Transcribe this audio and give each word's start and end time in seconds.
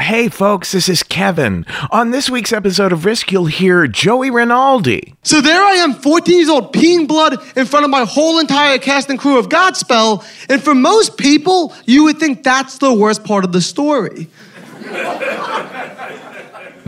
Hey 0.00 0.30
folks, 0.30 0.72
this 0.72 0.88
is 0.88 1.02
Kevin. 1.02 1.66
On 1.90 2.12
this 2.12 2.30
week's 2.30 2.50
episode 2.50 2.92
of 2.92 3.04
Risk, 3.04 3.30
you'll 3.30 3.44
hear 3.44 3.86
Joey 3.86 4.30
Rinaldi. 4.30 5.14
So 5.22 5.42
there 5.42 5.62
I 5.62 5.72
am, 5.72 5.92
14 5.92 6.34
years 6.34 6.48
old, 6.48 6.72
peeing 6.72 7.06
blood 7.06 7.34
in 7.58 7.66
front 7.66 7.84
of 7.84 7.90
my 7.90 8.06
whole 8.06 8.38
entire 8.38 8.78
cast 8.78 9.10
and 9.10 9.18
crew 9.18 9.38
of 9.38 9.50
Godspell. 9.50 10.24
And 10.48 10.62
for 10.62 10.74
most 10.74 11.18
people, 11.18 11.74
you 11.84 12.04
would 12.04 12.16
think 12.16 12.42
that's 12.42 12.78
the 12.78 12.90
worst 12.90 13.22
part 13.22 13.44
of 13.44 13.52
the 13.52 13.60
story. 13.60 14.28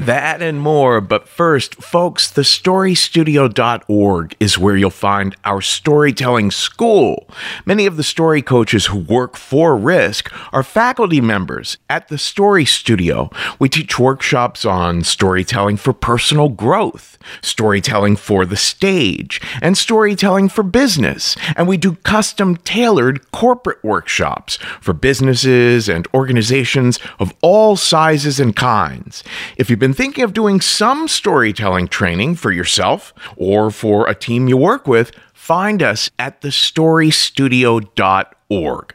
That 0.05 0.43
and 0.43 0.61
more, 0.61 1.01
but 1.01 1.27
first, 1.27 1.77
folks, 1.77 2.31
thestorystudio.org 2.31 4.37
is 4.39 4.59
where 4.59 4.77
you'll 4.77 4.91
find 4.91 5.35
our 5.47 5.63
storytelling 5.63 6.51
school. 6.51 7.27
Many 7.65 7.87
of 7.87 7.97
the 7.97 8.03
story 8.03 8.43
coaches 8.43 8.87
who 8.87 8.99
work 8.99 9.35
for 9.35 9.75
Risk 9.75 10.31
are 10.53 10.63
faculty 10.63 11.23
members 11.23 11.79
at 11.89 12.09
the 12.09 12.19
Story 12.19 12.67
Studio. 12.67 13.31
We 13.59 13.71
teach 13.71 13.99
workshops 13.99 14.67
on 14.67 15.05
storytelling 15.05 15.79
for 15.79 15.95
personal 15.95 16.51
growth, 16.51 17.17
storytelling 17.41 18.17
for 18.17 18.45
the 18.45 18.57
stage, 18.57 19.41
and 19.63 19.79
storytelling 19.79 20.51
for 20.51 20.63
business. 20.63 21.35
And 21.57 21.67
we 21.67 21.79
do 21.79 21.95
custom 22.03 22.59
tailored 22.59 23.33
corporate 23.33 23.83
workshops 23.83 24.59
for 24.83 24.93
businesses 24.93 25.89
and 25.89 26.07
organizations 26.13 26.99
of 27.19 27.33
all 27.41 27.77
sizes 27.77 28.39
and 28.39 28.55
kinds. 28.55 29.25
If 29.57 29.71
you've 29.71 29.79
been 29.79 29.94
thinking 29.95 30.25
of 30.25 30.35
doing 30.35 30.61
some 30.61 31.09
storytelling 31.09 31.89
training 31.89 32.35
for 32.35 32.53
yourself 32.53 33.15
or 33.37 33.71
for 33.71 34.07
a 34.09 34.15
team 34.15 34.49
you 34.49 34.57
work 34.57 34.87
with, 34.87 35.13
find 35.33 35.83
us 35.83 36.11
at 36.19 36.43
thestorystudio.org. 36.43 38.95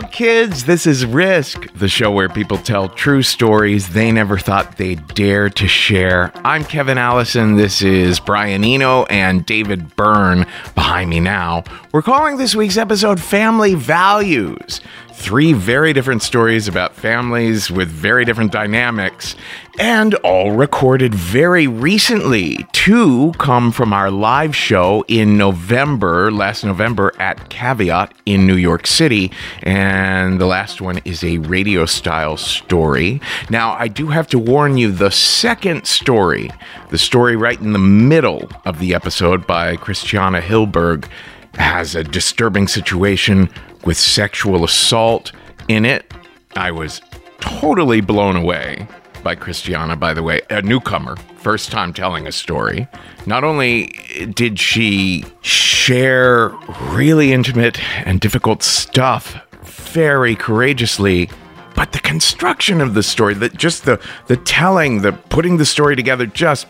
Kids. 0.00 0.64
This 0.64 0.86
is 0.86 1.04
Risk, 1.06 1.72
the 1.74 1.88
show 1.88 2.10
where 2.10 2.28
people 2.28 2.58
tell 2.58 2.88
true 2.88 3.22
stories 3.22 3.90
they 3.90 4.12
never 4.12 4.38
thought 4.38 4.76
they'd 4.76 5.06
dare 5.14 5.48
to 5.50 5.68
share. 5.68 6.32
I'm 6.44 6.64
Kevin 6.64 6.98
Allison. 6.98 7.56
This 7.56 7.82
is 7.82 8.20
Brian 8.20 8.64
Eno 8.64 9.04
and 9.04 9.44
David 9.46 9.96
Byrne 9.96 10.46
behind 10.74 11.10
me 11.10 11.20
now. 11.20 11.64
We're 11.92 12.02
calling 12.02 12.36
this 12.36 12.54
week's 12.54 12.76
episode 12.76 13.20
Family 13.20 13.74
Values. 13.74 14.80
Three 15.12 15.52
very 15.52 15.92
different 15.92 16.22
stories 16.22 16.68
about 16.68 16.94
families 16.94 17.68
with 17.68 17.88
very 17.88 18.24
different 18.24 18.52
dynamics, 18.52 19.34
and 19.76 20.14
all 20.16 20.52
recorded 20.52 21.12
very 21.12 21.66
recently. 21.66 22.64
Two 22.72 23.32
come 23.38 23.72
from 23.72 23.92
our 23.92 24.08
live 24.08 24.54
show 24.54 25.04
in 25.08 25.36
November, 25.36 26.30
last 26.30 26.64
November 26.64 27.12
at 27.18 27.50
Caveat 27.50 28.14
in 28.24 28.46
New 28.46 28.56
York 28.56 28.86
City, 28.86 29.32
and 29.64 30.40
the 30.40 30.46
last 30.46 30.80
one 30.80 30.98
is 31.04 31.24
a 31.24 31.38
radio 31.38 31.86
style 31.86 32.36
story. 32.36 33.20
Now, 33.50 33.72
I 33.72 33.88
do 33.88 34.06
have 34.06 34.28
to 34.28 34.38
warn 34.38 34.78
you 34.78 34.92
the 34.92 35.10
second 35.10 35.86
story, 35.86 36.50
the 36.90 36.98
story 36.98 37.34
right 37.34 37.60
in 37.60 37.72
the 37.72 37.80
middle 37.80 38.48
of 38.64 38.78
the 38.78 38.94
episode 38.94 39.44
by 39.44 39.74
Christiana 39.74 40.40
Hilberg, 40.40 41.08
has 41.54 41.94
a 41.94 42.04
disturbing 42.04 42.68
situation 42.68 43.48
with 43.84 43.96
sexual 43.96 44.64
assault 44.64 45.32
in 45.68 45.84
it. 45.84 46.12
I 46.56 46.70
was 46.70 47.00
totally 47.40 48.00
blown 48.00 48.36
away 48.36 48.86
by 49.22 49.34
Christiana, 49.34 49.96
by 49.96 50.14
the 50.14 50.22
way, 50.22 50.40
a 50.50 50.62
newcomer, 50.62 51.16
first 51.36 51.70
time 51.70 51.92
telling 51.92 52.26
a 52.26 52.32
story. 52.32 52.88
Not 53.26 53.44
only 53.44 53.86
did 54.34 54.58
she 54.58 55.24
share 55.42 56.48
really 56.90 57.32
intimate 57.32 57.82
and 58.06 58.20
difficult 58.20 58.62
stuff 58.62 59.38
very 59.62 60.36
courageously, 60.36 61.30
but 61.76 61.92
the 61.92 62.00
construction 62.00 62.80
of 62.80 62.94
the 62.94 63.02
story, 63.02 63.34
that 63.34 63.56
just 63.56 63.84
the 63.84 64.00
the 64.26 64.36
telling, 64.36 65.02
the 65.02 65.12
putting 65.12 65.56
the 65.56 65.64
story 65.64 65.96
together, 65.96 66.26
just 66.26 66.66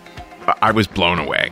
I 0.62 0.72
was 0.72 0.86
blown 0.86 1.18
away. 1.18 1.50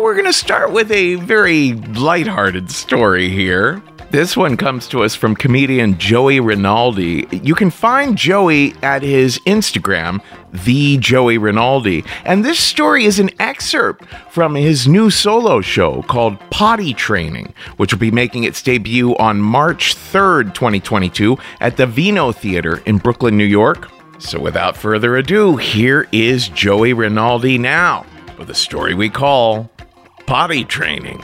We're 0.00 0.14
going 0.14 0.26
to 0.26 0.32
start 0.32 0.72
with 0.72 0.92
a 0.92 1.14
very 1.16 1.72
lighthearted 1.72 2.70
story 2.70 3.28
here. 3.28 3.82
This 4.10 4.36
one 4.36 4.56
comes 4.56 4.86
to 4.88 5.02
us 5.02 5.14
from 5.14 5.34
comedian 5.34 5.98
Joey 5.98 6.38
Rinaldi. 6.38 7.26
You 7.32 7.54
can 7.54 7.70
find 7.70 8.16
Joey 8.16 8.74
at 8.82 9.02
his 9.02 9.38
Instagram, 9.40 10.22
the 10.52 10.98
Joey 10.98 11.38
Rinaldi. 11.38 12.04
And 12.24 12.44
this 12.44 12.60
story 12.60 13.04
is 13.04 13.18
an 13.18 13.30
excerpt 13.40 14.04
from 14.30 14.54
his 14.54 14.86
new 14.86 15.10
solo 15.10 15.60
show 15.60 16.02
called 16.02 16.38
Potty 16.50 16.94
Training, 16.94 17.52
which 17.78 17.92
will 17.92 17.98
be 17.98 18.10
making 18.10 18.44
its 18.44 18.62
debut 18.62 19.16
on 19.16 19.40
March 19.40 19.96
3rd, 19.96 20.54
2022, 20.54 21.36
at 21.60 21.76
the 21.76 21.86
Vino 21.86 22.32
Theater 22.32 22.82
in 22.86 22.98
Brooklyn, 22.98 23.36
New 23.36 23.44
York. 23.44 23.90
So 24.18 24.38
without 24.38 24.76
further 24.76 25.16
ado, 25.16 25.56
here 25.56 26.06
is 26.12 26.48
Joey 26.48 26.92
Rinaldi 26.92 27.58
now 27.58 28.06
with 28.38 28.50
a 28.50 28.54
story 28.54 28.94
we 28.94 29.08
call 29.08 29.70
Potty 30.26 30.64
Training. 30.64 31.22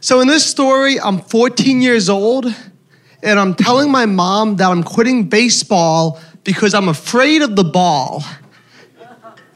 So 0.00 0.20
in 0.20 0.28
this 0.28 0.44
story, 0.44 1.00
I'm 1.00 1.20
14 1.20 1.80
years 1.80 2.10
old, 2.10 2.54
and 3.22 3.40
I'm 3.40 3.54
telling 3.54 3.90
my 3.90 4.04
mom 4.04 4.56
that 4.56 4.70
I'm 4.70 4.82
quitting 4.82 5.30
baseball 5.30 6.20
because 6.44 6.74
I'm 6.74 6.88
afraid 6.88 7.40
of 7.40 7.56
the 7.56 7.64
ball. 7.64 8.22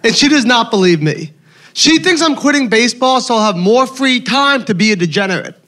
And 0.02 0.16
she 0.16 0.28
does 0.30 0.46
not 0.46 0.70
believe 0.70 1.02
me. 1.02 1.34
She 1.74 1.98
thinks 1.98 2.22
I'm 2.22 2.36
quitting 2.36 2.70
baseball 2.70 3.20
so 3.20 3.34
I'll 3.34 3.52
have 3.52 3.56
more 3.56 3.86
free 3.86 4.20
time 4.22 4.64
to 4.64 4.74
be 4.74 4.92
a 4.92 4.96
degenerate. 4.96 5.59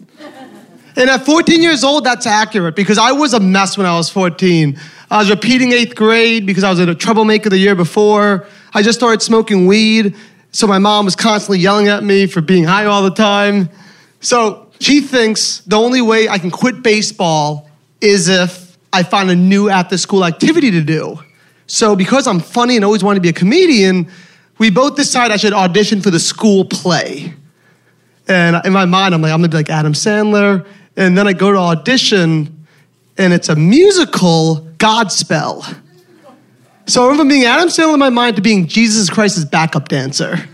And 0.97 1.09
at 1.09 1.25
14 1.25 1.63
years 1.63 1.85
old, 1.85 2.05
that's 2.05 2.27
accurate 2.27 2.77
because 2.77 2.99
I 2.99 3.13
was 3.13 3.33
a 3.33 3.41
mess 3.41 3.79
when 3.79 3.87
I 3.87 3.97
was 3.97 4.11
14. 4.11 4.79
I 5.11 5.19
was 5.19 5.31
repeating 5.31 5.73
eighth 5.73 5.95
grade 5.95 6.47
because 6.47 6.65
I 6.65 6.71
was 6.71 6.79
a 6.79 6.95
troublemaker 6.95 7.49
the 7.49 7.59
year 7.59 7.75
before. 7.75 8.47
I 8.75 8.83
just 8.83 8.99
started 8.99 9.23
smoking 9.23 9.67
weed, 9.67 10.15
so 10.53 10.67
my 10.67 10.79
mom 10.79 11.05
was 11.05 11.17
constantly 11.17 11.59
yelling 11.59 11.89
at 11.89 12.03
me 12.03 12.27
for 12.27 12.41
being 12.41 12.65
high 12.65 12.87
all 12.87 13.03
the 13.03 13.11
time. 13.11 13.69
So 14.21 14.71
she 14.81 15.01
thinks 15.01 15.61
the 15.61 15.77
only 15.77 16.03
way 16.03 16.29
I 16.29 16.39
can 16.39 16.51
quit 16.51 16.83
baseball 16.83 17.71
is 18.01 18.29
if 18.29 18.77
I 18.93 19.03
find 19.03 19.31
a 19.31 19.37
new 19.37 19.69
after 19.69 19.97
school 19.97 20.25
activity 20.25 20.71
to 20.73 20.83
do. 20.83 21.19
So 21.67 21.97
because 21.97 22.27
I'm 22.27 22.41
funny 22.41 22.77
and 22.77 22.85
always 22.85 23.03
wanted 23.03 23.17
to 23.17 23.23
be 23.23 23.31
a 23.31 23.33
comedian, 23.33 24.11
we 24.59 24.71
both 24.71 24.97
decide 24.97 25.31
I 25.31 25.37
should 25.37 25.55
audition 25.55 26.03
for 26.03 26.11
the 26.11 26.21
school 26.21 26.65
play. 26.65 27.35
And 28.29 28.65
in 28.65 28.73
my 28.73 28.85
mind, 28.85 29.15
I'm 29.15 29.23
like, 29.23 29.33
I'm 29.33 29.39
gonna 29.39 29.49
be 29.49 29.57
like 29.57 29.71
Adam 29.71 29.93
Sandler. 29.95 30.67
And 30.97 31.17
then 31.17 31.27
I 31.27 31.33
go 31.33 31.53
to 31.53 31.59
audition, 31.59 32.67
and 33.17 33.33
it's 33.33 33.49
a 33.49 33.57
musical 33.57 34.67
Godspell. 34.77 35.79
So 36.87 37.05
I 37.05 37.07
went 37.07 37.19
from 37.19 37.29
being 37.29 37.45
Adam 37.45 37.69
Sandler 37.69 37.95
in 37.95 38.01
my 38.01 38.11
mind 38.11 38.37
to 38.37 38.43
being 38.43 38.67
Jesus 38.67 39.09
Christ's 39.09 39.45
backup 39.45 39.89
dancer. 39.89 40.49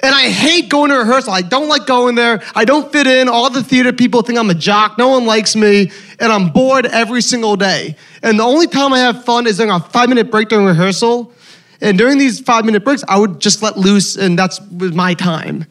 And 0.00 0.14
I 0.14 0.28
hate 0.28 0.68
going 0.68 0.90
to 0.90 0.98
rehearsal. 0.98 1.32
I 1.32 1.40
don't 1.40 1.68
like 1.68 1.86
going 1.86 2.16
there. 2.16 2.42
I 2.54 2.64
don't 2.64 2.92
fit 2.92 3.06
in. 3.06 3.28
All 3.28 3.48
the 3.48 3.62
theater 3.62 3.92
people 3.92 4.22
think 4.22 4.38
I'm 4.38 4.50
a 4.50 4.54
jock. 4.54 4.98
No 4.98 5.08
one 5.08 5.24
likes 5.24 5.56
me. 5.56 5.90
And 6.20 6.30
I'm 6.30 6.50
bored 6.50 6.84
every 6.86 7.22
single 7.22 7.56
day. 7.56 7.96
And 8.22 8.38
the 8.38 8.44
only 8.44 8.66
time 8.66 8.92
I 8.92 8.98
have 8.98 9.24
fun 9.24 9.46
is 9.46 9.56
during 9.56 9.72
a 9.72 9.80
five 9.80 10.08
minute 10.10 10.30
break 10.30 10.48
during 10.48 10.66
rehearsal. 10.66 11.32
And 11.80 11.98
during 11.98 12.18
these 12.18 12.40
five 12.40 12.64
minute 12.64 12.84
breaks, 12.84 13.04
I 13.08 13.18
would 13.18 13.40
just 13.40 13.62
let 13.62 13.76
loose, 13.76 14.16
and 14.16 14.38
that's 14.38 14.60
my 14.70 15.14
time. 15.14 15.66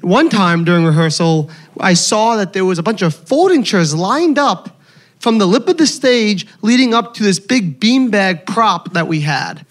One 0.00 0.28
time 0.28 0.64
during 0.64 0.84
rehearsal, 0.84 1.50
I 1.80 1.94
saw 1.94 2.36
that 2.36 2.52
there 2.52 2.64
was 2.64 2.78
a 2.78 2.82
bunch 2.82 3.02
of 3.02 3.14
folding 3.14 3.62
chairs 3.62 3.94
lined 3.94 4.38
up 4.38 4.78
from 5.18 5.38
the 5.38 5.46
lip 5.46 5.68
of 5.68 5.76
the 5.76 5.86
stage 5.86 6.46
leading 6.62 6.94
up 6.94 7.14
to 7.14 7.22
this 7.22 7.40
big 7.40 7.80
beanbag 7.80 8.46
prop 8.46 8.92
that 8.92 9.08
we 9.08 9.20
had. 9.20 9.66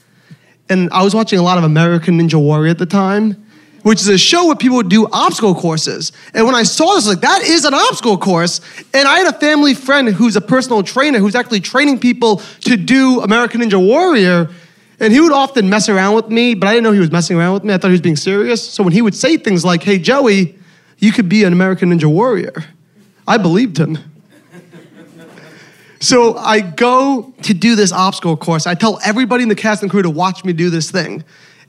And 0.69 0.89
I 0.91 1.03
was 1.03 1.15
watching 1.15 1.39
a 1.39 1.44
lot 1.44 1.57
of 1.57 1.63
American 1.63 2.19
Ninja 2.19 2.39
Warrior 2.39 2.71
at 2.71 2.77
the 2.77 2.85
time, 2.85 3.45
which 3.83 4.01
is 4.01 4.09
a 4.09 4.18
show 4.18 4.47
where 4.47 4.56
people 4.56 4.75
would 4.77 4.89
do 4.89 5.07
obstacle 5.13 5.56
courses. 5.56 6.12
And 6.33 6.45
when 6.45 6.56
I 6.56 6.63
saw 6.63 6.95
this, 6.95 7.07
I 7.07 7.12
was 7.12 7.15
like, 7.15 7.21
that 7.21 7.44
is 7.44 7.63
an 7.63 7.73
obstacle 7.73 8.18
course. 8.18 8.59
And 8.94 9.07
I 9.07 9.19
had 9.19 9.33
a 9.33 9.39
family 9.39 9.73
friend 9.73 10.09
who's 10.09 10.35
a 10.35 10.41
personal 10.41 10.83
trainer 10.83 11.19
who's 11.19 11.35
actually 11.35 11.62
training 11.62 12.00
people 12.00 12.41
to 12.65 12.75
do 12.75 13.21
American 13.21 13.62
Ninja 13.62 13.80
Warrior. 13.80 14.50
And 14.99 15.13
he 15.13 15.19
would 15.19 15.31
often 15.31 15.69
mess 15.69 15.89
around 15.89 16.15
with 16.15 16.29
me, 16.29 16.55
but 16.55 16.67
I 16.67 16.73
didn't 16.73 16.85
know 16.85 16.91
he 16.91 16.99
was 16.99 17.11
messing 17.11 17.38
around 17.38 17.53
with 17.53 17.63
me. 17.63 17.73
I 17.73 17.77
thought 17.77 17.89
he 17.89 17.91
was 17.91 18.01
being 18.01 18.15
serious. 18.15 18.67
So 18.67 18.83
when 18.83 18.94
he 18.94 19.01
would 19.01 19.15
say 19.15 19.38
things 19.38 19.63
like, 19.63 19.83
hey, 19.83 19.99
Joey, 19.99 20.57
you 20.97 21.11
could 21.11 21.29
be 21.29 21.44
an 21.44 21.53
American 21.53 21.91
Ninja 21.91 22.11
Warrior, 22.11 22.65
I 23.27 23.38
believed 23.38 23.77
him. 23.77 23.97
So 25.99 26.38
I 26.38 26.61
go 26.61 27.33
to 27.44 27.53
do 27.53 27.75
this 27.75 27.91
obstacle 27.91 28.38
course. 28.38 28.67
I 28.67 28.75
tell 28.75 28.99
everybody 29.03 29.44
in 29.44 29.49
the 29.49 29.55
cast 29.55 29.81
and 29.81 29.89
crew 29.89 30.03
to 30.03 30.09
watch 30.09 30.45
me 30.45 30.53
do 30.53 30.69
this 30.69 30.91
thing. 30.91 31.23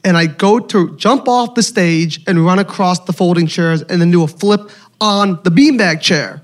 And 0.04 0.16
I 0.16 0.26
go 0.26 0.60
to 0.60 0.96
jump 0.96 1.28
off 1.28 1.54
the 1.54 1.62
stage 1.62 2.22
and 2.26 2.44
run 2.44 2.58
across 2.58 3.00
the 3.00 3.12
folding 3.12 3.46
chairs 3.46 3.82
and 3.82 4.00
then 4.00 4.10
do 4.10 4.22
a 4.22 4.28
flip 4.28 4.70
on 5.00 5.40
the 5.44 5.50
beanbag 5.50 6.00
chair. 6.00 6.42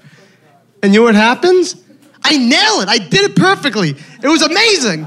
And 0.82 0.92
you 0.92 1.00
know 1.00 1.04
what 1.04 1.14
happens? 1.14 1.76
I 2.22 2.36
nail 2.38 2.80
it. 2.80 2.88
I 2.88 2.98
did 2.98 3.30
it 3.30 3.36
perfectly. 3.36 3.90
It 3.90 4.28
was 4.28 4.42
amazing. 4.42 5.06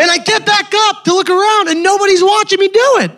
And 0.00 0.10
I 0.10 0.16
get 0.16 0.46
back 0.46 0.72
up 0.74 1.04
to 1.04 1.12
look 1.12 1.28
around 1.28 1.68
and 1.68 1.82
nobody's 1.82 2.22
watching 2.22 2.58
me 2.58 2.68
do 2.68 2.96
it. 3.00 3.10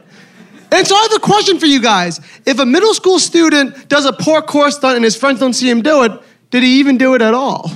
And 0.73 0.85
so 0.85 0.97
I 0.97 1.03
have 1.03 1.13
a 1.13 1.21
question 1.21 1.61
for 1.61 1.67
you 1.67 1.81
guys. 1.81 2.21
If 2.45 2.59
a 2.59 2.67
middle 2.67 2.93
school 2.93 3.21
student 3.21 3.89
does 3.89 4.05
a 4.05 4.11
parkour 4.11 4.73
stunt 4.73 4.97
and 4.97 5.05
his 5.05 5.15
friends 5.15 5.39
don't 5.39 5.53
see 5.53 5.71
him 5.71 5.83
do 5.83 6.03
it, 6.03 6.13
did 6.51 6.65
he 6.65 6.81
even 6.81 6.99
do 6.99 7.15
it 7.15 7.23
at 7.23 7.35
all? 7.35 7.71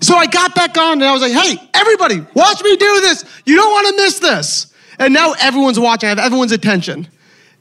So 0.00 0.16
I 0.16 0.26
got 0.26 0.56
back 0.56 0.76
on 0.76 0.94
and 0.94 1.04
I 1.04 1.12
was 1.12 1.22
like, 1.22 1.32
hey, 1.32 1.56
everybody, 1.72 2.26
watch 2.34 2.60
me 2.64 2.76
do 2.76 3.00
this. 3.00 3.24
You 3.46 3.54
don't 3.54 3.70
want 3.70 3.86
to 3.88 4.02
miss 4.02 4.18
this. 4.18 4.74
And 4.98 5.14
now 5.14 5.34
everyone's 5.40 5.78
watching. 5.78 6.08
I 6.08 6.10
have 6.10 6.18
everyone's 6.18 6.50
attention. 6.50 7.06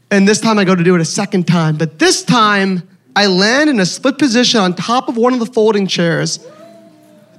And 0.09 0.27
this 0.27 0.41
time 0.41 0.57
I 0.57 0.63
go 0.63 0.73
to 0.73 0.83
do 0.83 0.95
it 0.95 1.01
a 1.01 1.05
second 1.05 1.45
time. 1.45 1.77
But 1.77 1.99
this 1.99 2.23
time 2.23 2.89
I 3.15 3.27
land 3.27 3.69
in 3.69 3.79
a 3.79 3.85
split 3.85 4.17
position 4.17 4.59
on 4.61 4.73
top 4.73 5.09
of 5.09 5.15
one 5.15 5.33
of 5.33 5.39
the 5.39 5.45
folding 5.45 5.85
chairs. 5.85 6.39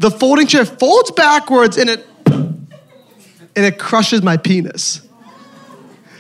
The 0.03 0.11
folding 0.11 0.49
chair 0.49 0.65
folds 0.65 1.13
backwards 1.13 1.77
and 1.77 1.89
it 1.89 2.05
and 2.27 3.65
it 3.65 3.79
crushes 3.79 4.21
my 4.21 4.37
penis. 4.37 5.01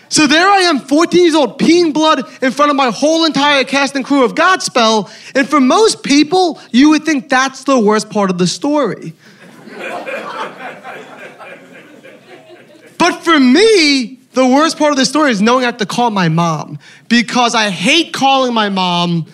So 0.08 0.29
there 0.29 0.46
I 0.46 0.58
am, 0.58 0.79
14 0.79 1.20
years 1.20 1.34
old, 1.34 1.58
peeing 1.58 1.93
blood 1.93 2.20
in 2.40 2.52
front 2.52 2.70
of 2.70 2.76
my 2.76 2.93
whole 2.93 3.25
entire 3.25 3.64
cast 3.64 3.96
and 3.96 4.05
crew 4.05 4.25
of 4.25 4.37
Godspell. 4.37 5.11
And 5.34 5.49
for 5.49 5.61
most 5.61 6.05
people, 6.05 6.61
you 6.70 6.90
would 6.90 7.05
think 7.05 7.29
that's 7.29 7.64
the 7.64 7.76
worst 7.76 8.08
part 8.08 8.31
of 8.31 8.38
the 8.38 8.46
story. 8.46 9.14
but 12.99 13.25
for 13.25 13.40
me, 13.40 14.20
the 14.35 14.46
worst 14.46 14.78
part 14.78 14.93
of 14.93 14.96
the 14.96 15.06
story 15.06 15.32
is 15.32 15.43
knowing 15.43 15.64
I 15.64 15.67
have 15.67 15.78
to 15.78 15.87
call 15.87 16.11
my 16.11 16.28
mom 16.28 16.78
because 17.08 17.56
I 17.56 17.70
hate 17.70 18.12
calling 18.12 18.55
my 18.55 18.69
mom 18.69 19.26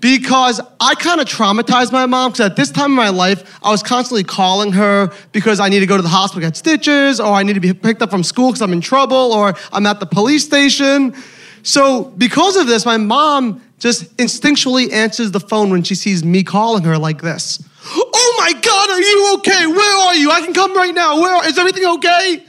because 0.00 0.60
I 0.80 0.94
kind 0.94 1.20
of 1.20 1.26
traumatized 1.26 1.92
my 1.92 2.06
mom 2.06 2.30
because 2.30 2.50
at 2.50 2.56
this 2.56 2.70
time 2.70 2.90
in 2.90 2.96
my 2.96 3.08
life, 3.08 3.58
I 3.62 3.70
was 3.70 3.82
constantly 3.82 4.24
calling 4.24 4.72
her 4.72 5.12
because 5.32 5.60
I 5.60 5.68
need 5.68 5.80
to 5.80 5.86
go 5.86 5.96
to 5.96 6.02
the 6.02 6.08
hospital 6.08 6.40
get 6.40 6.56
stitches, 6.56 7.20
or 7.20 7.32
I 7.32 7.42
need 7.42 7.54
to 7.54 7.60
be 7.60 7.72
picked 7.72 8.02
up 8.02 8.10
from 8.10 8.22
school 8.22 8.48
because 8.48 8.62
I'm 8.62 8.72
in 8.72 8.80
trouble, 8.80 9.32
or 9.32 9.54
I'm 9.72 9.86
at 9.86 10.00
the 10.00 10.06
police 10.06 10.44
station. 10.44 11.14
So, 11.62 12.04
because 12.04 12.56
of 12.56 12.66
this, 12.66 12.86
my 12.86 12.96
mom 12.96 13.62
just 13.78 14.16
instinctually 14.16 14.92
answers 14.92 15.30
the 15.30 15.40
phone 15.40 15.70
when 15.70 15.82
she 15.82 15.94
sees 15.94 16.24
me 16.24 16.42
calling 16.42 16.84
her 16.84 16.98
like 16.98 17.22
this 17.22 17.62
Oh 17.84 18.34
my 18.38 18.60
God, 18.60 18.90
are 18.90 19.00
you 19.00 19.34
okay? 19.38 19.66
Where 19.66 20.06
are 20.06 20.14
you? 20.14 20.30
I 20.30 20.40
can 20.42 20.54
come 20.54 20.76
right 20.76 20.94
now. 20.94 21.20
Where 21.20 21.48
is 21.48 21.58
everything 21.58 21.86
okay? 21.86 22.44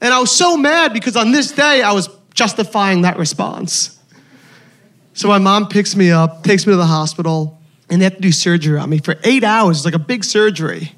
And 0.00 0.12
I 0.12 0.18
was 0.18 0.36
so 0.36 0.56
mad 0.56 0.92
because 0.92 1.16
on 1.16 1.30
this 1.30 1.52
day, 1.52 1.82
I 1.82 1.92
was 1.92 2.08
justifying 2.34 3.02
that 3.02 3.18
response. 3.18 3.98
So 5.14 5.28
my 5.28 5.38
mom 5.38 5.68
picks 5.68 5.94
me 5.94 6.10
up, 6.10 6.42
takes 6.42 6.66
me 6.66 6.72
to 6.72 6.76
the 6.76 6.86
hospital, 6.86 7.58
and 7.90 8.00
they 8.00 8.04
have 8.04 8.16
to 8.16 8.20
do 8.20 8.32
surgery 8.32 8.78
on 8.78 8.88
me 8.88 8.98
for 8.98 9.16
eight 9.24 9.44
hours. 9.44 9.78
It's 9.78 9.84
like 9.84 9.94
a 9.94 9.98
big 9.98 10.24
surgery. 10.24 10.92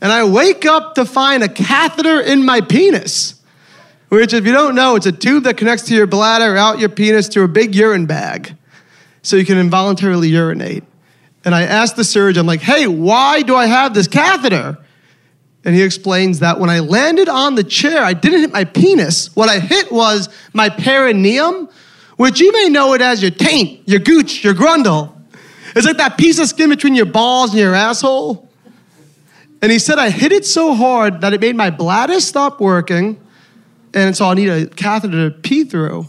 And 0.00 0.12
I 0.12 0.24
wake 0.24 0.66
up 0.66 0.96
to 0.96 1.04
find 1.04 1.42
a 1.42 1.48
catheter 1.48 2.20
in 2.20 2.44
my 2.44 2.60
penis, 2.60 3.40
which, 4.08 4.34
if 4.34 4.44
you 4.44 4.52
don't 4.52 4.74
know, 4.74 4.96
it's 4.96 5.06
a 5.06 5.12
tube 5.12 5.44
that 5.44 5.56
connects 5.56 5.84
to 5.86 5.94
your 5.94 6.06
bladder, 6.06 6.56
out 6.56 6.78
your 6.78 6.88
penis 6.88 7.28
to 7.30 7.42
a 7.42 7.48
big 7.48 7.74
urine 7.74 8.06
bag, 8.06 8.56
so 9.22 9.36
you 9.36 9.46
can 9.46 9.58
involuntarily 9.58 10.28
urinate. 10.28 10.84
And 11.44 11.54
I 11.54 11.62
asked 11.62 11.96
the 11.96 12.04
surgeon, 12.04 12.40
I'm 12.40 12.46
like, 12.46 12.60
hey, 12.60 12.86
why 12.86 13.42
do 13.42 13.54
I 13.54 13.66
have 13.66 13.94
this 13.94 14.08
catheter? 14.08 14.78
And 15.64 15.74
he 15.74 15.82
explains 15.82 16.40
that 16.40 16.60
when 16.60 16.68
I 16.68 16.80
landed 16.80 17.28
on 17.28 17.54
the 17.54 17.64
chair, 17.64 18.02
I 18.02 18.12
didn't 18.12 18.40
hit 18.40 18.52
my 18.52 18.64
penis. 18.64 19.34
What 19.34 19.48
I 19.48 19.60
hit 19.60 19.90
was 19.90 20.28
my 20.52 20.68
perineum, 20.68 21.68
which 22.16 22.40
you 22.40 22.52
may 22.52 22.68
know 22.68 22.94
it 22.94 23.00
as 23.00 23.22
your 23.22 23.30
taint, 23.30 23.88
your 23.88 24.00
gooch, 24.00 24.44
your 24.44 24.54
grundle. 24.54 25.12
It's 25.74 25.86
like 25.86 25.96
that 25.96 26.16
piece 26.16 26.38
of 26.38 26.48
skin 26.48 26.70
between 26.70 26.94
your 26.94 27.06
balls 27.06 27.50
and 27.50 27.58
your 27.58 27.74
asshole. 27.74 28.48
And 29.60 29.72
he 29.72 29.78
said 29.78 29.98
I 29.98 30.10
hit 30.10 30.30
it 30.30 30.44
so 30.44 30.74
hard 30.74 31.22
that 31.22 31.32
it 31.32 31.40
made 31.40 31.56
my 31.56 31.70
bladder 31.70 32.20
stop 32.20 32.60
working, 32.60 33.18
and 33.94 34.16
so 34.16 34.26
I 34.26 34.34
need 34.34 34.48
a 34.48 34.66
catheter 34.66 35.30
to 35.30 35.36
pee 35.36 35.64
through. 35.64 36.06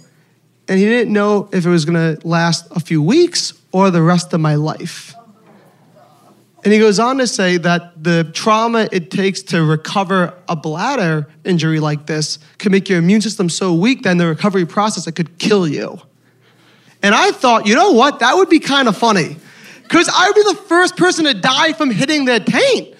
And 0.68 0.80
he 0.80 0.86
didn't 0.86 1.14
know 1.14 1.50
if 1.54 1.66
it 1.66 1.70
was 1.70 1.86
gonna 1.86 2.18
last 2.24 2.68
a 2.72 2.80
few 2.80 3.02
weeks 3.02 3.54
or 3.72 3.92
the 3.92 4.02
rest 4.02 4.34
of 4.34 4.42
my 4.42 4.56
life. 4.56 5.16
And 6.66 6.74
he 6.74 6.80
goes 6.80 7.00
on 7.00 7.20
to 7.20 7.28
say 7.28 7.58
that 7.58 8.04
the 8.04 8.24
trauma 8.34 8.90
it 8.92 9.12
takes 9.12 9.44
to 9.44 9.64
recover 9.64 10.34
a 10.50 10.56
bladder 10.56 11.28
injury 11.44 11.80
like 11.80 12.08
this 12.08 12.40
can 12.58 12.72
make 12.72 12.90
your 12.90 12.98
immune 12.98 13.22
system 13.22 13.50
so 13.50 13.72
weak 13.72 14.02
that 14.02 14.12
in 14.12 14.18
the 14.18 14.26
recovery 14.26 14.66
process 14.66 15.06
it 15.06 15.12
could 15.12 15.38
kill 15.38 15.68
you. 15.68 16.02
And 17.04 17.14
I 17.14 17.30
thought, 17.30 17.68
you 17.68 17.76
know 17.76 17.92
what? 17.92 18.20
That 18.20 18.36
would 18.36 18.50
be 18.50 18.60
kind 18.60 18.88
of 18.88 18.98
funny. 18.98 19.38
Because 19.84 20.10
I 20.12 20.26
would 20.28 20.36
be 20.36 20.42
the 20.42 20.56
first 20.68 20.98
person 20.98 21.26
to 21.26 21.36
die 21.36 21.74
from 21.74 21.92
hitting 21.92 22.26
their 22.26 22.40
taint. 22.40 22.96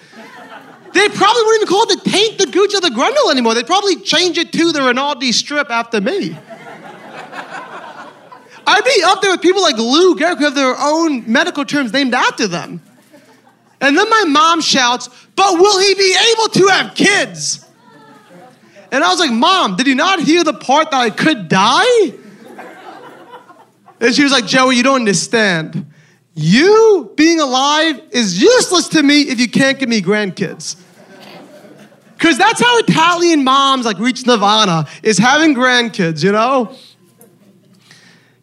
They 0.94 1.08
probably 1.08 1.42
wouldn't 1.42 1.62
even 1.62 1.68
call 1.68 1.90
it 1.90 2.04
the 2.04 2.10
taint, 2.10 2.38
the 2.38 2.46
gooch, 2.46 2.72
or 2.72 2.80
the 2.80 2.90
grundle 2.90 3.32
anymore. 3.32 3.54
They'd 3.54 3.66
probably 3.66 3.96
change 3.96 4.38
it 4.38 4.52
to 4.52 4.70
the 4.70 4.82
Rinaldi 4.82 5.32
strip 5.32 5.70
after 5.70 6.00
me. 6.00 6.38
I'd 8.68 8.84
be 8.84 9.02
up 9.04 9.20
there 9.22 9.32
with 9.32 9.42
people 9.42 9.62
like 9.62 9.76
Lou 9.76 10.14
Gehrig 10.14 10.38
who 10.38 10.44
have 10.44 10.54
their 10.54 10.76
own 10.78 11.30
medical 11.30 11.64
terms 11.64 11.92
named 11.92 12.14
after 12.14 12.46
them. 12.46 12.80
And 13.80 13.96
then 13.96 14.08
my 14.08 14.24
mom 14.24 14.60
shouts, 14.60 15.08
But 15.34 15.54
will 15.58 15.78
he 15.80 15.94
be 15.94 16.16
able 16.32 16.48
to 16.48 16.66
have 16.68 16.94
kids? 16.94 17.64
And 18.90 19.02
I 19.02 19.08
was 19.08 19.18
like, 19.18 19.32
Mom, 19.32 19.76
did 19.76 19.86
you 19.86 19.94
not 19.94 20.20
hear 20.20 20.44
the 20.44 20.54
part 20.54 20.90
that 20.90 20.98
I 20.98 21.10
could 21.10 21.48
die? 21.48 22.14
And 24.00 24.14
she 24.14 24.22
was 24.22 24.32
like, 24.32 24.46
Joey, 24.46 24.76
you 24.76 24.82
don't 24.82 24.96
understand. 24.96 25.86
You 26.34 27.12
being 27.16 27.40
alive 27.40 28.00
is 28.10 28.40
useless 28.40 28.88
to 28.88 29.02
me 29.02 29.22
if 29.22 29.40
you 29.40 29.48
can't 29.48 29.78
give 29.78 29.88
me 29.88 30.02
grandkids. 30.02 30.76
Because 32.12 32.38
that's 32.38 32.60
how 32.60 32.78
Italian 32.78 33.44
moms 33.44 33.84
like 33.84 33.98
reach 33.98 34.26
nirvana 34.26 34.86
is 35.02 35.18
having 35.18 35.54
grandkids, 35.54 36.22
you 36.22 36.32
know? 36.32 36.74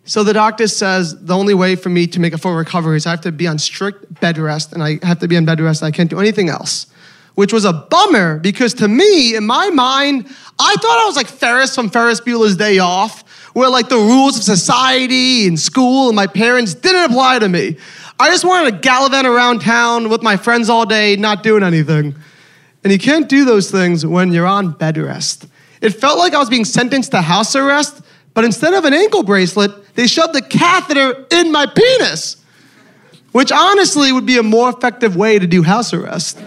So 0.05 0.23
the 0.23 0.33
doctor 0.33 0.67
says 0.67 1.17
the 1.23 1.35
only 1.35 1.53
way 1.53 1.75
for 1.75 1.89
me 1.89 2.07
to 2.07 2.19
make 2.19 2.33
a 2.33 2.37
full 2.37 2.53
recovery 2.53 2.97
is 2.97 3.05
I 3.05 3.11
have 3.11 3.21
to 3.21 3.31
be 3.31 3.47
on 3.47 3.57
strict 3.57 4.19
bed 4.19 4.37
rest, 4.37 4.73
and 4.73 4.83
I 4.83 4.99
have 5.01 5.19
to 5.19 5.27
be 5.27 5.37
on 5.37 5.45
bed 5.45 5.61
rest. 5.61 5.81
I 5.81 5.91
can't 5.91 6.09
do 6.09 6.19
anything 6.19 6.49
else, 6.49 6.87
which 7.35 7.53
was 7.53 7.63
a 7.63 7.71
bummer 7.71 8.39
because 8.39 8.73
to 8.75 8.87
me, 8.87 9.35
in 9.35 9.45
my 9.45 9.69
mind, 9.69 10.25
I 10.59 10.75
thought 10.75 10.99
I 10.99 11.05
was 11.05 11.15
like 11.15 11.27
Ferris 11.27 11.73
from 11.73 11.89
Ferris 11.89 12.19
Bueller's 12.19 12.57
Day 12.57 12.79
Off, 12.79 13.23
where 13.53 13.69
like 13.69 13.87
the 13.87 13.95
rules 13.95 14.37
of 14.37 14.43
society 14.43 15.47
and 15.47 15.57
school 15.57 16.09
and 16.09 16.15
my 16.15 16.27
parents 16.27 16.73
didn't 16.73 17.11
apply 17.11 17.39
to 17.39 17.47
me. 17.47 17.77
I 18.19 18.29
just 18.29 18.43
wanted 18.43 18.71
to 18.71 18.77
gallivant 18.79 19.25
around 19.25 19.61
town 19.61 20.09
with 20.09 20.21
my 20.21 20.35
friends 20.35 20.69
all 20.69 20.85
day, 20.85 21.15
not 21.15 21.43
doing 21.43 21.63
anything. 21.63 22.15
And 22.83 22.91
you 22.91 22.99
can't 22.99 23.29
do 23.29 23.45
those 23.45 23.71
things 23.71 24.05
when 24.05 24.33
you're 24.33 24.45
on 24.45 24.71
bed 24.71 24.97
rest. 24.97 25.47
It 25.81 25.91
felt 25.91 26.19
like 26.19 26.33
I 26.33 26.39
was 26.39 26.49
being 26.49 26.65
sentenced 26.65 27.11
to 27.11 27.21
house 27.21 27.55
arrest, 27.55 28.01
but 28.33 28.43
instead 28.43 28.73
of 28.73 28.85
an 28.85 28.93
ankle 28.93 29.23
bracelet, 29.23 29.82
they 29.95 30.07
shoved 30.07 30.35
a 30.35 30.41
catheter 30.41 31.25
in 31.31 31.51
my 31.51 31.65
penis, 31.65 32.37
which 33.31 33.51
honestly 33.51 34.11
would 34.11 34.25
be 34.25 34.37
a 34.37 34.43
more 34.43 34.69
effective 34.69 35.15
way 35.15 35.39
to 35.39 35.47
do 35.47 35.63
house 35.63 35.93
arrest. 35.93 36.41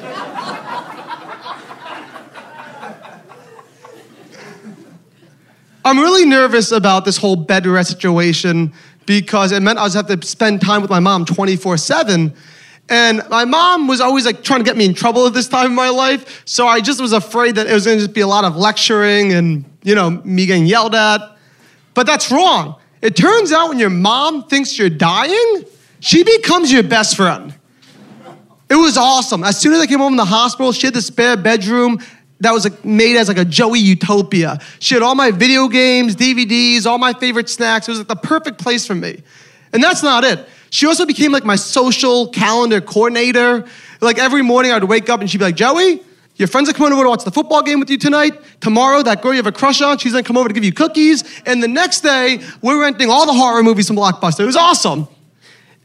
I'm 5.85 6.01
really 6.01 6.27
nervous 6.27 6.73
about 6.73 7.05
this 7.05 7.17
whole 7.17 7.37
bed 7.37 7.65
rest 7.65 7.91
situation 7.91 8.73
because 9.07 9.53
it 9.53 9.63
meant 9.63 9.79
I 9.79 9.85
was 9.85 9.95
have 9.95 10.09
to 10.09 10.27
spend 10.27 10.61
time 10.61 10.83
with 10.83 10.91
my 10.91 10.99
mom 10.99 11.25
24 11.25 11.77
7. 11.77 12.35
And 12.89 13.23
my 13.31 13.45
mom 13.45 13.87
was 13.87 14.01
always 14.01 14.27
like 14.27 14.43
trying 14.43 14.61
to 14.61 14.65
get 14.65 14.77
me 14.77 14.85
in 14.85 14.95
trouble 14.95 15.27
at 15.27 15.33
this 15.33 15.47
time 15.47 15.67
in 15.67 15.75
my 15.75 15.89
life. 15.89 16.43
So 16.45 16.67
I 16.67 16.81
just 16.81 17.01
was 17.01 17.13
afraid 17.13 17.55
that 17.55 17.69
it 17.69 17.73
was 17.73 17.85
gonna 17.85 17.99
just 17.99 18.13
be 18.13 18.21
a 18.21 18.27
lot 18.27 18.45
of 18.45 18.57
lecturing 18.57 19.33
and, 19.33 19.65
you 19.85 19.95
know, 19.95 20.11
me 20.11 20.47
getting 20.47 20.67
yelled 20.67 20.97
at. 20.97 21.21
But 21.95 22.07
that's 22.07 22.33
wrong. 22.33 22.81
It 23.07 23.15
turns 23.15 23.53
out 23.53 23.69
when 23.69 23.79
your 23.79 23.89
mom 23.89 24.49
thinks 24.49 24.77
you're 24.77 24.91
dying, 24.91 25.65
she 26.01 26.25
becomes 26.25 26.73
your 26.73 26.83
best 26.83 27.15
friend. 27.17 27.55
It 28.69 28.75
was 28.75 28.97
awesome. 28.97 29.45
As 29.45 29.61
soon 29.61 29.75
as 29.75 29.81
I 29.81 29.87
came 29.87 30.01
home 30.01 30.11
from 30.11 30.17
the 30.17 30.25
hospital, 30.25 30.73
she 30.73 30.89
had 30.89 30.95
the 30.95 31.01
spare 31.01 31.37
bedroom 31.37 32.01
that 32.41 32.51
was 32.51 32.65
like 32.65 32.85
made 32.85 33.17
as 33.17 33.29
like 33.29 33.39
a 33.39 33.45
Joey 33.45 33.79
utopia. 33.79 34.59
She 34.81 34.95
had 34.95 35.05
all 35.05 35.15
my 35.15 35.31
video 35.31 35.69
games, 35.69 36.17
DVDs, 36.17 36.85
all 36.85 36.99
my 36.99 37.13
favorite 37.13 37.49
snacks. 37.49 37.87
It 37.87 37.93
was 37.93 38.01
like 38.01 38.09
the 38.09 38.17
perfect 38.17 38.59
place 38.59 38.85
for 38.85 38.97
me. 38.97 39.23
And 39.73 39.81
that's 39.81 40.03
not 40.03 40.25
it. 40.25 40.45
She 40.71 40.89
also 40.89 41.07
became 41.07 41.31
like 41.31 41.45
my 41.45 41.55
social 41.55 42.27
calendar 42.31 42.81
coordinator. 42.81 43.67
Like 44.01 44.19
every 44.19 44.43
morning 44.43 44.73
I'd 44.73 44.83
wake 44.83 45.09
up 45.09 45.21
and 45.21 45.31
she'd 45.31 45.39
be 45.39 45.45
like, 45.45 45.55
Joey, 45.55 46.01
your 46.37 46.49
friends 46.49 46.69
are 46.69 46.75
coming 46.75 46.93
over 46.93 47.03
to 47.03 47.09
watch 47.09 47.25
the 47.25 47.31
football 47.31 47.63
game 47.63 47.81
with 47.81 47.89
you 47.89 47.97
tonight. 47.97 48.35
Tomorrow, 48.61 49.03
that 49.03 49.23
girl 49.23 49.33
you 49.33 49.39
have 49.39 49.47
a 49.47 49.53
crush 49.53 49.81
on, 49.81 49.97
she's 49.99 50.13
gonna 50.13 50.23
come 50.23 50.37
over 50.37 50.49
to 50.49 50.55
give 50.55 50.65
you 50.65 50.73
cookies. 50.73 51.25
And 51.47 51.63
the 51.63 51.69
next 51.69 52.03
day, 52.03 52.41
we're 52.61 52.81
renting 52.81 53.09
all 53.11 53.27
the 53.27 53.33
horror 53.33 53.63
movies 53.63 53.87
from 53.87 53.97
Blockbuster. 53.97 54.41
It 54.41 54.47
was 54.47 54.57
awesome. 54.57 55.09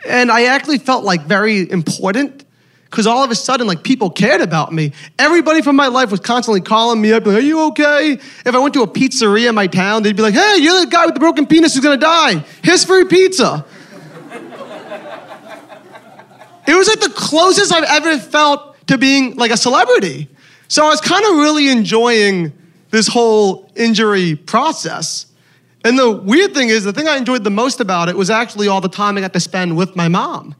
And 0.05 0.29
I 0.29 0.45
actually 0.45 0.79
felt 0.79 1.05
like 1.05 1.21
very 1.21 1.69
important 1.71 2.43
because 2.85 3.07
all 3.07 3.23
of 3.23 3.31
a 3.31 3.35
sudden, 3.35 3.65
like 3.65 3.83
people 3.83 4.09
cared 4.09 4.41
about 4.41 4.73
me. 4.73 4.91
Everybody 5.17 5.61
from 5.61 5.77
my 5.77 5.87
life 5.87 6.11
was 6.11 6.19
constantly 6.19 6.59
calling 6.59 6.99
me 6.99 7.13
up, 7.13 7.25
like, 7.25 7.37
"Are 7.37 7.39
you 7.39 7.61
okay?" 7.67 8.19
If 8.45 8.53
I 8.53 8.57
went 8.59 8.73
to 8.73 8.81
a 8.81 8.87
pizzeria 8.87 9.47
in 9.47 9.55
my 9.55 9.67
town, 9.67 10.03
they'd 10.03 10.17
be 10.17 10.21
like, 10.21 10.33
"Hey, 10.33 10.57
you're 10.57 10.81
the 10.81 10.87
guy 10.87 11.05
with 11.05 11.13
the 11.13 11.21
broken 11.21 11.45
penis 11.45 11.73
who's 11.73 11.83
gonna 11.83 11.95
die. 11.95 12.43
Here's 12.61 12.83
free 12.83 13.05
pizza." 13.05 13.63
it 16.67 16.75
was 16.75 16.87
like 16.89 16.99
the 16.99 17.09
closest 17.09 17.71
I've 17.71 17.85
ever 17.85 18.17
felt 18.17 18.75
to 18.87 18.97
being 18.97 19.35
like 19.37 19.51
a 19.51 19.57
celebrity. 19.57 20.27
So 20.71 20.85
I 20.85 20.87
was 20.87 21.01
kind 21.01 21.25
of 21.25 21.31
really 21.31 21.67
enjoying 21.67 22.53
this 22.91 23.05
whole 23.05 23.69
injury 23.75 24.37
process. 24.37 25.25
And 25.83 25.99
the 25.99 26.09
weird 26.09 26.53
thing 26.53 26.69
is, 26.69 26.85
the 26.85 26.93
thing 26.93 27.09
I 27.09 27.17
enjoyed 27.17 27.43
the 27.43 27.49
most 27.49 27.81
about 27.81 28.07
it 28.07 28.15
was 28.15 28.29
actually 28.29 28.69
all 28.69 28.79
the 28.79 28.87
time 28.87 29.17
I 29.17 29.19
got 29.19 29.33
to 29.33 29.41
spend 29.41 29.75
with 29.75 29.97
my 29.97 30.07
mom. 30.07 30.55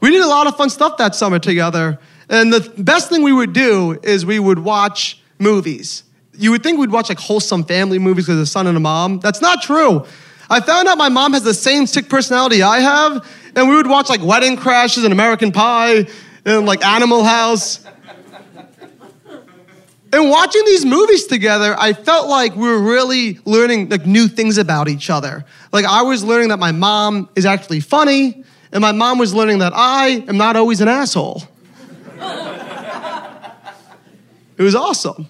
We 0.00 0.10
did 0.10 0.20
a 0.20 0.26
lot 0.26 0.46
of 0.46 0.58
fun 0.58 0.68
stuff 0.68 0.98
that 0.98 1.14
summer 1.14 1.38
together. 1.38 1.98
And 2.28 2.52
the 2.52 2.70
best 2.82 3.08
thing 3.08 3.22
we 3.22 3.32
would 3.32 3.54
do 3.54 3.98
is 4.02 4.26
we 4.26 4.38
would 4.38 4.58
watch 4.58 5.22
movies. 5.38 6.02
You 6.36 6.50
would 6.50 6.62
think 6.62 6.78
we'd 6.78 6.92
watch 6.92 7.08
like 7.08 7.18
wholesome 7.18 7.64
family 7.64 7.98
movies 7.98 8.28
with 8.28 8.38
a 8.42 8.44
son 8.44 8.66
and 8.66 8.76
a 8.76 8.80
mom. 8.80 9.20
That's 9.20 9.40
not 9.40 9.62
true. 9.62 10.04
I 10.50 10.60
found 10.60 10.86
out 10.86 10.98
my 10.98 11.08
mom 11.08 11.32
has 11.32 11.44
the 11.44 11.54
same 11.54 11.86
sick 11.86 12.10
personality 12.10 12.60
I 12.60 12.80
have, 12.80 13.26
and 13.56 13.70
we 13.70 13.74
would 13.74 13.86
watch 13.86 14.10
like 14.10 14.22
Wedding 14.22 14.58
Crashers 14.58 15.04
and 15.04 15.14
American 15.14 15.50
Pie 15.50 16.08
and 16.44 16.66
like 16.66 16.84
Animal 16.84 17.24
House. 17.24 17.86
And 20.12 20.28
watching 20.28 20.64
these 20.64 20.84
movies 20.84 21.26
together, 21.26 21.76
I 21.78 21.92
felt 21.92 22.28
like 22.28 22.56
we 22.56 22.68
were 22.68 22.80
really 22.80 23.38
learning 23.44 23.90
like 23.90 24.06
new 24.06 24.26
things 24.26 24.58
about 24.58 24.88
each 24.88 25.08
other. 25.08 25.44
Like 25.72 25.84
I 25.84 26.02
was 26.02 26.24
learning 26.24 26.48
that 26.48 26.58
my 26.58 26.72
mom 26.72 27.28
is 27.36 27.46
actually 27.46 27.80
funny, 27.80 28.44
and 28.72 28.80
my 28.82 28.92
mom 28.92 29.18
was 29.18 29.32
learning 29.34 29.60
that 29.60 29.72
I 29.74 30.24
am 30.28 30.36
not 30.36 30.56
always 30.56 30.80
an 30.80 30.88
asshole. 30.88 31.44
it 34.56 34.62
was 34.62 34.74
awesome. 34.74 35.28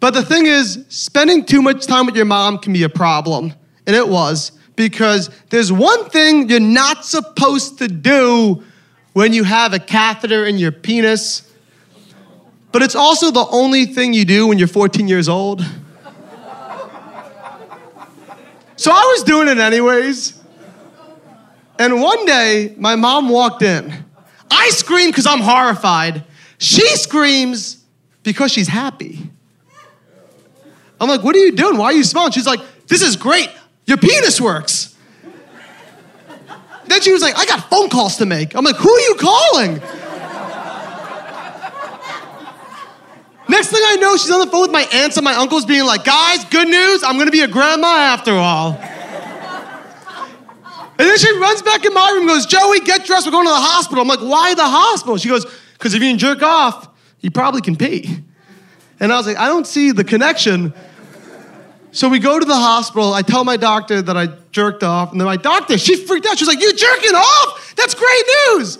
But 0.00 0.14
the 0.14 0.22
thing 0.22 0.46
is, 0.46 0.84
spending 0.88 1.44
too 1.44 1.62
much 1.62 1.86
time 1.86 2.06
with 2.06 2.16
your 2.16 2.24
mom 2.24 2.58
can 2.58 2.72
be 2.72 2.82
a 2.82 2.88
problem. 2.88 3.52
And 3.86 3.94
it 3.94 4.08
was, 4.08 4.52
because 4.76 5.30
there's 5.50 5.70
one 5.70 6.08
thing 6.10 6.48
you're 6.48 6.60
not 6.60 7.04
supposed 7.04 7.78
to 7.78 7.88
do 7.88 8.64
when 9.12 9.32
you 9.32 9.44
have 9.44 9.72
a 9.72 9.78
catheter 9.78 10.44
in 10.44 10.58
your 10.58 10.72
penis, 10.72 11.50
but 12.74 12.82
it's 12.82 12.96
also 12.96 13.30
the 13.30 13.46
only 13.52 13.86
thing 13.86 14.12
you 14.12 14.24
do 14.24 14.48
when 14.48 14.58
you're 14.58 14.66
14 14.66 15.06
years 15.06 15.28
old. 15.28 15.64
So 18.74 18.90
I 18.90 19.14
was 19.14 19.22
doing 19.22 19.46
it 19.46 19.58
anyways. 19.58 20.42
And 21.78 22.02
one 22.02 22.26
day, 22.26 22.74
my 22.76 22.96
mom 22.96 23.28
walked 23.28 23.62
in. 23.62 23.94
I 24.50 24.70
scream 24.70 25.10
because 25.10 25.24
I'm 25.24 25.38
horrified. 25.38 26.24
She 26.58 26.84
screams 26.96 27.84
because 28.24 28.50
she's 28.50 28.66
happy. 28.66 29.20
I'm 31.00 31.08
like, 31.08 31.22
what 31.22 31.36
are 31.36 31.38
you 31.38 31.52
doing? 31.52 31.78
Why 31.78 31.86
are 31.86 31.92
you 31.92 32.02
smiling? 32.02 32.32
She's 32.32 32.44
like, 32.44 32.58
this 32.88 33.02
is 33.02 33.14
great. 33.14 33.50
Your 33.86 33.98
penis 33.98 34.40
works. 34.40 34.96
Then 36.86 37.00
she 37.02 37.12
was 37.12 37.22
like, 37.22 37.38
I 37.38 37.46
got 37.46 37.70
phone 37.70 37.88
calls 37.88 38.16
to 38.16 38.26
make. 38.26 38.56
I'm 38.56 38.64
like, 38.64 38.74
who 38.74 38.90
are 38.90 39.00
you 39.00 39.14
calling? 39.14 39.80
Next 43.48 43.68
thing 43.68 43.80
I 43.84 43.96
know, 43.96 44.16
she's 44.16 44.30
on 44.30 44.40
the 44.40 44.46
phone 44.46 44.62
with 44.62 44.70
my 44.70 44.86
aunts 44.92 45.16
and 45.16 45.24
my 45.24 45.34
uncles 45.34 45.64
being 45.66 45.84
like, 45.84 46.04
guys, 46.04 46.44
good 46.46 46.68
news, 46.68 47.02
I'm 47.02 47.18
gonna 47.18 47.30
be 47.30 47.42
a 47.42 47.48
grandma 47.48 47.86
after 47.86 48.32
all. 48.32 48.78
And 50.96 51.08
then 51.08 51.18
she 51.18 51.36
runs 51.38 51.60
back 51.60 51.84
in 51.84 51.92
my 51.92 52.08
room 52.10 52.20
and 52.20 52.28
goes, 52.28 52.46
Joey, 52.46 52.78
get 52.80 53.04
dressed, 53.04 53.26
we're 53.26 53.32
going 53.32 53.46
to 53.46 53.50
the 53.50 53.56
hospital. 53.56 54.00
I'm 54.00 54.08
like, 54.08 54.20
why 54.20 54.54
the 54.54 54.64
hospital? 54.64 55.16
She 55.16 55.28
goes, 55.28 55.44
because 55.72 55.92
if 55.92 56.00
you 56.00 56.08
can 56.08 56.18
jerk 56.18 56.40
off, 56.40 56.88
you 57.20 57.32
probably 57.32 57.62
can 57.62 57.74
pee. 57.74 58.22
And 59.00 59.12
I 59.12 59.16
was 59.16 59.26
like, 59.26 59.36
I 59.36 59.48
don't 59.48 59.66
see 59.66 59.90
the 59.90 60.04
connection. 60.04 60.72
So 61.90 62.08
we 62.08 62.20
go 62.20 62.38
to 62.38 62.44
the 62.44 62.54
hospital. 62.54 63.12
I 63.12 63.22
tell 63.22 63.44
my 63.44 63.56
doctor 63.56 64.02
that 64.02 64.16
I 64.16 64.28
jerked 64.52 64.84
off. 64.84 65.10
And 65.10 65.20
then 65.20 65.26
my 65.26 65.36
doctor, 65.36 65.78
she 65.78 65.96
freaked 65.96 66.26
out. 66.26 66.38
She's 66.38 66.48
like, 66.48 66.60
You 66.60 66.72
jerking 66.72 67.14
off? 67.14 67.74
That's 67.76 67.94
great 67.94 68.24
news. 68.48 68.78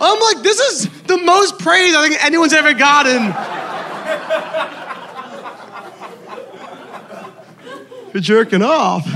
I'm 0.00 0.20
like, 0.20 0.42
This 0.42 0.58
is 0.58 1.02
the 1.02 1.18
most 1.18 1.58
praise 1.58 1.94
I 1.94 2.08
think 2.08 2.24
anyone's 2.24 2.52
ever 2.52 2.74
gotten. 2.74 3.67
For 8.12 8.20
jerking 8.20 8.62
off. 8.62 9.06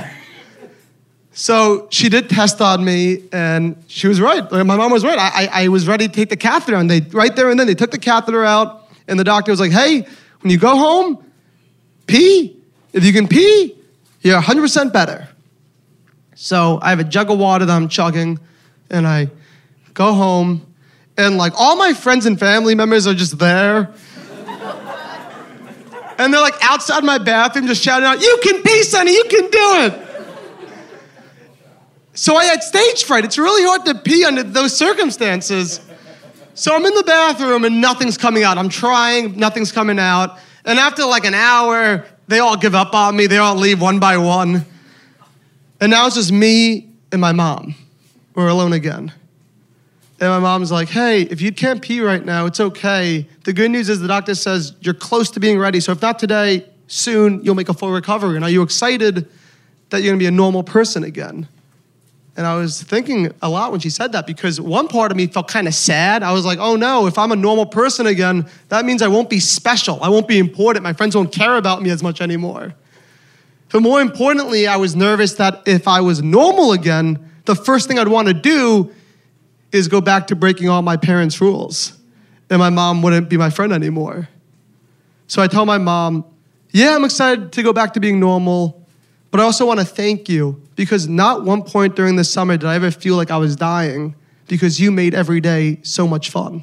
So 1.35 1.89
she 1.91 2.11
did 2.11 2.29
test 2.29 2.61
on 2.61 2.85
me, 2.85 3.23
and 3.33 3.83
she 3.89 4.07
was 4.07 4.21
right. 4.21 4.51
My 4.53 4.63
mom 4.63 4.93
was 4.93 5.03
right. 5.03 5.19
I, 5.19 5.45
I, 5.45 5.65
I, 5.65 5.69
was 5.69 5.89
ready 5.89 6.07
to 6.07 6.13
take 6.13 6.29
the 6.29 6.37
catheter, 6.37 6.77
and 6.77 6.91
they 6.91 7.01
right 7.01 7.35
there 7.35 7.51
and 7.51 7.59
then 7.59 7.67
they 7.67 7.75
took 7.75 7.91
the 7.91 7.99
catheter 7.99 8.45
out, 8.45 8.87
and 9.09 9.19
the 9.19 9.25
doctor 9.25 9.51
was 9.51 9.59
like, 9.59 9.73
"Hey, 9.73 10.07
when 10.41 10.51
you 10.51 10.59
go 10.59 10.77
home, 10.77 11.25
pee. 12.07 12.57
If 12.93 13.05
you 13.05 13.15
can 13.15 13.27
pee, 13.27 13.75
you're 14.21 14.41
100% 14.41 14.93
better." 14.93 15.27
So 16.35 16.79
I 16.83 16.91
have 16.91 17.01
a 17.01 17.05
jug 17.05 17.31
of 17.31 17.39
water 17.39 17.65
that 17.65 17.75
I'm 17.75 17.89
chugging, 17.89 18.39
and 18.91 19.07
I 19.07 19.31
go 19.95 20.13
home, 20.13 20.67
and 21.17 21.39
like 21.39 21.55
all 21.57 21.77
my 21.77 21.95
friends 21.95 22.27
and 22.27 22.39
family 22.39 22.75
members 22.75 23.07
are 23.07 23.15
just 23.15 23.39
there. 23.39 23.95
And 26.19 26.33
they're 26.33 26.41
like 26.41 26.55
outside 26.63 27.05
my 27.05 27.19
bathroom 27.19 27.67
just 27.67 27.83
shouting 27.83 28.07
out, 28.07 28.21
You 28.21 28.39
can 28.43 28.63
pee, 28.63 28.83
Sonny, 28.83 29.13
you 29.13 29.25
can 29.25 29.51
do 29.51 29.51
it. 29.53 30.09
So 32.15 32.37
I 32.37 32.45
had 32.45 32.63
stage 32.63 33.05
fright. 33.05 33.25
It's 33.25 33.39
really 33.39 33.65
hard 33.65 33.85
to 33.87 33.95
pee 33.95 34.25
under 34.25 34.43
those 34.43 34.77
circumstances. 34.77 35.81
So 36.55 36.75
I'm 36.77 36.85
in 36.85 36.95
the 36.95 37.05
bathroom 37.05 37.65
and 37.65 37.81
nothing's 37.81 38.19
coming 38.19 38.43
out. 38.43 38.59
I'm 38.59 38.69
trying, 38.69 39.39
nothing's 39.39 39.73
coming 39.73 39.99
out. 39.99 40.39
And 40.65 40.79
after 40.79 41.05
like 41.05 41.25
an 41.25 41.35
hour, 41.35 42.05
they 42.29 42.39
all 42.39 42.57
give 42.57 42.75
up 42.75 42.95
on 42.95 43.17
me. 43.17 43.27
They 43.27 43.39
all 43.39 43.57
leave 43.57 43.81
one 43.81 43.99
by 43.99 44.19
one. 44.19 44.67
And 45.81 45.91
now 45.91 46.07
it's 46.07 46.17
just 46.17 46.31
me 46.31 46.91
and 47.11 47.21
my 47.21 47.33
mom 47.33 47.75
We're 48.35 48.49
alone 48.49 48.73
again. 48.73 49.13
And 50.23 50.31
my 50.31 50.39
mom's 50.39 50.71
like, 50.71 50.89
hey, 50.89 51.23
if 51.23 51.41
you 51.41 51.51
can't 51.51 51.83
pee 51.83 52.01
right 52.01 52.25
now, 52.25 52.47
it's 52.47 52.61
okay. 52.61 53.27
The 53.43 53.53
good 53.53 53.73
news 53.73 53.89
is 53.89 53.99
the 53.99 54.07
doctor 54.07 54.37
says 54.37 54.73
you're 54.81 54.95
close 54.95 55.33
to 55.33 55.41
being 55.41 55.59
ready. 55.59 55.81
So 55.81 55.91
if 55.91 56.01
not 56.01 56.21
today, 56.21 56.65
soon 56.87 57.43
you'll 57.43 57.57
make 57.57 57.69
a 57.69 57.75
full 57.75 57.91
recovery. 57.91 58.37
And 58.37 58.45
are 58.45 58.49
you 58.49 58.63
excited 58.63 59.29
that 59.91 60.01
you're 60.01 60.13
gonna 60.13 60.21
be 60.21 60.27
a 60.27 60.31
normal 60.31 60.63
person 60.63 61.03
again? 61.03 61.49
And 62.37 62.47
I 62.47 62.55
was 62.55 62.81
thinking 62.81 63.33
a 63.43 63.49
lot 63.49 63.73
when 63.73 63.81
she 63.81 63.91
said 63.91 64.13
that 64.13 64.29
because 64.29 64.61
one 64.61 64.87
part 64.87 65.11
of 65.11 65.17
me 65.17 65.27
felt 65.27 65.49
kind 65.49 65.67
of 65.67 65.75
sad. 65.75 66.23
I 66.23 66.31
was 66.31 66.45
like, 66.45 66.61
oh 66.61 66.77
no, 66.77 67.09
if 67.09 67.19
I'm 67.19 67.33
a 67.33 67.37
normal 67.37 67.67
person 67.67 68.07
again, 68.07 68.49
that 68.69 68.85
means 68.85 69.03
I 69.03 69.09
won't 69.09 69.29
be 69.29 69.41
special. 69.41 70.01
I 70.05 70.09
won't 70.09 70.29
be 70.29 70.39
important. 70.39 70.85
My 70.85 70.93
friends 70.93 71.17
won't 71.17 71.33
care 71.33 71.57
about 71.57 71.83
me 71.83 71.91
as 71.91 72.01
much 72.01 72.21
anymore. 72.21 72.75
But 73.73 73.83
more 73.83 74.01
importantly, 74.01 74.69
I 74.69 74.77
was 74.77 74.95
nervous 74.95 75.35
that 75.35 75.65
if 75.67 75.89
I 75.89 76.01
was 76.01 76.23
normal 76.23 76.71
again, 76.71 77.29
the 77.45 77.57
first 77.57 77.89
thing 77.89 77.99
I'd 77.99 78.07
want 78.07 78.29
to 78.29 78.35
do 78.35 78.95
is 79.73 79.89
go 79.89 80.01
back 80.01 80.29
to 80.29 80.37
breaking 80.37 80.69
all 80.69 80.83
my 80.83 80.97
parents' 80.97 81.41
rules. 81.41 81.99
And 82.51 82.59
my 82.59 82.71
mom 82.71 83.03
wouldn't 83.03 83.29
be 83.29 83.37
my 83.37 83.51
friend 83.51 83.73
anymore. 83.73 84.29
So 85.27 85.41
I 85.43 85.47
tell 85.47 85.65
my 85.65 85.79
mom, 85.79 86.27
yeah, 86.71 86.95
I'm 86.95 87.05
excited 87.05 87.53
to 87.53 87.63
go 87.63 87.73
back 87.73 87.95
to 87.95 88.01
being 88.01 88.21
normal, 88.21 88.87
but 89.31 89.41
I 89.41 89.45
also 89.45 89.67
want 89.67 89.81
to 89.81 89.87
thank 89.87 90.29
you 90.29 90.63
because 90.77 91.09
not 91.09 91.45
one 91.45 91.63
point 91.63 91.97
during 91.97 92.17
the 92.17 92.25
summer 92.25 92.57
did 92.57 92.67
I 92.67 92.75
ever 92.75 92.91
feel 92.91 93.17
like 93.17 93.31
I 93.31 93.39
was 93.39 93.57
dying 93.57 94.15
because 94.47 94.79
you 94.79 94.91
made 94.91 95.15
every 95.15 95.41
day 95.41 95.79
so 95.83 96.07
much 96.07 96.29
fun. 96.29 96.63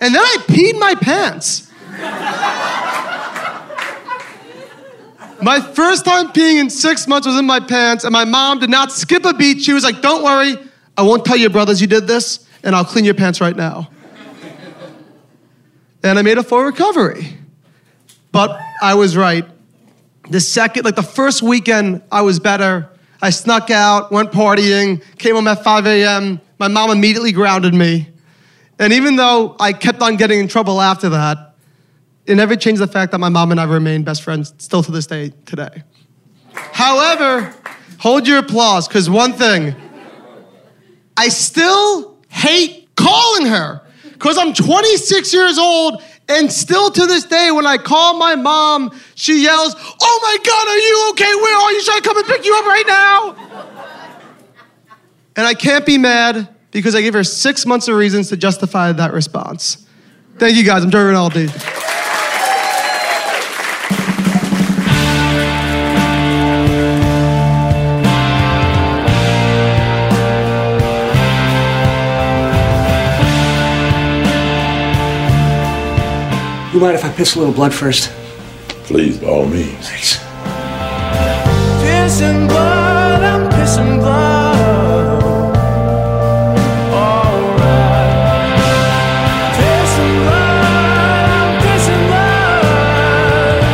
And 0.00 0.14
then 0.14 0.20
I 0.22 0.36
peed 0.46 0.78
my 0.78 0.94
pants. 0.94 1.70
my 5.42 5.60
first 5.60 6.04
time 6.04 6.28
peeing 6.28 6.60
in 6.60 6.68
six 6.68 7.06
months 7.06 7.26
was 7.26 7.38
in 7.38 7.46
my 7.46 7.60
pants, 7.60 8.04
and 8.04 8.12
my 8.12 8.24
mom 8.24 8.58
did 8.58 8.70
not 8.70 8.92
skip 8.92 9.24
a 9.24 9.32
beat. 9.32 9.62
She 9.62 9.72
was 9.72 9.84
like, 9.84 10.02
Don't 10.02 10.22
worry, 10.22 10.56
I 10.96 11.02
won't 11.02 11.24
tell 11.24 11.36
your 11.36 11.50
brothers 11.50 11.80
you 11.80 11.86
did 11.86 12.06
this, 12.06 12.46
and 12.62 12.74
I'll 12.74 12.84
clean 12.84 13.04
your 13.04 13.14
pants 13.14 13.40
right 13.40 13.56
now. 13.56 13.90
and 16.02 16.18
I 16.18 16.22
made 16.22 16.38
a 16.38 16.42
full 16.42 16.62
recovery. 16.62 17.36
But 18.30 18.58
I 18.82 18.94
was 18.94 19.16
right. 19.16 19.44
The 20.30 20.40
second, 20.40 20.84
like 20.84 20.96
the 20.96 21.02
first 21.02 21.42
weekend, 21.42 22.02
I 22.10 22.22
was 22.22 22.40
better. 22.40 22.88
I 23.20 23.30
snuck 23.30 23.70
out, 23.70 24.12
went 24.12 24.32
partying, 24.32 25.02
came 25.18 25.34
home 25.34 25.46
at 25.48 25.62
5 25.62 25.86
a.m. 25.86 26.40
My 26.58 26.68
mom 26.68 26.90
immediately 26.90 27.32
grounded 27.32 27.74
me. 27.74 28.08
And 28.78 28.92
even 28.92 29.16
though 29.16 29.56
I 29.60 29.72
kept 29.72 30.02
on 30.02 30.16
getting 30.16 30.40
in 30.40 30.48
trouble 30.48 30.80
after 30.80 31.08
that, 31.10 31.54
it 32.26 32.36
never 32.36 32.56
changed 32.56 32.80
the 32.80 32.86
fact 32.86 33.12
that 33.12 33.18
my 33.18 33.28
mom 33.28 33.50
and 33.50 33.60
I 33.60 33.64
remain 33.64 34.02
best 34.02 34.22
friends 34.22 34.54
still 34.58 34.82
to 34.82 34.90
this 34.90 35.06
day 35.06 35.32
today. 35.46 35.82
However, 36.54 37.54
hold 37.98 38.26
your 38.26 38.38
applause, 38.38 38.88
because 38.88 39.10
one 39.10 39.32
thing, 39.32 39.74
I 41.16 41.28
still 41.28 42.16
hate 42.28 42.88
calling 42.96 43.46
her 43.46 43.82
because 44.12 44.38
I'm 44.38 44.52
26 44.52 45.32
years 45.32 45.58
old 45.58 46.02
and 46.28 46.50
still 46.50 46.90
to 46.90 47.06
this 47.06 47.24
day, 47.24 47.50
when 47.50 47.66
I 47.66 47.76
call 47.76 48.14
my 48.14 48.34
mom, 48.34 48.98
she 49.14 49.42
yells, 49.42 49.74
Oh 49.76 50.20
my 50.22 50.38
God, 50.44 50.68
are 50.68 50.78
you 50.78 51.10
okay? 51.10 51.34
Where 51.34 51.56
are 51.56 51.72
you? 51.72 51.82
Should 51.82 51.96
I 51.96 52.00
come 52.00 52.16
and 52.16 52.26
pick 52.26 52.44
you 52.44 52.54
up 52.56 52.64
right 52.64 52.84
now? 52.86 53.36
and 55.36 55.46
I 55.46 55.54
can't 55.54 55.84
be 55.84 55.98
mad 55.98 56.48
because 56.70 56.94
I 56.94 57.02
gave 57.02 57.12
her 57.12 57.24
six 57.24 57.66
months 57.66 57.88
of 57.88 57.96
reasons 57.96 58.30
to 58.30 58.36
justify 58.36 58.92
that 58.92 59.12
response. 59.12 59.86
Thank 60.38 60.56
you 60.56 60.64
guys. 60.64 60.82
I'm 60.82 60.90
Joey 60.90 61.04
Rinaldi. 61.04 61.48
Mind 76.84 76.96
if 76.96 77.04
I 77.04 77.08
piss 77.12 77.34
a 77.34 77.38
little 77.38 77.54
blood 77.54 77.72
first? 77.72 78.10
Please, 78.88 79.16
by 79.16 79.28
all 79.28 79.46
means. 79.46 79.88
Thanks. 79.88 80.18
Pissing 81.80 82.46
blood, 82.46 83.22
I'm 83.22 83.48
pissing 83.48 84.00
blood. 84.00 85.24
Alright. 86.92 88.20
Pissing 89.56 90.16
blood, 90.24 91.26
I'm 91.38 91.52
pissing 91.64 92.04
blood. 92.10 93.64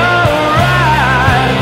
Alright. 0.00 1.52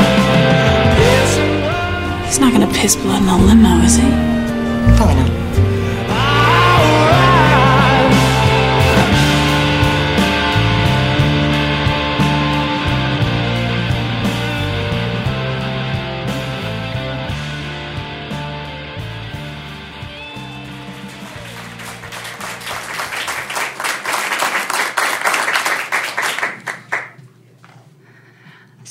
Pissing 0.97 1.55
blood. 1.59 2.25
He's 2.27 2.39
not 2.39 2.53
gonna 2.53 2.71
piss 2.73 2.95
blood 2.95 3.21
in 3.21 3.27
a 3.27 3.37
limo, 3.37 3.83
is 3.83 3.97
he? 3.97 4.07
Probably 4.95 5.15
not. 5.15 5.24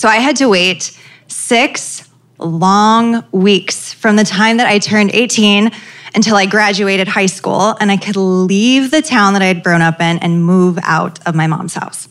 So 0.05 0.11
I 0.11 0.17
had 0.17 0.37
to 0.37 0.51
wait 0.51 1.01
six 1.29 2.07
long 2.37 3.25
weeks 3.33 3.95
from 3.95 4.17
the 4.17 4.25
time 4.25 4.59
that 4.59 4.67
I 4.67 4.79
turned 4.79 5.11
18 5.15 5.71
until 6.15 6.37
I 6.37 6.45
graduated 6.45 7.09
high 7.09 7.25
school 7.25 7.75
and 7.81 7.91
I 7.91 7.97
could 7.97 8.17
leave 8.17 8.91
the 8.91 9.01
town 9.01 9.33
that 9.33 9.41
I 9.41 9.47
had 9.47 9.65
grown 9.65 9.81
up 9.81 10.03
in 10.03 10.19
and 10.19 10.45
move 10.45 10.79
out 10.83 11.27
of 11.27 11.35
my 11.35 11.47
mom's 11.47 11.73
house. 11.73 12.07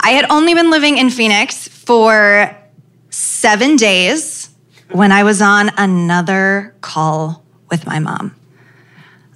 I 0.00 0.10
had 0.10 0.28
only 0.28 0.54
been 0.54 0.70
living 0.70 0.98
in 0.98 1.08
Phoenix 1.08 1.68
for 1.68 2.52
seven 3.10 3.76
days 3.76 4.50
when 4.90 5.12
I 5.12 5.22
was 5.22 5.40
on 5.40 5.70
another 5.78 6.74
call 6.80 7.44
with 7.70 7.86
my 7.86 8.00
mom. 8.00 8.34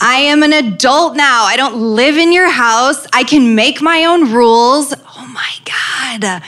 I 0.01 0.17
am 0.17 0.43
an 0.43 0.53
adult 0.53 1.17
now. 1.17 1.45
I 1.45 1.57
don't 1.57 1.77
live 1.77 2.17
in 2.17 2.33
your 2.33 2.51
house. 2.51 3.07
I 3.12 3.23
can 3.23 3.55
make 3.55 3.81
my 3.81 4.05
own 4.05 4.33
rules. 4.33 4.93
Oh 5.17 5.31
my 5.33 5.53
God. 5.64 6.43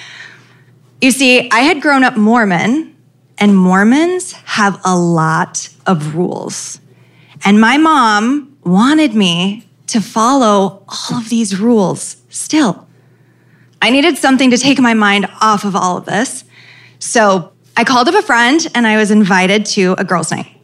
You 1.00 1.10
see, 1.10 1.50
I 1.50 1.60
had 1.60 1.80
grown 1.80 2.04
up 2.04 2.18
Mormon, 2.18 2.94
and 3.38 3.56
Mormons 3.56 4.32
have 4.32 4.78
a 4.84 4.94
lot 4.94 5.70
of 5.86 6.14
rules. 6.14 6.78
And 7.42 7.58
my 7.58 7.78
mom 7.78 8.54
wanted 8.64 9.14
me 9.14 9.66
to 9.86 10.00
follow 10.02 10.84
all 10.86 11.18
of 11.18 11.30
these 11.30 11.58
rules 11.58 12.18
still. 12.28 12.86
I 13.80 13.88
needed 13.88 14.18
something 14.18 14.50
to 14.50 14.58
take 14.58 14.78
my 14.78 14.92
mind 14.92 15.26
off 15.40 15.64
of 15.64 15.74
all 15.74 15.96
of 15.96 16.04
this. 16.04 16.44
So 16.98 17.50
I 17.78 17.84
called 17.84 18.08
up 18.08 18.14
a 18.14 18.20
friend 18.20 18.66
and 18.74 18.86
I 18.86 18.98
was 18.98 19.10
invited 19.10 19.64
to 19.66 19.94
a 19.96 20.04
girls' 20.04 20.30
night. 20.30 20.54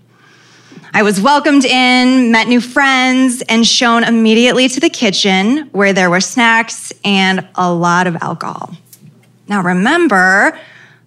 I 0.93 1.03
was 1.03 1.19
welcomed 1.19 1.65
in, 1.65 2.31
met 2.31 2.47
new 2.47 2.61
friends, 2.61 3.43
and 3.49 3.67
shown 3.67 4.05
immediately 4.05 4.69
to 4.69 4.81
the 4.81 4.91
kitchen 4.91 5.69
where 5.73 5.95
there 5.95 6.11
were 6.11 6.21
snacks 6.21 6.93
and 7.05 7.49
a 7.55 7.73
lot 7.73 8.07
of 8.07 8.17
alcohol. 8.17 8.77
Now, 9.49 9.63
remember, 9.63 10.59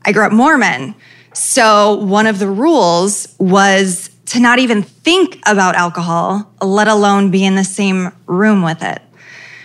I 0.04 0.12
grew 0.12 0.26
up 0.26 0.32
Mormon. 0.32 0.96
So, 1.34 1.96
one 1.96 2.26
of 2.26 2.40
the 2.40 2.50
rules 2.50 3.36
was 3.38 4.10
to 4.28 4.40
not 4.40 4.60
even 4.60 4.82
think 4.82 5.40
about 5.46 5.76
alcohol, 5.76 6.52
let 6.62 6.88
alone 6.88 7.32
be 7.32 7.44
in 7.44 7.56
the 7.56 7.64
same 7.64 8.12
room 8.26 8.62
with 8.64 8.82
it. 8.82 9.02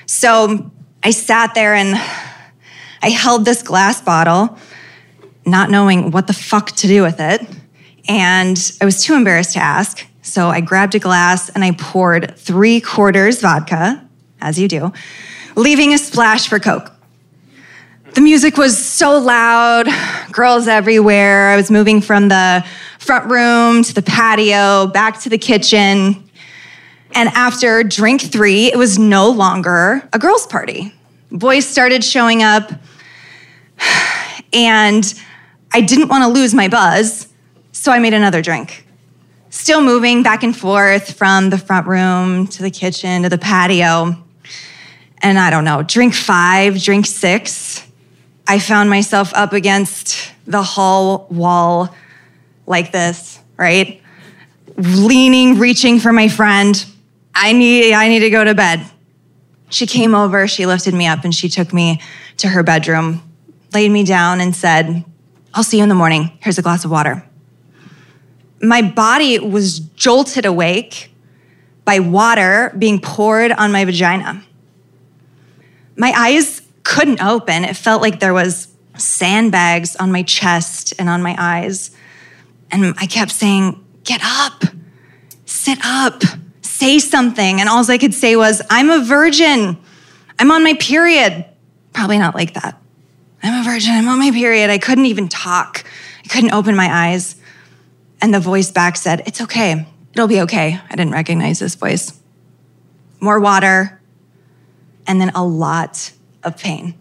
So, 0.06 0.70
I 1.02 1.10
sat 1.10 1.54
there 1.54 1.74
and 1.74 1.94
I 3.02 3.10
held 3.10 3.44
this 3.44 3.62
glass 3.62 4.00
bottle, 4.00 4.58
not 5.46 5.70
knowing 5.70 6.10
what 6.10 6.26
the 6.26 6.32
fuck 6.32 6.72
to 6.72 6.87
do 6.87 7.02
with 7.02 7.20
it. 7.20 7.46
And 8.08 8.72
I 8.80 8.84
was 8.84 9.02
too 9.02 9.14
embarrassed 9.14 9.52
to 9.52 9.60
ask. 9.60 10.04
So, 10.22 10.48
I 10.48 10.60
grabbed 10.60 10.94
a 10.94 10.98
glass 10.98 11.48
and 11.48 11.62
I 11.62 11.72
poured 11.72 12.37
three 12.37 12.80
quarters 12.80 13.40
vodka, 13.40 14.04
as 14.40 14.58
you 14.58 14.68
do, 14.68 14.92
leaving 15.54 15.94
a 15.94 15.98
splash 15.98 16.48
for 16.48 16.58
Coke. 16.58 16.93
The 18.14 18.20
music 18.20 18.57
was 18.57 18.79
so 18.79 19.18
loud, 19.18 19.88
girls 20.31 20.68
everywhere. 20.68 21.48
I 21.48 21.57
was 21.57 21.68
moving 21.68 22.00
from 22.00 22.29
the 22.29 22.64
front 23.00 23.29
room 23.29 23.83
to 23.83 23.92
the 23.92 24.03
patio, 24.03 24.87
back 24.87 25.20
to 25.22 25.29
the 25.29 25.37
kitchen. 25.37 26.22
And 27.12 27.29
after 27.31 27.83
drink 27.83 28.20
three, 28.20 28.66
it 28.66 28.79
was 28.79 29.00
no 29.00 29.31
longer 29.31 30.09
a 30.12 30.20
girls' 30.20 30.46
party. 30.46 30.94
Boys 31.33 31.66
started 31.66 32.05
showing 32.05 32.44
up, 32.44 32.70
and 34.53 35.12
I 35.72 35.81
didn't 35.81 36.07
want 36.07 36.22
to 36.22 36.29
lose 36.29 36.55
my 36.55 36.68
buzz, 36.68 37.27
so 37.72 37.90
I 37.90 37.98
made 37.98 38.14
another 38.14 38.42
drink. 38.42 38.87
Still 39.50 39.83
moving 39.83 40.22
back 40.22 40.44
and 40.44 40.57
forth 40.57 41.14
from 41.18 41.50
the 41.50 41.59
front 41.59 41.88
room 41.88 42.46
to 42.46 42.62
the 42.62 42.70
kitchen 42.70 43.24
to 43.24 43.29
the 43.29 43.38
patio. 43.38 44.16
And 45.18 45.37
I 45.37 45.50
don't 45.50 45.64
know, 45.64 45.83
drink 45.83 46.14
five, 46.14 46.81
drink 46.81 47.07
six, 47.07 47.85
I 48.46 48.59
found 48.59 48.90
myself 48.90 49.33
up 49.35 49.52
against 49.52 50.33
the 50.46 50.62
hall 50.62 51.26
wall 51.30 51.94
like 52.66 52.92
this, 52.92 53.40
right? 53.57 54.02
leaning, 54.76 55.59
reaching 55.59 56.00
for 56.00 56.12
my 56.12 56.28
friend. 56.28 56.85
I 57.35 57.52
need, 57.52 57.92
I 57.92 58.09
need 58.09 58.20
to 58.20 58.30
go 58.30 58.44
to 58.44 58.54
bed. 58.54 58.85
She 59.70 59.87
came 59.87 60.14
over, 60.14 60.46
she 60.46 60.66
lifted 60.66 60.94
me 60.94 61.07
up, 61.07 61.24
and 61.24 61.35
she 61.35 61.48
took 61.48 61.72
me 61.72 62.00
to 62.38 62.48
her 62.48 62.62
bedroom, 62.62 63.22
laid 63.72 63.90
me 63.90 64.04
down, 64.04 64.40
and 64.40 64.54
said, 64.54 65.04
I'll 65.52 65.64
see 65.64 65.78
you 65.78 65.83
in 65.83 65.88
the 65.88 65.94
morning. 65.94 66.37
Here's 66.40 66.59
a 66.59 66.62
glass 66.62 66.85
of 66.85 66.90
water. 66.90 67.24
My 68.62 68.83
body 68.83 69.38
was 69.38 69.80
jolted 69.80 70.46
awake 70.46 71.12
by 71.85 71.98
water 71.98 72.74
being 72.78 73.00
poured 73.00 73.52
on 73.52 73.72
my 73.72 73.85
vagina. 73.85 74.42
My 75.96 76.12
eyes 76.16 76.62
couldn't 76.85 77.20
open. 77.20 77.64
It 77.64 77.77
felt 77.77 78.01
like 78.03 78.20
there 78.20 78.35
was 78.35 78.68
sandbags 78.97 79.97
on 79.97 80.12
my 80.12 80.23
chest 80.23 80.94
and 80.99 81.09
on 81.09 81.23
my 81.23 81.35
eyes. 81.37 81.90
And 82.70 82.94
I 82.99 83.07
kept 83.07 83.33
saying, 83.33 83.81
Get 84.05 84.20
up, 84.23 84.64
sit 85.47 85.79
up, 85.83 86.23
say 86.61 86.99
something. 86.99 87.59
And 87.59 87.68
all 87.68 87.90
I 87.90 87.97
could 87.97 88.12
say 88.12 88.37
was, 88.37 88.61
I'm 88.68 88.90
a 88.90 89.03
virgin. 89.03 89.79
I'm 90.38 90.51
on 90.51 90.62
my 90.62 90.75
period. 90.75 91.47
Probably 91.94 92.18
not 92.18 92.35
like 92.35 92.55
that. 92.55 92.79
I'm 93.42 93.62
a 93.62 93.64
virgin. 93.64 93.92
I'm 93.92 94.09
on 94.09 94.18
my 94.18 94.31
period. 94.31 94.68
I 94.68 94.79
couldn't 94.79 95.07
even 95.07 95.29
talk. 95.29 95.85
I 96.23 96.29
couldn't 96.29 96.53
open 96.53 96.77
my 96.77 96.88
eyes. 96.90 97.37
And 98.20 98.35
the 98.35 98.40
voice 98.40 98.70
back 98.70 98.97
said, 98.97 99.23
It's 99.27 99.40
okay. 99.40 99.87
It'll 100.12 100.29
be 100.29 100.42
okay. 100.42 100.79
I 100.88 100.97
didn't 100.97 101.12
recognize 101.12 101.59
this 101.59 101.75
voice. 101.75 102.20
More 103.20 103.40
water, 103.40 104.01
and 105.07 105.20
then 105.20 105.31
a 105.31 105.44
lot 105.44 106.12
of 106.44 106.57
pain. 106.57 106.94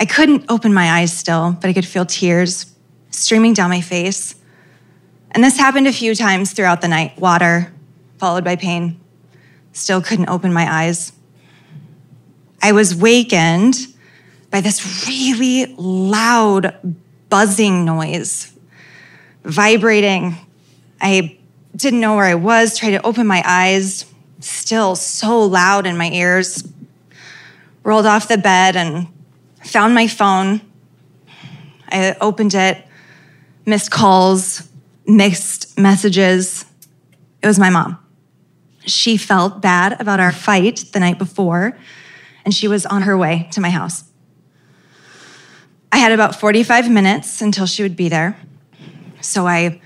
I 0.00 0.04
couldn't 0.04 0.44
open 0.48 0.72
my 0.72 1.00
eyes 1.00 1.12
still, 1.12 1.56
but 1.60 1.68
I 1.68 1.72
could 1.72 1.86
feel 1.86 2.06
tears 2.06 2.74
streaming 3.10 3.54
down 3.54 3.70
my 3.70 3.80
face. 3.80 4.34
And 5.32 5.42
this 5.42 5.58
happened 5.58 5.86
a 5.86 5.92
few 5.92 6.14
times 6.14 6.52
throughout 6.52 6.80
the 6.80 6.88
night 6.88 7.18
water, 7.18 7.72
followed 8.18 8.44
by 8.44 8.56
pain. 8.56 9.00
Still 9.72 10.00
couldn't 10.00 10.28
open 10.28 10.52
my 10.52 10.70
eyes. 10.70 11.12
I 12.62 12.72
was 12.72 12.94
wakened 12.94 13.76
by 14.50 14.60
this 14.60 15.06
really 15.06 15.74
loud 15.76 16.74
buzzing 17.28 17.84
noise, 17.84 18.52
vibrating. 19.44 20.36
I 21.00 21.38
didn't 21.76 22.00
know 22.00 22.16
where 22.16 22.24
I 22.24 22.34
was, 22.34 22.76
tried 22.76 22.90
to 22.90 23.06
open 23.06 23.26
my 23.26 23.42
eyes, 23.44 24.04
still 24.40 24.96
so 24.96 25.44
loud 25.44 25.86
in 25.86 25.96
my 25.96 26.10
ears. 26.10 26.62
Rolled 27.88 28.04
off 28.04 28.28
the 28.28 28.36
bed 28.36 28.76
and 28.76 29.08
found 29.64 29.94
my 29.94 30.08
phone. 30.08 30.60
I 31.90 32.14
opened 32.20 32.52
it, 32.52 32.86
missed 33.64 33.90
calls, 33.90 34.68
missed 35.06 35.78
messages. 35.78 36.66
It 37.42 37.46
was 37.46 37.58
my 37.58 37.70
mom. 37.70 37.96
She 38.84 39.16
felt 39.16 39.62
bad 39.62 39.98
about 40.02 40.20
our 40.20 40.32
fight 40.32 40.84
the 40.92 41.00
night 41.00 41.16
before, 41.16 41.78
and 42.44 42.52
she 42.52 42.68
was 42.68 42.84
on 42.84 43.00
her 43.00 43.16
way 43.16 43.48
to 43.52 43.60
my 43.62 43.70
house. 43.70 44.04
I 45.90 45.96
had 45.96 46.12
about 46.12 46.38
45 46.38 46.90
minutes 46.90 47.40
until 47.40 47.64
she 47.64 47.82
would 47.82 47.96
be 47.96 48.10
there. 48.10 48.38
So 49.22 49.46
I 49.46 49.80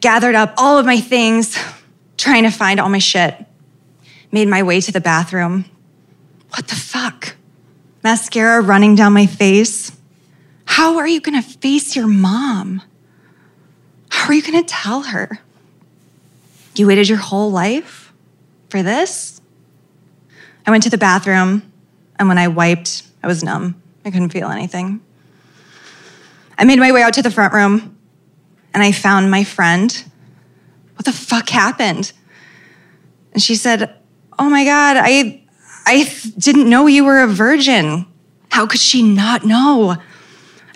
gathered 0.00 0.36
up 0.36 0.54
all 0.56 0.78
of 0.78 0.86
my 0.86 1.00
things, 1.00 1.58
trying 2.16 2.44
to 2.44 2.50
find 2.50 2.78
all 2.78 2.90
my 2.90 3.00
shit, 3.00 3.34
made 4.30 4.46
my 4.46 4.62
way 4.62 4.80
to 4.80 4.92
the 4.92 5.00
bathroom. 5.00 5.64
What 6.54 6.68
the 6.68 6.76
fuck? 6.76 7.34
Mascara 8.04 8.60
running 8.60 8.94
down 8.94 9.12
my 9.12 9.26
face. 9.26 9.90
How 10.66 10.98
are 10.98 11.06
you 11.06 11.20
gonna 11.20 11.42
face 11.42 11.96
your 11.96 12.06
mom? 12.06 12.80
How 14.08 14.28
are 14.28 14.34
you 14.34 14.42
gonna 14.42 14.62
tell 14.62 15.02
her? 15.02 15.40
You 16.76 16.86
waited 16.86 17.08
your 17.08 17.18
whole 17.18 17.50
life 17.50 18.12
for 18.68 18.84
this? 18.84 19.40
I 20.64 20.70
went 20.70 20.84
to 20.84 20.90
the 20.90 20.98
bathroom, 20.98 21.70
and 22.20 22.28
when 22.28 22.38
I 22.38 22.46
wiped, 22.46 23.02
I 23.22 23.26
was 23.26 23.42
numb. 23.42 23.80
I 24.04 24.12
couldn't 24.12 24.30
feel 24.30 24.48
anything. 24.48 25.00
I 26.56 26.64
made 26.64 26.78
my 26.78 26.92
way 26.92 27.02
out 27.02 27.14
to 27.14 27.22
the 27.22 27.32
front 27.32 27.52
room, 27.52 27.98
and 28.72 28.82
I 28.82 28.92
found 28.92 29.28
my 29.28 29.42
friend. 29.42 30.04
What 30.94 31.04
the 31.04 31.12
fuck 31.12 31.48
happened? 31.48 32.12
And 33.32 33.42
she 33.42 33.56
said, 33.56 33.96
Oh 34.38 34.48
my 34.48 34.64
God, 34.64 34.96
I, 34.98 35.43
I 35.86 36.10
didn't 36.38 36.68
know 36.68 36.86
you 36.86 37.04
were 37.04 37.22
a 37.22 37.26
virgin. 37.26 38.06
How 38.50 38.66
could 38.66 38.80
she 38.80 39.02
not 39.02 39.44
know? 39.44 39.96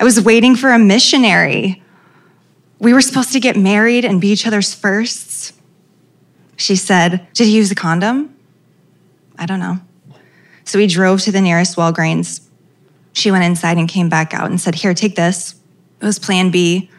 I 0.00 0.04
was 0.04 0.20
waiting 0.20 0.56
for 0.56 0.70
a 0.70 0.78
missionary. 0.78 1.82
We 2.78 2.92
were 2.92 3.00
supposed 3.00 3.32
to 3.32 3.40
get 3.40 3.56
married 3.56 4.04
and 4.04 4.20
be 4.20 4.28
each 4.28 4.46
other's 4.46 4.74
firsts. 4.74 5.52
She 6.56 6.76
said, 6.76 7.26
Did 7.34 7.46
he 7.46 7.56
use 7.56 7.70
a 7.70 7.74
condom? 7.74 8.34
I 9.38 9.46
don't 9.46 9.60
know. 9.60 9.78
So 10.64 10.78
we 10.78 10.86
drove 10.86 11.22
to 11.22 11.32
the 11.32 11.40
nearest 11.40 11.76
Walgreens. 11.76 12.46
She 13.12 13.30
went 13.30 13.44
inside 13.44 13.78
and 13.78 13.88
came 13.88 14.08
back 14.08 14.34
out 14.34 14.50
and 14.50 14.60
said, 14.60 14.74
Here, 14.74 14.94
take 14.94 15.16
this. 15.16 15.54
It 16.00 16.04
was 16.04 16.18
plan 16.18 16.50
B. 16.50 16.90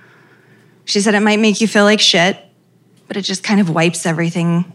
She 0.85 1.01
said, 1.01 1.13
It 1.13 1.19
might 1.19 1.39
make 1.39 1.61
you 1.61 1.67
feel 1.67 1.83
like 1.83 1.99
shit, 1.99 2.37
but 3.07 3.15
it 3.15 3.21
just 3.21 3.43
kind 3.43 3.61
of 3.61 3.69
wipes 3.69 4.05
everything, 4.05 4.73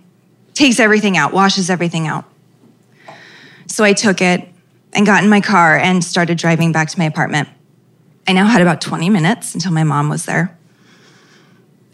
takes 0.55 0.79
everything 0.79 1.17
out, 1.17 1.33
washes 1.33 1.71
everything 1.71 2.07
out. 2.07 2.25
So 3.67 3.85
I 3.85 3.93
took 3.93 4.21
it 4.21 4.49
and 4.93 5.07
got 5.07 5.25
in 5.25 5.31
my 5.31 5.41
car 5.41 5.77
and 5.77 6.03
started 6.05 6.39
driving 6.39 6.73
back 6.73 6.89
to 6.89 6.99
my 6.99 7.05
apartment. 7.05 7.49
I 8.27 8.33
now 8.33 8.47
had 8.47 8.63
about 8.63 8.81
20 8.81 9.11
minutes 9.11 9.55
until 9.55 9.73
my 9.73 9.85
mom 9.85 10.09
was 10.09 10.25
there. 10.25 10.57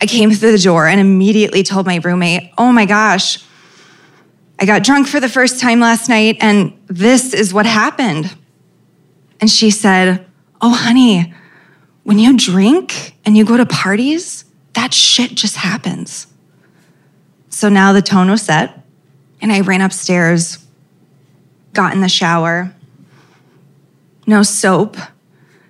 I 0.00 0.06
came 0.06 0.30
through 0.30 0.52
the 0.52 0.58
door 0.58 0.86
and 0.86 1.00
immediately 1.00 1.62
told 1.62 1.86
my 1.86 1.96
roommate, 1.96 2.52
Oh 2.56 2.72
my 2.72 2.86
gosh, 2.86 3.44
I 4.58 4.66
got 4.66 4.82
drunk 4.82 5.08
for 5.08 5.20
the 5.20 5.28
first 5.28 5.60
time 5.60 5.80
last 5.80 6.08
night 6.08 6.38
and 6.40 6.78
this 6.86 7.34
is 7.34 7.52
what 7.52 7.66
happened. 7.66 8.34
And 9.40 9.50
she 9.50 9.70
said, 9.70 10.26
Oh, 10.60 10.74
honey, 10.74 11.34
when 12.04 12.18
you 12.18 12.36
drink 12.36 13.16
and 13.24 13.36
you 13.36 13.44
go 13.44 13.56
to 13.56 13.66
parties, 13.66 14.44
that 14.74 14.94
shit 14.94 15.34
just 15.34 15.56
happens. 15.56 16.26
So 17.48 17.68
now 17.68 17.92
the 17.92 18.02
tone 18.02 18.30
was 18.30 18.42
set, 18.42 18.84
and 19.40 19.52
I 19.52 19.60
ran 19.60 19.80
upstairs, 19.80 20.58
got 21.72 21.92
in 21.92 22.00
the 22.00 22.08
shower. 22.08 22.74
No 24.26 24.42
soap 24.42 24.96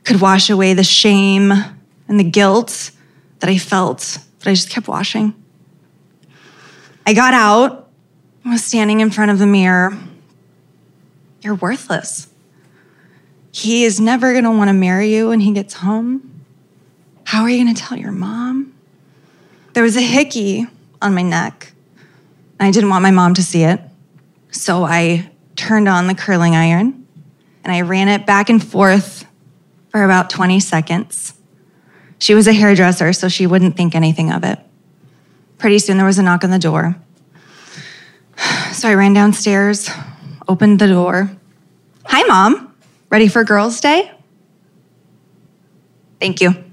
could 0.04 0.20
wash 0.20 0.50
away 0.50 0.74
the 0.74 0.84
shame 0.84 1.52
and 1.52 2.18
the 2.18 2.24
guilt 2.24 2.90
that 3.38 3.48
I 3.48 3.58
felt, 3.58 4.18
but 4.38 4.48
I 4.48 4.54
just 4.54 4.70
kept 4.70 4.88
washing. 4.88 5.34
I 7.06 7.14
got 7.14 7.34
out, 7.34 7.88
I 8.44 8.50
was 8.50 8.64
standing 8.64 9.00
in 9.00 9.10
front 9.10 9.30
of 9.30 9.38
the 9.38 9.46
mirror. 9.46 9.96
You're 11.42 11.54
worthless. 11.54 12.28
He 13.52 13.84
is 13.84 14.00
never 14.00 14.34
gonna 14.34 14.52
wanna 14.52 14.74
marry 14.74 15.14
you 15.14 15.28
when 15.28 15.40
he 15.40 15.52
gets 15.52 15.74
home. 15.74 16.42
How 17.24 17.42
are 17.42 17.48
you 17.48 17.58
gonna 17.64 17.74
tell 17.74 17.98
your 17.98 18.12
mom? 18.12 18.72
There 19.72 19.82
was 19.82 19.96
a 19.96 20.02
hickey 20.02 20.66
on 21.00 21.14
my 21.14 21.22
neck, 21.22 21.72
and 22.58 22.66
I 22.66 22.70
didn't 22.70 22.90
want 22.90 23.02
my 23.02 23.10
mom 23.10 23.34
to 23.34 23.42
see 23.42 23.62
it. 23.62 23.80
So 24.50 24.84
I 24.84 25.29
turned 25.61 25.88
on 25.88 26.07
the 26.07 26.14
curling 26.14 26.57
iron 26.57 27.07
and 27.62 27.73
I 27.73 27.83
ran 27.83 28.09
it 28.09 28.25
back 28.25 28.49
and 28.49 28.62
forth 28.64 29.27
for 29.90 30.03
about 30.05 30.31
20 30.31 30.59
seconds. 30.59 31.35
She 32.18 32.35
was 32.35 32.46
a 32.46 32.53
hairdresser, 32.53 33.12
so 33.12 33.29
she 33.29 33.46
wouldn't 33.46 33.77
think 33.77 33.94
anything 33.94 34.33
of 34.33 34.42
it. 34.42 34.59
Pretty 35.59 35.79
soon 35.79 35.99
there 35.99 36.07
was 36.07 36.18
a 36.18 36.23
knock 36.23 36.44
on 36.44 36.51
the 36.51 36.59
door. 36.59 36.96
So 38.73 38.88
I 38.88 38.94
ran 38.94 39.12
downstairs, 39.12 39.90
opened 40.49 40.79
the 40.79 40.87
door. 40.87 41.31
Hi, 42.05 42.23
mom. 42.25 42.75
Ready 43.11 43.29
for 43.29 43.44
Girls' 43.44 43.81
Day? 43.81 44.11
Thank 46.18 46.40
you. 46.40 46.69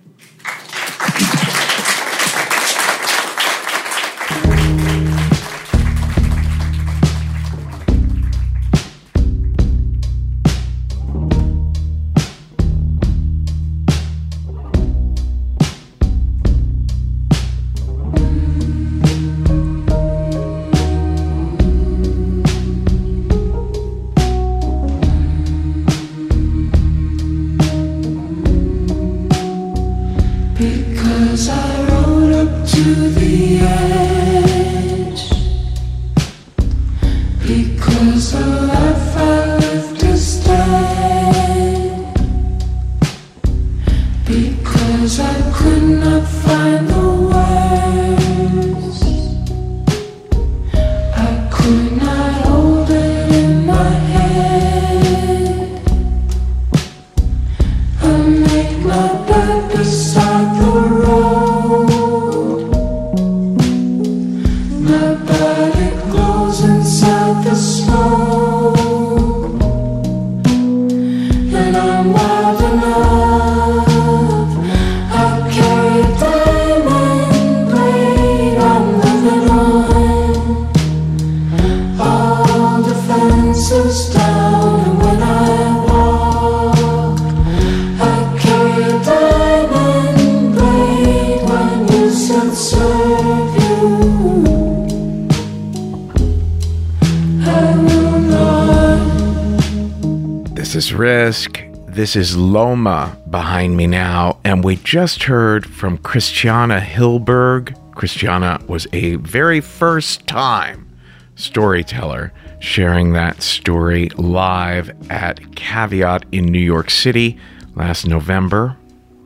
This 102.07 102.15
is 102.15 102.37
Loma 102.37 103.17
behind 103.29 103.75
me 103.75 103.85
now. 103.85 104.39
And 104.45 104.63
we 104.63 104.77
just 104.77 105.23
heard 105.23 105.65
from 105.65 105.97
Christiana 105.97 106.79
Hilberg. 106.79 107.75
Christiana 107.95 108.61
was 108.65 108.87
a 108.93 109.15
very 109.15 109.59
first 109.59 110.25
time 110.25 110.87
storyteller 111.35 112.31
sharing 112.61 113.11
that 113.11 113.41
story 113.41 114.07
live 114.15 114.89
at 115.11 115.57
Caveat 115.57 116.23
in 116.31 116.45
New 116.45 116.61
York 116.61 116.89
City 116.89 117.37
last 117.75 118.07
November. 118.07 118.77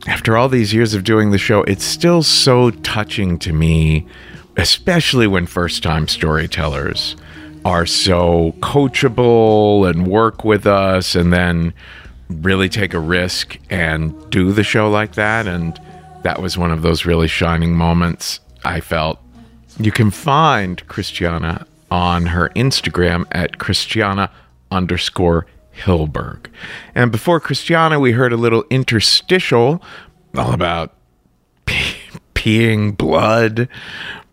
After 0.08 0.36
all 0.36 0.50
these 0.50 0.74
years 0.74 0.96
of 0.96 1.04
doing 1.04 1.30
the 1.30 1.38
show, 1.38 1.62
it's 1.66 1.86
still 1.86 2.24
so 2.24 2.72
touching 2.72 3.38
to 3.40 3.54
me, 3.54 4.08
especially 4.58 5.28
when 5.28 5.46
first 5.46 5.84
time 5.84 6.08
storytellers 6.08 7.16
are 7.64 7.86
so 7.86 8.56
coachable 8.60 9.88
and 9.88 10.08
work 10.08 10.44
with 10.44 10.66
us 10.66 11.14
and 11.14 11.32
then 11.32 11.76
really 12.32 12.70
take 12.70 12.94
a 12.94 13.00
risk 13.00 13.58
and 13.70 14.30
do 14.30 14.52
the 14.52 14.64
show 14.64 14.90
like 14.90 15.14
that. 15.14 15.48
And 15.48 15.80
that 16.24 16.42
was 16.42 16.58
one 16.58 16.72
of 16.72 16.82
those 16.82 17.06
really 17.06 17.28
shining 17.28 17.76
moments 17.76 18.40
I 18.64 18.80
felt. 18.80 19.20
You 19.80 19.92
can 19.92 20.12
find 20.12 20.86
Christiana 20.88 21.66
on 21.90 22.28
her 22.28 22.50
Instagram 22.56 23.26
at 23.32 23.58
Christiana 23.58 24.32
underscore 24.72 25.46
Hilberg. 25.76 26.48
And 26.96 27.12
before 27.12 27.40
Christiana, 27.40 28.00
we 28.00 28.12
heard 28.12 28.34
a 28.34 28.38
little 28.38 28.64
interstitial 28.70 29.82
all 30.36 30.54
about 30.54 30.96
peeing 32.36 32.96
blood 32.98 33.68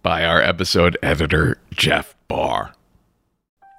by 0.02 0.24
our 0.24 0.40
episode 0.40 0.96
editor, 1.02 1.58
Jeff 1.72 2.14
Barr. 2.28 2.74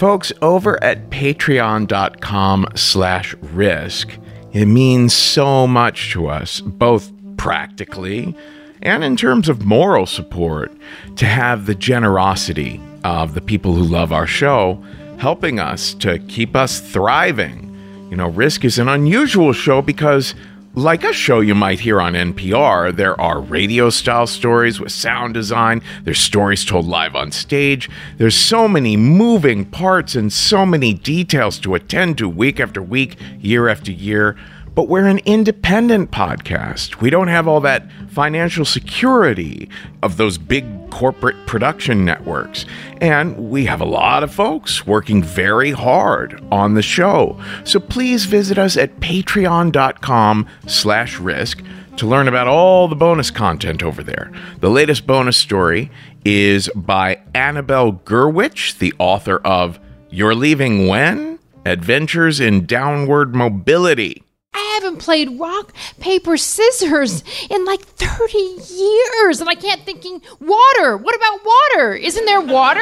Folks 0.00 0.32
over 0.40 0.82
at 0.82 1.10
patreon.com 1.10 2.66
slash 2.74 3.34
risk 3.52 4.16
it 4.54 4.64
means 4.64 5.12
so 5.12 5.66
much 5.66 6.10
to 6.10 6.26
us 6.26 6.62
both 6.62 7.12
practically 7.36 8.34
and 8.80 9.04
in 9.04 9.14
terms 9.14 9.46
of 9.46 9.66
moral 9.66 10.06
support 10.06 10.72
to 11.16 11.26
have 11.26 11.66
the 11.66 11.74
generosity 11.74 12.80
of 13.04 13.34
the 13.34 13.42
people 13.42 13.74
who 13.74 13.82
love 13.82 14.10
our 14.10 14.26
show 14.26 14.82
helping 15.18 15.60
us 15.60 15.92
to 15.92 16.18
keep 16.20 16.56
us 16.56 16.80
thriving. 16.80 17.66
You 18.10 18.16
know 18.16 18.30
risk 18.30 18.64
is 18.64 18.78
an 18.78 18.88
unusual 18.88 19.52
show 19.52 19.82
because 19.82 20.34
like 20.74 21.02
a 21.02 21.12
show 21.12 21.40
you 21.40 21.54
might 21.54 21.80
hear 21.80 22.00
on 22.00 22.12
NPR, 22.12 22.94
there 22.94 23.20
are 23.20 23.40
radio 23.40 23.90
style 23.90 24.28
stories 24.28 24.78
with 24.78 24.92
sound 24.92 25.34
design, 25.34 25.82
there's 26.04 26.20
stories 26.20 26.64
told 26.64 26.86
live 26.86 27.16
on 27.16 27.32
stage, 27.32 27.90
there's 28.18 28.36
so 28.36 28.68
many 28.68 28.96
moving 28.96 29.64
parts 29.64 30.14
and 30.14 30.32
so 30.32 30.64
many 30.64 30.94
details 30.94 31.58
to 31.58 31.74
attend 31.74 32.18
to 32.18 32.28
week 32.28 32.60
after 32.60 32.80
week, 32.80 33.16
year 33.40 33.68
after 33.68 33.90
year. 33.90 34.36
But 34.80 34.88
we're 34.88 35.08
an 35.08 35.20
independent 35.26 36.10
podcast. 36.10 37.02
We 37.02 37.10
don't 37.10 37.28
have 37.28 37.46
all 37.46 37.60
that 37.60 37.92
financial 38.08 38.64
security 38.64 39.68
of 40.02 40.16
those 40.16 40.38
big 40.38 40.64
corporate 40.88 41.36
production 41.46 42.06
networks. 42.06 42.64
And 42.98 43.50
we 43.50 43.66
have 43.66 43.82
a 43.82 43.84
lot 43.84 44.22
of 44.22 44.32
folks 44.32 44.86
working 44.86 45.22
very 45.22 45.72
hard 45.72 46.42
on 46.50 46.72
the 46.72 46.80
show. 46.80 47.38
So 47.64 47.78
please 47.78 48.24
visit 48.24 48.56
us 48.56 48.78
at 48.78 49.00
patreon.com 49.00 50.46
slash 50.66 51.20
risk 51.20 51.62
to 51.98 52.06
learn 52.06 52.26
about 52.26 52.48
all 52.48 52.88
the 52.88 52.96
bonus 52.96 53.30
content 53.30 53.82
over 53.82 54.02
there. 54.02 54.32
The 54.60 54.70
latest 54.70 55.06
bonus 55.06 55.36
story 55.36 55.90
is 56.24 56.70
by 56.74 57.20
Annabelle 57.34 57.92
Gurwitch, 57.92 58.78
the 58.78 58.94
author 58.98 59.40
of 59.44 59.78
You're 60.08 60.34
Leaving 60.34 60.88
When? 60.88 61.38
Adventures 61.66 62.40
in 62.40 62.64
Downward 62.64 63.34
Mobility. 63.34 64.24
I 64.52 64.80
haven't 64.82 64.98
played 64.98 65.38
rock, 65.38 65.72
paper, 66.00 66.36
scissors 66.36 67.22
in 67.48 67.64
like 67.64 67.82
30 67.82 68.38
years, 68.38 69.40
and 69.40 69.48
I 69.48 69.54
can't 69.54 69.82
thinking 69.84 70.20
water. 70.40 70.96
What 70.96 71.14
about 71.14 71.40
water? 71.44 71.94
Isn't 71.94 72.24
there 72.24 72.40
water? 72.40 72.80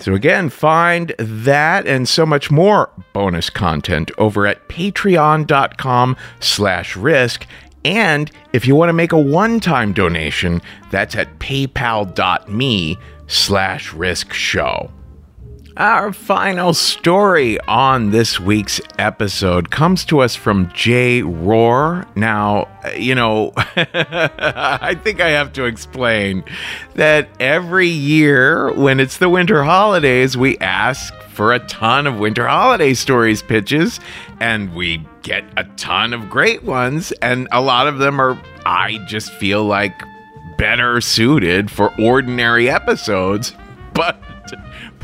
So 0.00 0.14
again, 0.14 0.48
find 0.50 1.14
that 1.18 1.86
and 1.86 2.08
so 2.08 2.24
much 2.26 2.50
more 2.50 2.90
bonus 3.12 3.50
content 3.50 4.10
over 4.18 4.46
at 4.46 4.68
patreon.com 4.68 6.16
slash 6.40 6.96
risk. 6.96 7.46
And 7.84 8.30
if 8.52 8.66
you 8.66 8.76
want 8.76 8.90
to 8.90 8.92
make 8.92 9.12
a 9.12 9.18
one-time 9.18 9.92
donation, 9.92 10.60
that's 10.90 11.16
at 11.16 11.38
paypal.me 11.38 12.98
slash 13.26 13.92
risk 13.92 14.32
show. 14.32 14.90
Our 15.78 16.12
final 16.12 16.74
story 16.74 17.56
on 17.68 18.10
this 18.10 18.40
week's 18.40 18.80
episode 18.98 19.70
comes 19.70 20.04
to 20.06 20.18
us 20.18 20.34
from 20.34 20.72
Jay 20.72 21.22
Rohr. 21.22 22.04
Now, 22.16 22.66
you 22.96 23.14
know, 23.14 23.52
I 23.56 24.98
think 25.04 25.20
I 25.20 25.28
have 25.28 25.52
to 25.52 25.66
explain 25.66 26.42
that 26.96 27.28
every 27.38 27.86
year 27.86 28.72
when 28.72 28.98
it's 28.98 29.18
the 29.18 29.28
winter 29.28 29.62
holidays, 29.62 30.36
we 30.36 30.58
ask 30.58 31.14
for 31.30 31.52
a 31.52 31.60
ton 31.60 32.08
of 32.08 32.18
winter 32.18 32.48
holiday 32.48 32.92
stories 32.92 33.40
pitches, 33.40 34.00
and 34.40 34.74
we 34.74 35.06
get 35.22 35.44
a 35.56 35.62
ton 35.76 36.12
of 36.12 36.28
great 36.28 36.64
ones, 36.64 37.12
and 37.22 37.46
a 37.52 37.60
lot 37.60 37.86
of 37.86 37.98
them 37.98 38.20
are, 38.20 38.36
I 38.66 38.98
just 39.06 39.32
feel 39.34 39.64
like, 39.64 39.94
better 40.56 41.00
suited 41.00 41.70
for 41.70 41.94
ordinary 42.00 42.68
episodes. 42.68 43.54
But 43.94 44.20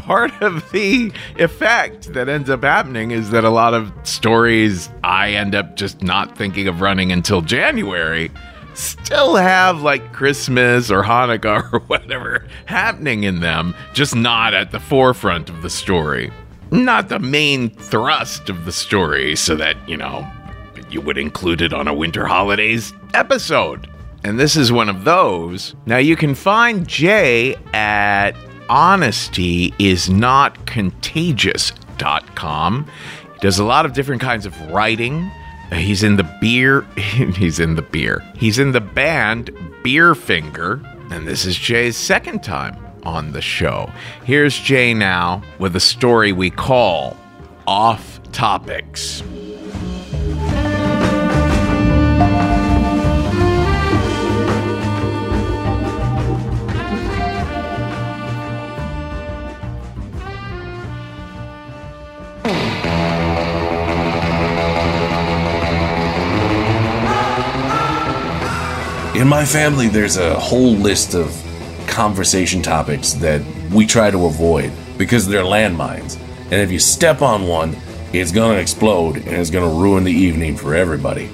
part 0.05 0.43
of 0.43 0.71
the 0.71 1.13
effect 1.39 2.13
that 2.13 2.29
ends 2.29 2.51
up 2.51 2.63
happening 2.63 3.11
is 3.11 3.31
that 3.31 3.45
a 3.45 3.51
lot 3.51 3.75
of 3.75 3.93
stories 4.03 4.91
I 5.03 5.31
end 5.31 5.55
up 5.55 5.77
just 5.77 6.03
not 6.03 6.37
thinking 6.37 6.69
of 6.69 6.81
running 6.81 7.11
until 7.11 7.41
January 7.41 8.31
still 8.75 9.37
have 9.37 9.83
like 9.83 10.13
Christmas 10.13 10.91
or 10.91 11.03
Hanukkah 11.03 11.73
or 11.73 11.81
whatever 11.81 12.47
happening 12.67 13.25
in 13.25 13.41
them, 13.41 13.75
just 13.95 14.15
not 14.15 14.53
at 14.53 14.71
the 14.71 14.81
forefront 14.81 15.49
of 15.49 15.63
the 15.63 15.71
story. 15.71 16.31
Not 16.71 17.09
the 17.09 17.19
main 17.19 17.71
thrust 17.71 18.51
of 18.51 18.65
the 18.65 18.73
story, 18.73 19.37
so 19.37 19.55
that, 19.57 19.77
you 19.89 19.97
know, 19.97 20.29
you 20.91 21.01
would 21.01 21.19
include 21.19 21.63
it 21.63 21.73
on 21.73 21.89
a 21.89 21.95
winter 21.95 22.27
holidays 22.27 22.93
episode. 23.15 23.89
And 24.25 24.41
this 24.41 24.57
is 24.57 24.73
one 24.73 24.89
of 24.89 25.05
those. 25.05 25.75
Now 25.87 25.99
you 25.99 26.17
can 26.17 26.35
find 26.35 26.89
Jay 26.89 27.57
at 27.75 28.33
honesty 28.69 29.75
is 29.79 30.09
not 30.09 30.67
contagious 30.67 31.73
He 33.35 33.41
does 33.41 33.59
a 33.59 33.65
lot 33.65 33.87
of 33.87 33.93
different 33.93 34.23
kinds 34.23 34.47
of 34.47 34.59
writing. 34.71 35.31
He's 35.73 36.03
in 36.03 36.17
the 36.17 36.31
beer. 36.41 36.83
He's 36.97 37.61
in 37.61 37.75
the 37.75 37.83
beer. 37.83 38.23
He's 38.37 38.59
in 38.59 38.73
the 38.73 38.81
band 38.81 39.49
Beerfinger. 39.83 41.13
And 41.13 41.27
this 41.27 41.45
is 41.45 41.57
Jay's 41.57 41.97
second 41.97 42.43
time 42.43 42.77
on 43.03 43.33
the 43.33 43.43
show. 43.43 43.91
Here's 44.25 44.59
Jay 44.59 44.95
now 44.95 45.43
with 45.59 45.77
a 45.77 45.81
story 45.81 46.33
we 46.33 46.51
call 46.51 47.17
Off 47.67 48.21
Topics. 48.33 49.23
In 69.15 69.29
my 69.29 69.45
family, 69.45 69.87
there's 69.87 70.17
a 70.17 70.35
whole 70.41 70.73
list 70.73 71.15
of 71.15 71.33
conversation 71.87 72.61
topics 72.61 73.13
that 73.13 73.43
we 73.71 73.87
try 73.87 74.11
to 74.11 74.27
avoid 74.27 74.73
because 74.99 75.29
they're 75.29 75.45
landmines. 75.45 76.19
And 76.47 76.55
if 76.55 76.73
you 76.73 76.81
step 76.81 77.23
on 77.23 77.47
one, 77.47 77.77
it's 78.13 78.33
gonna 78.33 78.59
explode 78.59 79.19
and 79.19 79.29
it's 79.29 79.51
gonna 79.51 79.73
ruin 79.73 80.03
the 80.03 80.13
evening 80.13 80.57
for 80.57 80.75
everybody. 80.75 81.31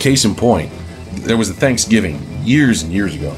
Case 0.00 0.26
in 0.26 0.34
point, 0.34 0.70
there 1.12 1.38
was 1.38 1.48
a 1.48 1.54
Thanksgiving 1.54 2.20
years 2.44 2.82
and 2.82 2.92
years 2.92 3.14
ago, 3.14 3.34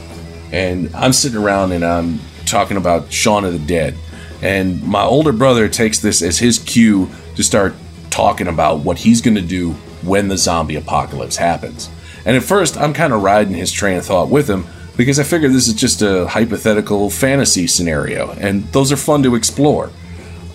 and 0.51 0.91
I'm 0.93 1.13
sitting 1.13 1.39
around 1.39 1.71
and 1.71 1.85
I'm 1.85 2.19
talking 2.47 2.77
about 2.77 3.13
Shaun 3.13 3.45
of 3.45 3.53
the 3.53 3.61
Dead. 3.61 3.95
And 4.43 4.83
my 4.83 5.05
older 5.05 5.33
brother 5.33 5.69
takes 5.69 6.01
this 6.01 6.23
as 6.23 6.41
his 6.41 6.59
cue 6.59 7.09
to 7.37 7.45
start 7.45 7.77
talking 8.11 8.49
about 8.49 8.81
what 8.81 8.99
he's 8.99 9.21
gonna 9.21 9.41
do 9.41 9.75
when 10.03 10.27
the 10.27 10.37
zombie 10.37 10.75
apocalypse 10.75 11.37
happens. 11.37 11.89
And 12.25 12.37
at 12.37 12.43
first, 12.43 12.77
I'm 12.77 12.95
kind 12.95 13.13
of 13.13 13.23
riding 13.23 13.55
his 13.55 13.71
train 13.71 13.99
of 13.99 14.07
thought 14.07 14.29
with 14.29 14.49
him 14.49 14.67
because 14.97 15.19
I 15.19 15.25
figure 15.25 15.49
this 15.49 15.69
is 15.69 15.75
just 15.75 16.03
a 16.03 16.27
hypothetical 16.27 17.11
fantasy 17.11 17.67
scenario, 17.67 18.31
and 18.33 18.65
those 18.73 18.93
are 18.93 18.97
fun 18.97 19.23
to 19.25 19.35
explore. 19.35 19.91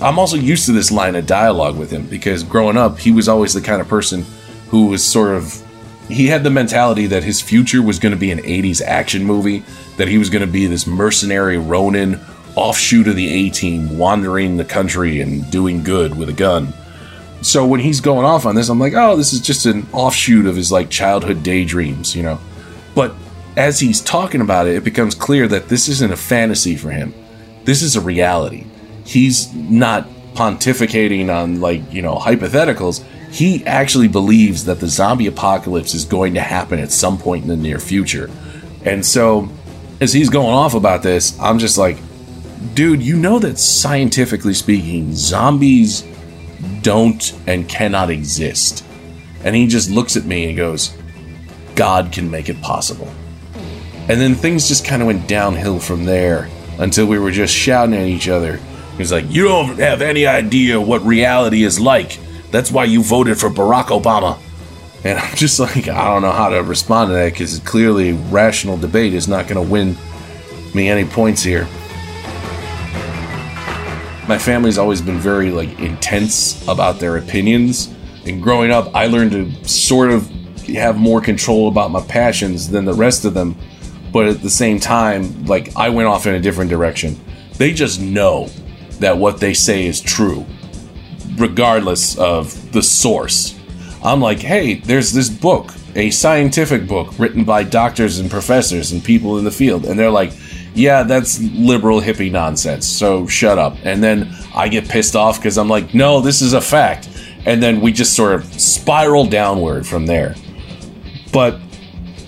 I'm 0.01 0.17
also 0.17 0.37
used 0.37 0.65
to 0.67 0.71
this 0.71 0.91
line 0.91 1.15
of 1.15 1.27
dialogue 1.27 1.77
with 1.77 1.91
him 1.91 2.07
because 2.07 2.43
growing 2.43 2.77
up, 2.77 2.99
he 2.99 3.11
was 3.11 3.27
always 3.27 3.53
the 3.53 3.61
kind 3.61 3.81
of 3.81 3.87
person 3.87 4.25
who 4.69 4.87
was 4.87 5.03
sort 5.03 5.35
of. 5.35 5.65
He 6.07 6.27
had 6.27 6.43
the 6.43 6.49
mentality 6.49 7.05
that 7.07 7.23
his 7.23 7.39
future 7.39 7.83
was 7.83 7.99
going 7.99 8.13
to 8.13 8.17
be 8.17 8.31
an 8.31 8.39
80s 8.39 8.81
action 8.81 9.23
movie, 9.23 9.63
that 9.97 10.07
he 10.07 10.17
was 10.17 10.29
going 10.31 10.43
to 10.43 10.51
be 10.51 10.65
this 10.65 10.87
mercenary 10.87 11.57
Ronin 11.57 12.19
offshoot 12.55 13.07
of 13.07 13.15
the 13.15 13.29
A 13.29 13.49
team, 13.51 13.97
wandering 13.97 14.57
the 14.57 14.65
country 14.65 15.21
and 15.21 15.49
doing 15.51 15.83
good 15.83 16.17
with 16.17 16.29
a 16.29 16.33
gun. 16.33 16.73
So 17.41 17.65
when 17.65 17.79
he's 17.79 18.01
going 18.01 18.25
off 18.25 18.45
on 18.45 18.55
this, 18.55 18.69
I'm 18.69 18.79
like, 18.79 18.93
oh, 18.93 19.15
this 19.15 19.33
is 19.33 19.39
just 19.39 19.65
an 19.65 19.87
offshoot 19.93 20.45
of 20.45 20.55
his 20.55 20.71
like 20.71 20.89
childhood 20.89 21.41
daydreams, 21.41 22.15
you 22.15 22.23
know. 22.23 22.39
But 22.95 23.15
as 23.55 23.79
he's 23.79 24.01
talking 24.01 24.41
about 24.41 24.67
it, 24.67 24.75
it 24.75 24.83
becomes 24.83 25.15
clear 25.15 25.47
that 25.47 25.69
this 25.69 25.87
isn't 25.87 26.11
a 26.11 26.17
fantasy 26.17 26.75
for 26.75 26.91
him. 26.91 27.13
This 27.63 27.81
is 27.81 27.95
a 27.95 28.01
reality. 28.01 28.65
He's 29.05 29.53
not 29.53 30.07
pontificating 30.33 31.33
on 31.33 31.61
like, 31.61 31.91
you 31.91 32.01
know, 32.01 32.15
hypotheticals. 32.15 33.03
He 33.31 33.65
actually 33.65 34.07
believes 34.07 34.65
that 34.65 34.79
the 34.79 34.87
zombie 34.87 35.27
apocalypse 35.27 35.93
is 35.93 36.05
going 36.05 36.33
to 36.33 36.41
happen 36.41 36.79
at 36.79 36.91
some 36.91 37.17
point 37.17 37.43
in 37.43 37.49
the 37.49 37.55
near 37.55 37.79
future. 37.79 38.29
And 38.85 39.05
so 39.05 39.49
as 40.01 40.13
he's 40.13 40.29
going 40.29 40.53
off 40.53 40.73
about 40.73 41.03
this, 41.03 41.39
I'm 41.39 41.59
just 41.59 41.77
like, 41.77 41.97
dude, 42.73 43.01
you 43.01 43.17
know 43.17 43.39
that 43.39 43.59
scientifically 43.59 44.53
speaking, 44.53 45.13
zombies 45.13 46.03
don't 46.81 47.33
and 47.47 47.67
cannot 47.67 48.09
exist. 48.09 48.85
And 49.43 49.55
he 49.55 49.67
just 49.67 49.89
looks 49.89 50.17
at 50.17 50.25
me 50.25 50.47
and 50.47 50.57
goes, 50.57 50.95
God 51.75 52.11
can 52.11 52.29
make 52.29 52.49
it 52.49 52.61
possible. 52.61 53.09
And 54.09 54.19
then 54.19 54.35
things 54.35 54.67
just 54.67 54.85
kind 54.85 55.01
of 55.01 55.05
went 55.05 55.27
downhill 55.27 55.79
from 55.79 56.05
there 56.05 56.49
until 56.79 57.05
we 57.05 57.19
were 57.19 57.31
just 57.31 57.53
shouting 57.53 57.95
at 57.95 58.07
each 58.07 58.27
other. 58.27 58.59
He's 58.97 59.11
like, 59.11 59.29
You 59.29 59.43
don't 59.43 59.79
have 59.79 60.01
any 60.01 60.25
idea 60.25 60.81
what 60.81 61.01
reality 61.03 61.63
is 61.63 61.79
like. 61.79 62.19
That's 62.51 62.71
why 62.71 62.85
you 62.85 63.03
voted 63.03 63.39
for 63.39 63.49
Barack 63.49 63.85
Obama. 63.85 64.39
And 65.05 65.17
I'm 65.17 65.35
just 65.35 65.59
like, 65.59 65.87
I 65.87 66.05
don't 66.05 66.21
know 66.21 66.31
how 66.31 66.49
to 66.49 66.63
respond 66.63 67.09
to 67.09 67.13
that 67.13 67.31
because 67.31 67.59
clearly 67.59 68.13
rational 68.13 68.75
debate 68.77 69.13
is 69.13 69.27
not 69.27 69.47
going 69.47 69.63
to 69.63 69.71
win 69.71 69.95
me 70.73 70.89
any 70.89 71.05
points 71.05 71.41
here 71.41 71.67
my 74.29 74.37
family's 74.37 74.77
always 74.77 75.01
been 75.01 75.17
very 75.17 75.49
like 75.49 75.79
intense 75.79 76.65
about 76.67 76.99
their 76.99 77.17
opinions. 77.17 77.91
And 78.25 78.41
growing 78.41 78.69
up 78.69 78.95
i 78.95 79.07
learned 79.07 79.31
to 79.31 79.67
sort 79.67 80.11
of 80.11 80.29
have 80.67 80.97
more 80.97 81.19
control 81.19 81.67
about 81.67 81.89
my 81.89 82.01
passions 82.01 82.69
than 82.69 82.85
the 82.85 82.93
rest 82.93 83.25
of 83.25 83.33
them. 83.33 83.57
But 84.13 84.27
at 84.27 84.41
the 84.41 84.49
same 84.49 84.79
time 84.79 85.45
like 85.45 85.75
i 85.75 85.89
went 85.89 86.07
off 86.07 86.27
in 86.27 86.35
a 86.35 86.39
different 86.39 86.69
direction. 86.69 87.19
They 87.57 87.73
just 87.73 87.99
know 87.99 88.49
that 88.99 89.17
what 89.17 89.39
they 89.39 89.53
say 89.53 89.87
is 89.87 89.99
true 89.99 90.45
regardless 91.35 92.17
of 92.17 92.71
the 92.71 92.83
source. 92.83 93.59
I'm 94.03 94.21
like 94.21 94.39
hey 94.39 94.75
there's 94.75 95.11
this 95.11 95.29
book 95.29 95.73
a 95.95 96.11
scientific 96.11 96.87
book 96.87 97.17
written 97.17 97.43
by 97.43 97.63
doctors 97.63 98.19
and 98.19 98.29
professors 98.29 98.91
and 98.91 99.03
people 99.03 99.39
in 99.39 99.43
the 99.43 99.51
field. 99.51 99.85
And 99.85 99.97
they're 99.97 100.11
like 100.11 100.33
yeah, 100.73 101.03
that's 101.03 101.41
liberal 101.41 102.01
hippie 102.01 102.31
nonsense, 102.31 102.87
so 102.87 103.27
shut 103.27 103.57
up. 103.57 103.75
And 103.83 104.03
then 104.03 104.33
I 104.53 104.67
get 104.69 104.87
pissed 104.87 105.15
off 105.15 105.37
because 105.37 105.57
I'm 105.57 105.69
like, 105.69 105.93
no, 105.93 106.21
this 106.21 106.41
is 106.41 106.53
a 106.53 106.61
fact. 106.61 107.09
And 107.45 107.61
then 107.63 107.81
we 107.81 107.91
just 107.91 108.15
sort 108.15 108.33
of 108.33 108.45
spiral 108.59 109.25
downward 109.25 109.87
from 109.87 110.05
there. 110.05 110.35
But 111.31 111.59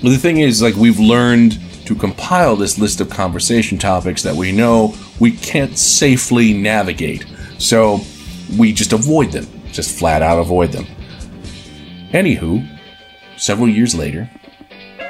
the 0.02 0.18
thing 0.18 0.40
is, 0.40 0.62
like, 0.62 0.76
we've 0.76 1.00
learned 1.00 1.60
to 1.86 1.96
compile 1.96 2.56
this 2.56 2.78
list 2.78 3.02
of 3.02 3.10
conversation 3.10 3.78
topics 3.78 4.24
that 4.24 4.36
we 4.36 4.52
know 4.52 4.96
we 5.20 5.32
can't 5.32 5.78
safely 5.78 6.54
navigate. 6.54 7.26
So 7.58 8.02
we 8.58 8.74
just 8.74 8.94
avoid 8.94 9.32
them, 9.32 9.48
just 9.72 9.98
flat 9.98 10.22
out 10.22 10.40
avoid 10.40 10.72
them. 10.72 10.86
Anywho, 12.12 12.68
several 13.38 13.68
years 13.68 13.94
later, 13.94 14.30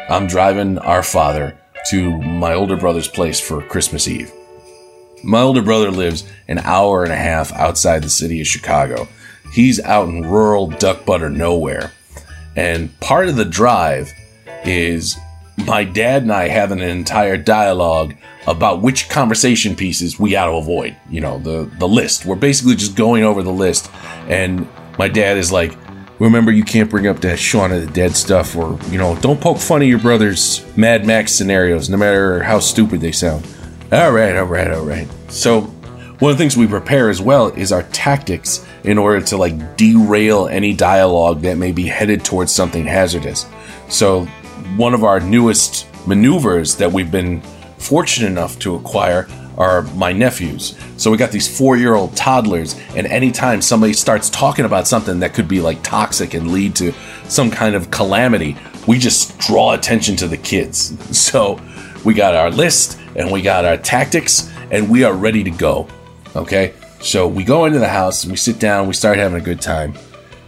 I'm 0.09 0.27
driving 0.27 0.77
our 0.79 1.03
father 1.03 1.57
to 1.89 2.21
my 2.21 2.53
older 2.53 2.77
brother's 2.77 3.07
place 3.07 3.39
for 3.39 3.61
Christmas 3.61 4.07
Eve. 4.07 4.31
My 5.23 5.41
older 5.41 5.61
brother 5.61 5.91
lives 5.91 6.27
an 6.47 6.59
hour 6.59 7.03
and 7.03 7.11
a 7.11 7.17
half 7.17 7.51
outside 7.53 8.03
the 8.03 8.09
city 8.09 8.41
of 8.41 8.47
Chicago. 8.47 9.07
He's 9.53 9.79
out 9.81 10.07
in 10.07 10.25
rural 10.25 10.67
duck 10.67 11.05
butter 11.05 11.29
nowhere. 11.29 11.91
And 12.55 12.97
part 12.99 13.29
of 13.29 13.35
the 13.35 13.45
drive 13.45 14.11
is 14.65 15.17
my 15.65 15.83
dad 15.83 16.23
and 16.23 16.31
I 16.31 16.47
having 16.47 16.81
an 16.81 16.89
entire 16.89 17.37
dialogue 17.37 18.15
about 18.47 18.81
which 18.81 19.09
conversation 19.09 19.75
pieces 19.75 20.19
we 20.19 20.31
got 20.31 20.45
to 20.45 20.53
avoid. 20.53 20.95
You 21.09 21.21
know, 21.21 21.39
the, 21.39 21.69
the 21.77 21.87
list. 21.87 22.25
We're 22.25 22.35
basically 22.35 22.75
just 22.75 22.95
going 22.95 23.23
over 23.23 23.43
the 23.43 23.51
list. 23.51 23.91
And 24.27 24.67
my 24.97 25.07
dad 25.07 25.37
is 25.37 25.51
like, 25.51 25.77
Remember, 26.21 26.51
you 26.51 26.63
can't 26.63 26.87
bring 26.87 27.07
up 27.07 27.19
that 27.21 27.39
Shaun 27.39 27.71
of 27.71 27.83
the 27.83 27.91
Dead 27.91 28.15
stuff, 28.15 28.55
or, 28.55 28.77
you 28.91 28.99
know, 28.99 29.15
don't 29.21 29.41
poke 29.41 29.57
fun 29.57 29.81
of 29.81 29.87
your 29.87 29.97
brother's 29.97 30.63
Mad 30.77 31.03
Max 31.03 31.31
scenarios, 31.31 31.89
no 31.89 31.97
matter 31.97 32.43
how 32.43 32.59
stupid 32.59 33.01
they 33.01 33.11
sound. 33.11 33.43
All 33.91 34.11
right, 34.11 34.35
all 34.35 34.45
right, 34.45 34.69
all 34.69 34.85
right. 34.85 35.07
So, 35.29 35.61
one 35.61 36.31
of 36.31 36.37
the 36.37 36.43
things 36.43 36.55
we 36.55 36.67
prepare 36.67 37.09
as 37.09 37.19
well 37.19 37.47
is 37.47 37.71
our 37.71 37.81
tactics 37.81 38.63
in 38.83 38.99
order 38.99 39.19
to 39.25 39.37
like 39.37 39.77
derail 39.77 40.47
any 40.47 40.75
dialogue 40.75 41.41
that 41.41 41.57
may 41.57 41.71
be 41.71 41.87
headed 41.87 42.23
towards 42.23 42.51
something 42.51 42.85
hazardous. 42.85 43.47
So, 43.89 44.25
one 44.77 44.93
of 44.93 45.03
our 45.03 45.19
newest 45.19 45.87
maneuvers 46.05 46.75
that 46.75 46.91
we've 46.91 47.09
been 47.09 47.41
fortunate 47.79 48.27
enough 48.27 48.59
to 48.59 48.75
acquire 48.75 49.27
are 49.57 49.81
my 49.81 50.11
nephews. 50.11 50.77
So 50.97 51.11
we 51.11 51.17
got 51.17 51.31
these 51.31 51.57
four 51.57 51.77
year 51.77 51.95
old 51.95 52.15
toddlers, 52.15 52.79
and 52.95 53.07
anytime 53.07 53.61
somebody 53.61 53.93
starts 53.93 54.29
talking 54.29 54.65
about 54.65 54.87
something 54.87 55.19
that 55.19 55.33
could 55.33 55.47
be 55.47 55.61
like 55.61 55.81
toxic 55.83 56.33
and 56.33 56.51
lead 56.51 56.75
to 56.77 56.93
some 57.25 57.51
kind 57.51 57.75
of 57.75 57.91
calamity, 57.91 58.55
we 58.87 58.97
just 58.97 59.37
draw 59.39 59.73
attention 59.73 60.15
to 60.17 60.27
the 60.27 60.37
kids. 60.37 60.97
So 61.31 61.61
we 62.03 62.13
got 62.13 62.35
our 62.35 62.49
list 62.49 62.99
and 63.15 63.31
we 63.31 63.41
got 63.41 63.63
our 63.63 63.77
tactics, 63.77 64.51
and 64.71 64.89
we 64.89 65.03
are 65.03 65.13
ready 65.13 65.43
to 65.43 65.51
go. 65.51 65.87
Okay? 66.35 66.73
So 67.01 67.27
we 67.27 67.43
go 67.43 67.65
into 67.65 67.79
the 67.79 67.87
house 67.87 68.23
and 68.23 68.31
we 68.31 68.37
sit 68.37 68.59
down, 68.59 68.87
we 68.87 68.93
start 68.93 69.17
having 69.17 69.39
a 69.39 69.43
good 69.43 69.61
time. 69.61 69.93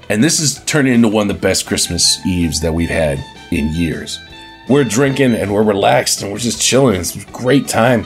And 0.09 0.23
this 0.23 0.39
is 0.39 0.63
turning 0.65 0.93
into 0.93 1.07
one 1.07 1.29
of 1.29 1.35
the 1.35 1.41
best 1.41 1.65
Christmas 1.65 2.19
Eves 2.25 2.61
that 2.61 2.73
we've 2.73 2.89
had 2.89 3.23
in 3.51 3.69
years. 3.73 4.19
We're 4.69 4.83
drinking 4.83 5.33
and 5.33 5.53
we're 5.53 5.63
relaxed 5.63 6.21
and 6.21 6.31
we're 6.31 6.37
just 6.37 6.61
chilling. 6.61 6.99
It's 6.99 7.15
a 7.15 7.25
great 7.31 7.67
time. 7.67 8.05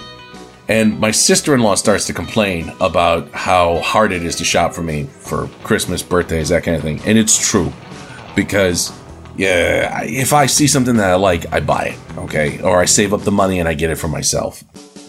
And 0.70 1.00
my 1.00 1.12
sister 1.12 1.54
in 1.54 1.62
law 1.62 1.76
starts 1.76 2.06
to 2.08 2.14
complain 2.14 2.74
about 2.82 3.32
how 3.32 3.80
hard 3.80 4.12
it 4.12 4.24
is 4.24 4.36
to 4.38 4.44
shop 4.44 4.74
for 4.74 4.84
me 4.84 5.04
for 5.04 5.48
Christmas, 5.64 6.04
birthdays, 6.04 6.50
that 6.50 6.64
kind 6.64 6.76
of 6.76 6.84
thing. 6.84 7.00
And 7.06 7.18
it's 7.18 7.50
true 7.50 7.72
because, 8.36 8.92
yeah, 9.38 10.04
if 10.04 10.34
I 10.34 10.46
see 10.46 10.68
something 10.68 10.98
that 10.98 11.10
I 11.10 11.16
like, 11.16 11.52
I 11.54 11.62
buy 11.62 11.96
it, 11.96 12.18
okay? 12.18 12.62
Or 12.62 12.82
I 12.82 12.86
save 12.86 13.14
up 13.14 13.22
the 13.22 13.32
money 13.32 13.60
and 13.60 13.70
I 13.70 13.76
get 13.76 13.92
it 13.92 13.96
for 13.96 14.10
myself. 14.10 14.64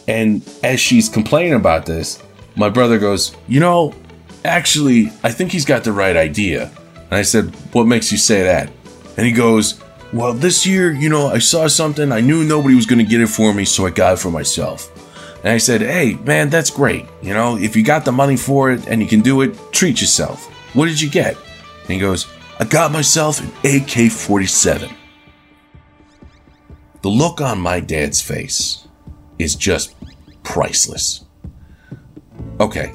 And 0.07 0.49
as 0.63 0.79
she's 0.79 1.09
complaining 1.09 1.55
about 1.55 1.87
this, 1.87 2.23
my 2.55 2.69
brother 2.69 2.99
goes, 2.99 3.37
You 3.49 3.61
know, 3.61 3.95
Actually, 4.45 5.13
I 5.25 5.33
think 5.33 5.51
he's 5.51 5.65
got 5.65 5.85
the 5.85 5.93
right 5.93 6.17
idea. 6.17 6.71
And 6.95 7.15
I 7.15 7.23
said, 7.23 7.55
What 7.73 7.85
makes 7.85 8.13
you 8.13 8.19
say 8.19 8.45
that? 8.45 8.71
And 9.17 9.27
he 9.27 9.33
goes, 9.33 9.81
Well, 10.13 10.33
this 10.33 10.65
year, 10.67 10.93
you 10.93 11.09
know, 11.09 11.29
I 11.29 11.39
saw 11.39 11.67
something. 11.67 12.13
I 12.13 12.21
knew 12.21 12.45
nobody 12.45 12.75
was 12.75 12.87
going 12.87 13.05
to 13.05 13.05
get 13.05 13.21
it 13.21 13.27
for 13.29 13.53
me, 13.53 13.65
so 13.65 13.87
I 13.87 13.91
got 13.91 14.15
it 14.15 14.19
for 14.19 14.31
myself. 14.31 14.91
And 15.45 15.53
I 15.53 15.59
said, 15.59 15.81
Hey, 15.81 16.15
man, 16.25 16.51
that's 16.51 16.71
great. 16.71 17.07
You 17.23 17.35
know, 17.35 17.57
if 17.57 17.77
you 17.77 17.85
got 17.85 18.05
the 18.05 18.13
money 18.13 18.37
for 18.37 18.71
it 18.73 18.87
and 18.89 19.01
you 19.01 19.09
can 19.09 19.21
do 19.21 19.41
it, 19.43 19.57
treat 19.73 20.01
yourself. 20.01 20.47
What 20.75 20.87
did 20.87 21.01
you 21.01 21.11
get? 21.11 21.37
And 21.37 21.91
he 21.91 21.99
goes, 21.99 22.27
I 22.59 22.65
got 22.65 22.93
myself 22.93 23.41
an 23.41 23.53
AK 23.65 24.11
47. 24.11 24.91
The 27.03 27.09
look 27.09 27.41
on 27.41 27.61
my 27.61 27.79
dad's 27.79 28.21
face 28.21 28.89
is 29.39 29.55
just 29.55 29.95
priceless. 30.43 31.25
Okay, 32.61 32.93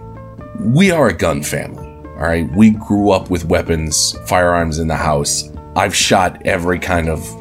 we 0.60 0.92
are 0.92 1.08
a 1.08 1.14
gun 1.14 1.42
family, 1.42 1.88
all 1.88 2.28
right? 2.28 2.50
We 2.54 2.72
grew 2.72 3.12
up 3.12 3.30
with 3.30 3.46
weapons, 3.46 4.18
firearms 4.26 4.80
in 4.80 4.88
the 4.88 4.96
house. 4.96 5.50
I've 5.76 5.96
shot 5.96 6.46
every 6.46 6.80
kind 6.80 7.08
of 7.08 7.34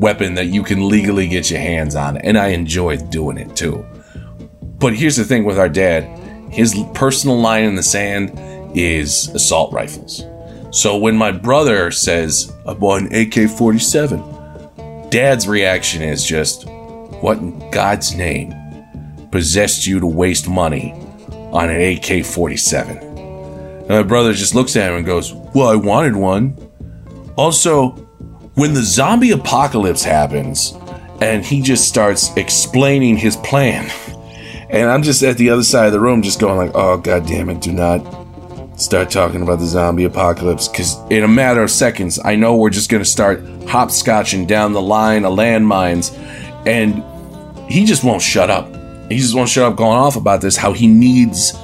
weapon 0.00 0.34
that 0.34 0.46
you 0.46 0.62
can 0.62 0.88
legally 0.88 1.26
get 1.26 1.50
your 1.50 1.60
hands 1.60 1.96
on, 1.96 2.18
and 2.18 2.38
I 2.38 2.48
enjoy 2.48 2.96
doing 2.96 3.36
it 3.36 3.56
too. 3.56 3.84
But 4.84 4.96
here's 4.96 5.16
the 5.16 5.24
thing 5.24 5.44
with 5.44 5.58
our 5.58 5.70
dad 5.70 6.04
his 6.52 6.78
personal 6.92 7.40
line 7.40 7.64
in 7.64 7.74
the 7.74 7.82
sand 7.82 8.38
is 8.76 9.28
assault 9.28 9.72
rifles. 9.72 10.24
So 10.72 10.98
when 10.98 11.16
my 11.16 11.32
brother 11.32 11.90
says, 11.90 12.52
I 12.68 12.74
bought 12.74 13.00
an 13.00 13.14
AK 13.14 13.48
47, 13.48 15.08
dad's 15.08 15.48
reaction 15.48 16.02
is 16.02 16.22
just, 16.22 16.68
What 16.68 17.38
in 17.38 17.70
God's 17.70 18.14
name 18.14 18.52
possessed 19.30 19.86
you 19.86 20.00
to 20.00 20.06
waste 20.06 20.50
money 20.50 20.92
on 21.50 21.70
an 21.70 21.80
AK 21.80 22.22
47? 22.26 22.98
And 22.98 23.88
my 23.88 24.02
brother 24.02 24.34
just 24.34 24.54
looks 24.54 24.76
at 24.76 24.90
him 24.90 24.98
and 24.98 25.06
goes, 25.06 25.32
Well, 25.54 25.68
I 25.68 25.76
wanted 25.76 26.14
one. 26.14 26.58
Also, 27.36 27.92
when 28.52 28.74
the 28.74 28.82
zombie 28.82 29.30
apocalypse 29.30 30.02
happens 30.02 30.74
and 31.22 31.42
he 31.42 31.62
just 31.62 31.88
starts 31.88 32.36
explaining 32.36 33.16
his 33.16 33.36
plan, 33.36 33.90
and 34.74 34.90
I'm 34.90 35.02
just 35.02 35.22
at 35.22 35.38
the 35.38 35.50
other 35.50 35.62
side 35.62 35.86
of 35.86 35.92
the 35.92 36.00
room 36.00 36.20
just 36.20 36.40
going 36.40 36.58
like, 36.58 36.72
"Oh 36.74 36.96
god 36.96 37.26
damn 37.26 37.48
it, 37.48 37.60
do 37.60 37.72
not 37.72 38.00
start 38.76 39.08
talking 39.08 39.40
about 39.42 39.60
the 39.60 39.66
zombie 39.66 40.04
apocalypse 40.04 40.66
cuz 40.66 40.96
in 41.08 41.22
a 41.22 41.28
matter 41.28 41.62
of 41.62 41.70
seconds, 41.70 42.18
I 42.24 42.34
know 42.34 42.56
we're 42.56 42.70
just 42.70 42.90
going 42.90 43.02
to 43.02 43.08
start 43.08 43.44
hopscotching 43.66 44.48
down 44.48 44.72
the 44.72 44.82
line 44.82 45.24
of 45.24 45.38
landmines 45.38 46.12
and 46.66 47.04
he 47.70 47.84
just 47.84 48.02
won't 48.02 48.20
shut 48.20 48.50
up. 48.50 48.68
He 49.08 49.18
just 49.18 49.34
won't 49.34 49.48
shut 49.48 49.64
up 49.64 49.76
going 49.76 49.96
off 49.96 50.16
about 50.16 50.40
this 50.40 50.56
how 50.56 50.72
he 50.72 50.88
needs 50.88 51.54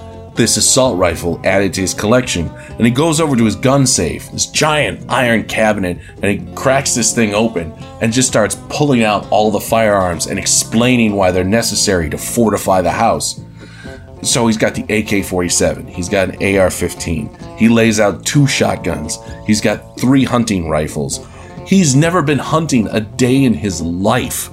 this 0.41 0.57
assault 0.57 0.97
rifle 0.97 1.39
added 1.45 1.75
to 1.75 1.83
his 1.83 1.93
collection. 1.93 2.49
And 2.49 2.87
he 2.87 2.91
goes 2.91 3.21
over 3.21 3.37
to 3.37 3.45
his 3.45 3.57
gun 3.57 3.87
safe, 3.87 4.33
this 4.33 4.47
giant 4.47 5.05
iron 5.11 5.45
cabinet, 5.45 5.99
and 6.23 6.25
he 6.25 6.55
cracks 6.55 6.95
this 6.95 7.15
thing 7.15 7.35
open 7.35 7.73
and 8.01 8.11
just 8.11 8.29
starts 8.29 8.57
pulling 8.71 9.05
out 9.05 9.31
all 9.31 9.51
the 9.51 9.61
firearms 9.61 10.29
and 10.29 10.39
explaining 10.39 11.13
why 11.13 11.31
they're 11.31 11.45
necessary 11.45 12.09
to 12.09 12.17
fortify 12.17 12.81
the 12.81 12.91
house. 12.91 13.43
So 14.23 14.47
he's 14.47 14.57
got 14.57 14.75
the 14.75 14.85
AK 14.89 15.27
47, 15.27 15.87
he's 15.87 16.09
got 16.09 16.31
an 16.31 16.59
AR 16.59 16.71
15, 16.71 17.57
he 17.57 17.69
lays 17.69 18.01
out 18.01 18.25
two 18.25 18.47
shotguns, 18.47 19.19
he's 19.47 19.61
got 19.61 19.99
three 19.99 20.25
hunting 20.25 20.69
rifles. 20.69 21.27
He's 21.67 21.95
never 21.95 22.23
been 22.23 22.39
hunting 22.39 22.89
a 22.89 23.01
day 23.01 23.45
in 23.45 23.55
his 23.55 23.81
life. 23.81 24.51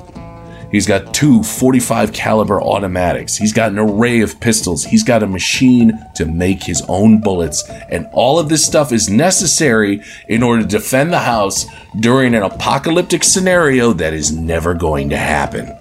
He's 0.72 0.86
got 0.86 1.14
two 1.14 1.44
45 1.44 2.12
caliber 2.12 2.62
automatics. 2.62 3.36
He's 3.36 3.54
got 3.54 3.72
an 3.72 3.80
array 3.80 4.22
of 4.22 4.40
pistols. 4.40 4.84
He's 4.84 5.04
got 5.04 5.24
a 5.24 5.28
machine 5.28 5.98
to 6.16 6.26
make 6.26 6.64
his 6.64 6.82
own 6.90 7.22
bullets. 7.22 7.64
And 7.90 8.08
all 8.12 8.38
of 8.38 8.50
this 8.50 8.66
stuff 8.66 8.92
is 8.92 9.10
necessary 9.10 10.02
in 10.28 10.44
order 10.44 10.64
to 10.64 10.68
defend 10.68 11.14
the 11.14 11.20
house 11.20 11.66
during 12.00 12.36
an 12.36 12.44
apocalyptic 12.44 13.24
scenario 13.24 13.94
that 13.94 14.14
is 14.14 14.32
never 14.32 14.74
going 14.74 15.10
to 15.10 15.18
happen. 15.18 15.74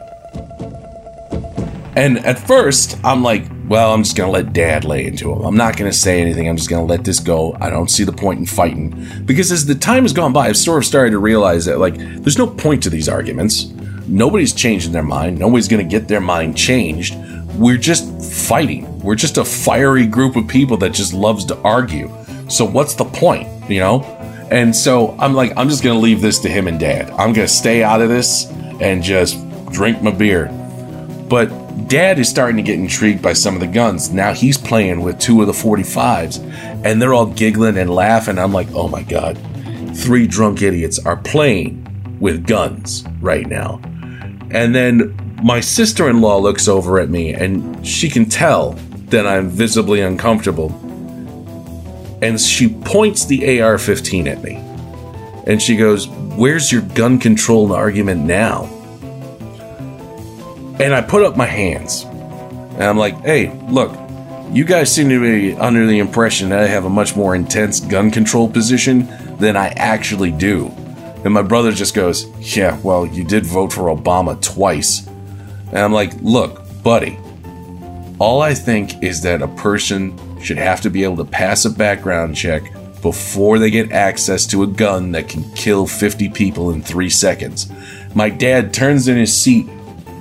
And 1.96 2.18
at 2.26 2.38
first, 2.38 2.98
I'm 3.02 3.22
like, 3.22 3.46
well, 3.68 3.94
I'm 3.94 4.02
just 4.02 4.16
going 4.16 4.28
to 4.28 4.32
let 4.32 4.52
dad 4.52 4.84
lay 4.84 5.06
into 5.06 5.32
him. 5.32 5.40
I'm 5.40 5.56
not 5.56 5.78
going 5.78 5.90
to 5.90 5.96
say 5.96 6.20
anything. 6.20 6.46
I'm 6.46 6.58
just 6.58 6.68
going 6.68 6.86
to 6.86 6.92
let 6.92 7.04
this 7.04 7.20
go. 7.20 7.56
I 7.58 7.70
don't 7.70 7.90
see 7.90 8.04
the 8.04 8.12
point 8.12 8.38
in 8.38 8.44
fighting. 8.44 9.24
Because 9.24 9.50
as 9.50 9.64
the 9.64 9.74
time 9.74 10.02
has 10.02 10.12
gone 10.12 10.34
by, 10.34 10.48
I've 10.48 10.58
sort 10.58 10.82
of 10.82 10.84
started 10.84 11.12
to 11.12 11.18
realize 11.18 11.64
that, 11.64 11.78
like, 11.78 11.96
there's 11.96 12.36
no 12.36 12.46
point 12.46 12.82
to 12.82 12.90
these 12.90 13.08
arguments. 13.08 13.72
Nobody's 14.08 14.52
changing 14.52 14.92
their 14.92 15.02
mind. 15.02 15.38
Nobody's 15.38 15.68
going 15.68 15.86
to 15.86 15.90
get 15.90 16.08
their 16.08 16.20
mind 16.20 16.56
changed. 16.56 17.16
We're 17.56 17.78
just 17.78 18.22
fighting. 18.48 19.00
We're 19.00 19.14
just 19.14 19.38
a 19.38 19.44
fiery 19.44 20.06
group 20.06 20.36
of 20.36 20.46
people 20.46 20.76
that 20.78 20.92
just 20.92 21.12
loves 21.12 21.44
to 21.46 21.56
argue. 21.58 22.10
So 22.48 22.64
what's 22.64 22.94
the 22.94 23.04
point, 23.04 23.48
you 23.70 23.80
know? 23.80 24.02
And 24.50 24.74
so 24.74 25.16
I'm 25.18 25.34
like, 25.34 25.52
I'm 25.56 25.68
just 25.68 25.82
going 25.82 25.96
to 25.96 26.00
leave 26.00 26.20
this 26.20 26.38
to 26.40 26.48
him 26.48 26.68
and 26.68 26.78
dad. 26.78 27.10
I'm 27.10 27.32
going 27.32 27.46
to 27.46 27.52
stay 27.52 27.82
out 27.82 28.00
of 28.00 28.08
this 28.08 28.46
and 28.80 29.02
just 29.02 29.36
drink 29.72 30.02
my 30.02 30.12
beer. 30.12 30.46
But 31.28 31.48
dad 31.88 32.18
is 32.20 32.28
starting 32.28 32.56
to 32.56 32.62
get 32.62 32.78
intrigued 32.78 33.22
by 33.22 33.32
some 33.32 33.54
of 33.54 33.60
the 33.60 33.66
guns. 33.66 34.10
Now 34.10 34.32
he's 34.32 34.56
playing 34.56 35.00
with 35.00 35.18
two 35.18 35.40
of 35.40 35.48
the 35.48 35.52
45s 35.52 36.38
and 36.84 37.02
they're 37.02 37.14
all 37.14 37.26
giggling 37.26 37.76
and 37.76 37.90
laughing. 37.90 38.38
I'm 38.38 38.52
like, 38.52 38.68
oh 38.72 38.86
my 38.86 39.02
God, 39.02 39.36
three 39.96 40.28
drunk 40.28 40.62
idiots 40.62 41.04
are 41.04 41.16
playing 41.16 41.82
with 42.20 42.46
guns 42.46 43.04
right 43.20 43.46
now. 43.46 43.80
And 44.50 44.74
then 44.74 45.16
my 45.42 45.60
sister 45.60 46.08
in 46.08 46.20
law 46.20 46.38
looks 46.38 46.68
over 46.68 46.98
at 46.98 47.08
me 47.08 47.34
and 47.34 47.86
she 47.86 48.08
can 48.08 48.26
tell 48.26 48.72
that 49.10 49.26
I'm 49.26 49.48
visibly 49.48 50.00
uncomfortable. 50.00 50.70
And 52.22 52.40
she 52.40 52.68
points 52.68 53.26
the 53.26 53.60
AR 53.60 53.78
15 53.78 54.26
at 54.28 54.42
me. 54.42 54.56
And 55.46 55.60
she 55.60 55.76
goes, 55.76 56.08
Where's 56.08 56.72
your 56.72 56.82
gun 56.82 57.18
control 57.18 57.72
argument 57.72 58.24
now? 58.24 58.64
And 60.80 60.94
I 60.94 61.00
put 61.02 61.22
up 61.22 61.36
my 61.36 61.46
hands. 61.46 62.04
And 62.04 62.84
I'm 62.84 62.98
like, 62.98 63.18
Hey, 63.20 63.52
look, 63.68 63.96
you 64.52 64.64
guys 64.64 64.92
seem 64.92 65.08
to 65.08 65.20
be 65.20 65.54
under 65.54 65.86
the 65.86 65.98
impression 65.98 66.48
that 66.50 66.60
I 66.60 66.66
have 66.66 66.84
a 66.84 66.90
much 66.90 67.16
more 67.16 67.34
intense 67.34 67.80
gun 67.80 68.10
control 68.10 68.48
position 68.48 69.08
than 69.38 69.56
I 69.56 69.68
actually 69.68 70.30
do. 70.30 70.72
And 71.26 71.34
my 71.34 71.42
brother 71.42 71.72
just 71.72 71.92
goes, 71.92 72.24
Yeah, 72.56 72.78
well, 72.84 73.04
you 73.04 73.24
did 73.24 73.44
vote 73.44 73.72
for 73.72 73.92
Obama 73.92 74.40
twice. 74.40 75.08
And 75.08 75.78
I'm 75.78 75.92
like, 75.92 76.12
Look, 76.22 76.62
buddy, 76.84 77.18
all 78.20 78.42
I 78.42 78.54
think 78.54 79.02
is 79.02 79.22
that 79.22 79.42
a 79.42 79.48
person 79.48 80.16
should 80.40 80.56
have 80.56 80.82
to 80.82 80.88
be 80.88 81.02
able 81.02 81.16
to 81.16 81.24
pass 81.24 81.64
a 81.64 81.70
background 81.70 82.36
check 82.36 82.72
before 83.02 83.58
they 83.58 83.72
get 83.72 83.90
access 83.90 84.46
to 84.46 84.62
a 84.62 84.68
gun 84.68 85.10
that 85.12 85.28
can 85.28 85.42
kill 85.54 85.88
50 85.88 86.28
people 86.28 86.70
in 86.70 86.80
three 86.80 87.10
seconds. 87.10 87.72
My 88.14 88.30
dad 88.30 88.72
turns 88.72 89.08
in 89.08 89.16
his 89.16 89.36
seat, 89.36 89.66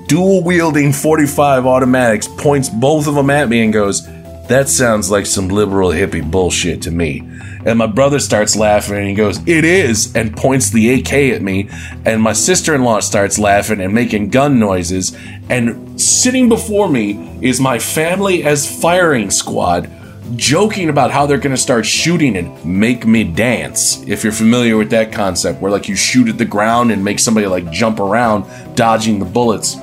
dual 0.07 0.43
wielding 0.43 0.91
45 0.91 1.67
automatics, 1.67 2.27
points 2.27 2.67
both 2.67 3.05
of 3.07 3.13
them 3.13 3.29
at 3.29 3.47
me, 3.47 3.63
and 3.63 3.71
goes, 3.71 4.03
That 4.47 4.69
sounds 4.69 5.11
like 5.11 5.27
some 5.27 5.49
liberal 5.49 5.91
hippie 5.91 6.27
bullshit 6.31 6.81
to 6.81 6.89
me. 6.89 7.29
And 7.65 7.79
my 7.79 7.87
brother 7.87 8.19
starts 8.19 8.55
laughing 8.55 8.97
and 8.97 9.07
he 9.07 9.15
goes, 9.15 9.39
It 9.47 9.65
is, 9.65 10.15
and 10.15 10.37
points 10.37 10.69
the 10.69 10.93
AK 10.93 11.13
at 11.13 11.41
me. 11.41 11.67
And 12.05 12.21
my 12.21 12.33
sister 12.33 12.75
in 12.75 12.83
law 12.83 12.99
starts 12.99 13.39
laughing 13.39 13.81
and 13.81 13.93
making 13.93 14.29
gun 14.29 14.59
noises. 14.59 15.17
And 15.49 15.99
sitting 15.99 16.47
before 16.47 16.87
me 16.87 17.39
is 17.41 17.59
my 17.59 17.79
family 17.79 18.43
as 18.43 18.79
firing 18.79 19.31
squad, 19.31 19.91
joking 20.35 20.89
about 20.89 21.09
how 21.09 21.25
they're 21.25 21.39
going 21.39 21.55
to 21.55 21.61
start 21.61 21.87
shooting 21.87 22.37
and 22.37 22.63
make 22.63 23.07
me 23.07 23.23
dance. 23.23 24.03
If 24.03 24.23
you're 24.23 24.33
familiar 24.33 24.77
with 24.77 24.91
that 24.91 25.11
concept, 25.11 25.59
where 25.59 25.71
like 25.71 25.89
you 25.89 25.95
shoot 25.95 26.29
at 26.29 26.37
the 26.37 26.45
ground 26.45 26.91
and 26.91 27.03
make 27.03 27.17
somebody 27.17 27.47
like 27.47 27.71
jump 27.71 27.99
around, 27.99 28.45
dodging 28.75 29.17
the 29.17 29.25
bullets. 29.25 29.75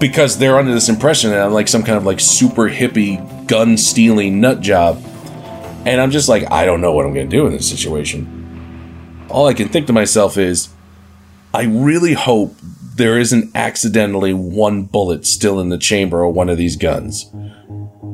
Because 0.00 0.36
they're 0.36 0.58
under 0.58 0.74
this 0.74 0.88
impression 0.88 1.30
that 1.30 1.46
I'm 1.46 1.52
like 1.52 1.68
some 1.68 1.84
kind 1.84 1.96
of 1.96 2.04
like 2.04 2.18
super 2.18 2.68
hippie 2.68 3.46
gun 3.46 3.76
stealing 3.78 4.40
nut 4.40 4.60
job 4.60 5.00
and 5.84 6.00
I'm 6.00 6.10
just 6.10 6.28
like, 6.28 6.50
I 6.50 6.64
don't 6.64 6.80
know 6.80 6.92
what 6.92 7.06
I'm 7.06 7.14
going 7.14 7.28
to 7.28 7.36
do 7.36 7.46
in 7.46 7.52
this 7.52 7.68
situation. 7.68 9.26
All 9.28 9.46
I 9.46 9.54
can 9.54 9.68
think 9.68 9.86
to 9.88 9.92
myself 9.92 10.36
is, 10.36 10.68
I 11.52 11.64
really 11.64 12.14
hope 12.14 12.56
there 12.96 13.18
isn't 13.18 13.54
accidentally 13.54 14.32
one 14.32 14.84
bullet 14.84 15.26
still 15.26 15.60
in 15.60 15.68
the 15.68 15.78
chamber 15.78 16.22
of 16.22 16.34
one 16.34 16.48
of 16.48 16.58
these 16.58 16.76
guns. 16.76 17.30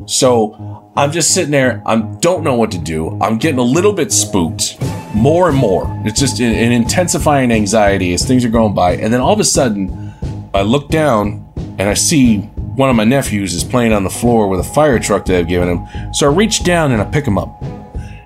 So 0.07 0.93
I'm 0.97 1.13
just 1.13 1.33
sitting 1.33 1.51
there. 1.51 1.83
I 1.87 1.97
don't 1.97 2.43
know 2.43 2.55
what 2.55 2.71
to 2.73 2.79
do. 2.79 3.19
I'm 3.21 3.39
getting 3.39 3.59
a 3.59 3.65
little 3.65 3.93
bit 3.93 4.11
spooked, 4.11 4.77
more 5.15 5.49
and 5.49 5.57
more. 5.57 5.85
It's 6.05 6.19
just 6.19 6.41
an, 6.41 6.73
intensifying 6.73 7.53
anxiety 7.53 8.13
as 8.15 8.25
things 8.25 8.45
are 8.45 8.51
going 8.51 8.75
by. 8.75 8.97
And 8.97 9.13
then 9.13 9.21
all 9.21 9.33
of 9.33 9.41
a 9.41 9.45
sudden, 9.45 10.13
I 10.53 10.63
look 10.63 10.89
down 10.89 11.47
and 11.79 11.83
I 11.83 11.95
see 11.95 12.49
one 12.77 12.89
of 12.89 12.95
my 12.95 13.05
nephews 13.05 13.53
is 13.53 13.65
playing 13.65 13.93
on 13.93 14.05
the 14.05 14.11
floor 14.11 14.49
with 14.49 14.61
a 14.61 14.65
fire 14.65 14.99
truck 15.01 15.25
that 15.27 15.37
I've 15.37 15.49
given 15.49 15.69
him. 15.69 16.15
So 16.15 16.31
I 16.31 16.35
reach 16.35 16.63
down 16.63 16.93
and 16.93 17.03
I 17.03 17.05
pick 17.05 17.27
him 17.27 17.37
up. 17.37 17.61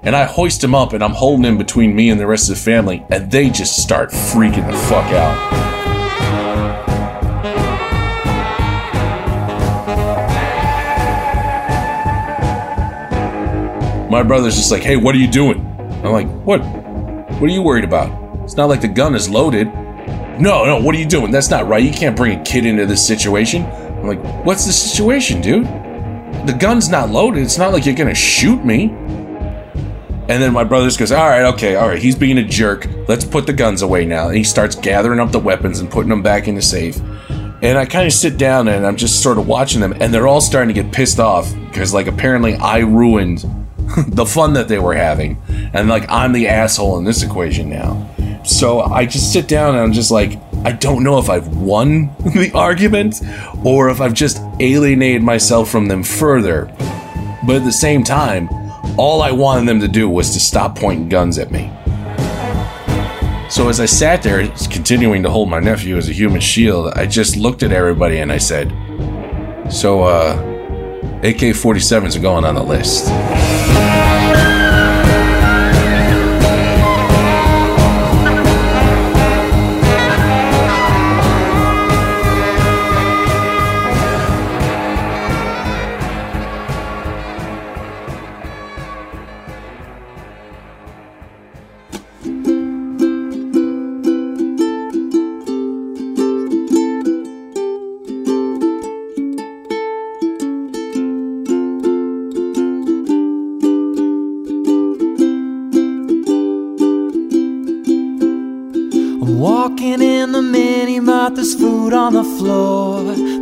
And 0.02 0.14
I 0.14 0.24
hoist 0.24 0.62
him 0.62 0.74
up 0.74 0.92
and 0.92 1.02
I'm 1.02 1.12
holding 1.12 1.46
him 1.46 1.56
between 1.56 1.96
me 1.96 2.10
and 2.10 2.20
the 2.20 2.26
rest 2.26 2.50
of 2.50 2.56
the 2.56 2.62
family. 2.62 3.06
And 3.08 3.30
they 3.30 3.48
just 3.48 3.82
start 3.82 4.10
freaking 4.10 4.70
the 4.70 4.76
fuck 4.76 5.10
out. 5.12 5.64
My 14.10 14.22
brother's 14.22 14.56
just 14.56 14.70
like, 14.70 14.82
hey, 14.82 14.96
what 14.96 15.14
are 15.14 15.18
you 15.18 15.26
doing? 15.26 15.66
I'm 16.04 16.12
like, 16.12 16.28
what? 16.44 16.58
What 16.58 17.50
are 17.50 17.52
you 17.52 17.62
worried 17.62 17.84
about? 17.84 18.44
It's 18.44 18.56
not 18.56 18.68
like 18.68 18.82
the 18.82 18.88
gun 18.88 19.14
is 19.14 19.28
loaded. 19.30 19.68
No, 20.38 20.66
no, 20.66 20.80
what 20.80 20.94
are 20.94 20.98
you 20.98 21.06
doing? 21.06 21.30
That's 21.30 21.48
not 21.48 21.66
right. 21.66 21.82
You 21.82 21.92
can't 21.92 22.14
bring 22.14 22.38
a 22.38 22.44
kid 22.44 22.66
into 22.66 22.84
this 22.84 23.04
situation. 23.06 23.64
I'm 24.04 24.16
like, 24.16 24.44
what's 24.44 24.66
the 24.66 24.72
situation, 24.72 25.40
dude? 25.40 25.64
The 26.46 26.56
gun's 26.58 26.88
not 26.88 27.10
loaded. 27.10 27.42
It's 27.42 27.56
not 27.56 27.72
like 27.72 27.86
you're 27.86 27.94
gonna 27.94 28.14
shoot 28.14 28.64
me. 28.64 28.90
And 30.26 30.42
then 30.42 30.52
my 30.52 30.64
brother 30.64 30.86
just 30.86 30.98
goes, 30.98 31.12
all 31.12 31.28
right, 31.28 31.44
okay, 31.54 31.76
all 31.76 31.88
right, 31.88 32.00
he's 32.00 32.16
being 32.16 32.38
a 32.38 32.42
jerk. 32.42 32.88
Let's 33.08 33.24
put 33.24 33.46
the 33.46 33.52
guns 33.52 33.82
away 33.82 34.04
now. 34.06 34.28
And 34.28 34.36
he 34.36 34.44
starts 34.44 34.74
gathering 34.74 35.20
up 35.20 35.32
the 35.32 35.38
weapons 35.38 35.80
and 35.80 35.90
putting 35.90 36.08
them 36.08 36.22
back 36.22 36.48
in 36.48 36.54
the 36.54 36.62
safe. 36.62 36.98
And 37.62 37.78
I 37.78 37.86
kind 37.86 38.06
of 38.06 38.12
sit 38.12 38.36
down 38.36 38.68
and 38.68 38.86
I'm 38.86 38.96
just 38.96 39.22
sort 39.22 39.38
of 39.38 39.46
watching 39.46 39.80
them, 39.80 39.94
and 40.00 40.12
they're 40.12 40.26
all 40.26 40.40
starting 40.40 40.74
to 40.74 40.82
get 40.82 40.92
pissed 40.92 41.18
off 41.18 41.54
because, 41.66 41.94
like, 41.94 42.06
apparently 42.06 42.54
I 42.56 42.78
ruined 42.80 43.44
the 44.08 44.26
fun 44.26 44.54
that 44.54 44.68
they 44.68 44.78
were 44.78 44.94
having. 44.94 45.40
And, 45.72 45.88
like, 45.88 46.10
I'm 46.10 46.32
the 46.32 46.48
asshole 46.48 46.98
in 46.98 47.04
this 47.04 47.22
equation 47.22 47.70
now. 47.70 48.10
So 48.44 48.80
I 48.80 49.06
just 49.06 49.32
sit 49.32 49.48
down 49.48 49.74
and 49.74 49.82
I'm 49.82 49.92
just 49.92 50.10
like, 50.10 50.38
I 50.64 50.72
don't 50.72 51.02
know 51.02 51.18
if 51.18 51.28
I've 51.28 51.48
won 51.56 52.06
the 52.34 52.50
argument 52.54 53.20
or 53.64 53.90
if 53.90 54.00
I've 54.00 54.14
just 54.14 54.40
alienated 54.60 55.22
myself 55.22 55.70
from 55.70 55.88
them 55.88 56.02
further. 56.02 56.64
But 57.46 57.56
at 57.56 57.64
the 57.64 57.72
same 57.72 58.02
time, 58.02 58.48
all 58.98 59.22
I 59.22 59.30
wanted 59.30 59.68
them 59.68 59.80
to 59.80 59.88
do 59.88 60.08
was 60.08 60.32
to 60.32 60.40
stop 60.40 60.76
pointing 60.78 61.08
guns 61.08 61.38
at 61.38 61.50
me. 61.50 61.70
So 63.50 63.68
as 63.68 63.78
I 63.78 63.86
sat 63.86 64.22
there, 64.22 64.48
continuing 64.70 65.22
to 65.22 65.30
hold 65.30 65.50
my 65.50 65.60
nephew 65.60 65.96
as 65.96 66.08
a 66.08 66.12
human 66.12 66.40
shield, 66.40 66.92
I 66.94 67.06
just 67.06 67.36
looked 67.36 67.62
at 67.62 67.70
everybody 67.70 68.18
and 68.18 68.32
I 68.32 68.38
said, 68.38 68.70
So, 69.70 70.02
uh, 70.02 70.32
AK 71.22 71.54
47s 71.54 72.16
are 72.16 72.20
going 72.20 72.44
on 72.44 72.54
the 72.54 72.62
list. 72.62 73.06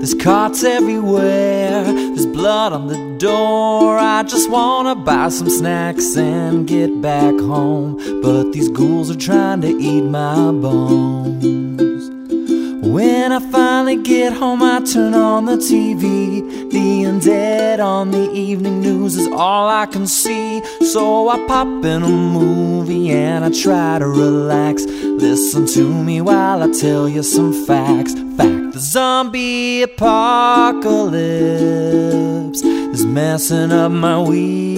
There's 0.03 0.14
carts 0.14 0.64
everywhere, 0.64 1.84
there's 1.84 2.26
blood 2.26 2.72
on 2.72 2.88
the 2.88 3.16
door. 3.18 3.96
I 4.00 4.24
just 4.24 4.50
wanna 4.50 4.96
buy 4.96 5.28
some 5.28 5.48
snacks 5.48 6.16
and 6.16 6.66
get 6.66 7.00
back 7.00 7.38
home, 7.38 7.98
but 8.20 8.50
these 8.50 8.68
ghouls 8.68 9.12
are 9.12 9.16
trying 9.16 9.61
to 9.61 9.68
eat 9.68 10.03
my 10.03 10.50
bones. 10.50 12.11
When 12.84 13.30
I 13.30 13.38
finally 13.38 14.03
get 14.03 14.32
home, 14.32 14.61
I 14.61 14.80
turn 14.80 15.14
on 15.14 15.46
the 15.46 15.57
TV. 15.57 16.40
The 16.72 17.05
undead 17.05 17.78
on 17.78 18.11
the 18.11 18.28
evening 18.32 18.80
news 18.80 19.16
is 19.16 19.28
all 19.28 19.68
I 19.68 19.86
can 19.86 20.09
see. 20.09 20.64
So 20.90 21.28
I 21.28 21.46
pop 21.46 21.68
in 21.84 22.03
a 22.03 22.09
movie 22.09 23.12
and 23.12 23.44
I 23.44 23.50
try 23.53 24.00
to 24.00 24.09
relax. 24.09 24.82
Listen 24.84 25.64
to 25.68 25.86
me 25.86 26.20
while 26.20 26.61
I 26.61 26.72
tell 26.72 27.09
you 27.09 27.22
some 27.22 27.53
facts. 27.66 28.21
Zombie 28.82 29.82
apocalypse 29.82 32.62
is 32.62 33.06
messing 33.06 33.70
up 33.70 33.92
my 33.92 34.20
week. 34.20 34.74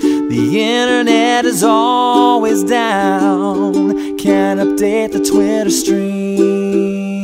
The 0.00 0.60
internet 0.60 1.44
is 1.44 1.62
always 1.62 2.64
down. 2.64 4.18
Can't 4.18 4.58
update 4.58 5.12
the 5.12 5.20
Twitter 5.20 5.70
stream. 5.70 7.14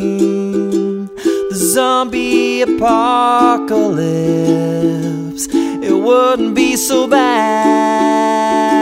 The 1.17 1.57
zombie 1.57 2.63
apocalypse. 2.63 5.49
It 5.51 5.95
wouldn't 5.95 6.55
be 6.55 6.77
so 6.77 7.09
bad 7.09 8.80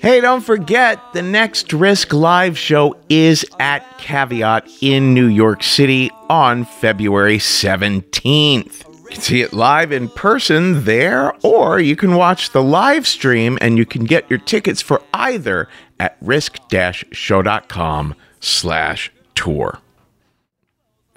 Hey, 0.00 0.20
don't 0.20 0.42
forget 0.42 1.00
the 1.14 1.22
next 1.22 1.72
Risk 1.72 2.12
Live 2.12 2.58
show 2.58 2.98
is 3.08 3.46
at 3.58 3.98
Caveat 3.98 4.68
in 4.82 5.14
New 5.14 5.28
York 5.28 5.62
City 5.62 6.10
on 6.28 6.66
February 6.66 7.38
17th. 7.38 8.93
Can 9.14 9.22
see 9.22 9.42
it 9.42 9.52
live 9.52 9.92
in 9.92 10.08
person 10.08 10.84
there, 10.86 11.32
or 11.44 11.78
you 11.78 11.94
can 11.94 12.16
watch 12.16 12.50
the 12.50 12.64
live 12.64 13.06
stream 13.06 13.56
and 13.60 13.78
you 13.78 13.86
can 13.86 14.02
get 14.02 14.28
your 14.28 14.40
tickets 14.40 14.82
for 14.82 15.00
either 15.14 15.68
at 16.00 16.16
risk-show.com 16.20 18.14
slash 18.40 19.12
tour. 19.36 19.78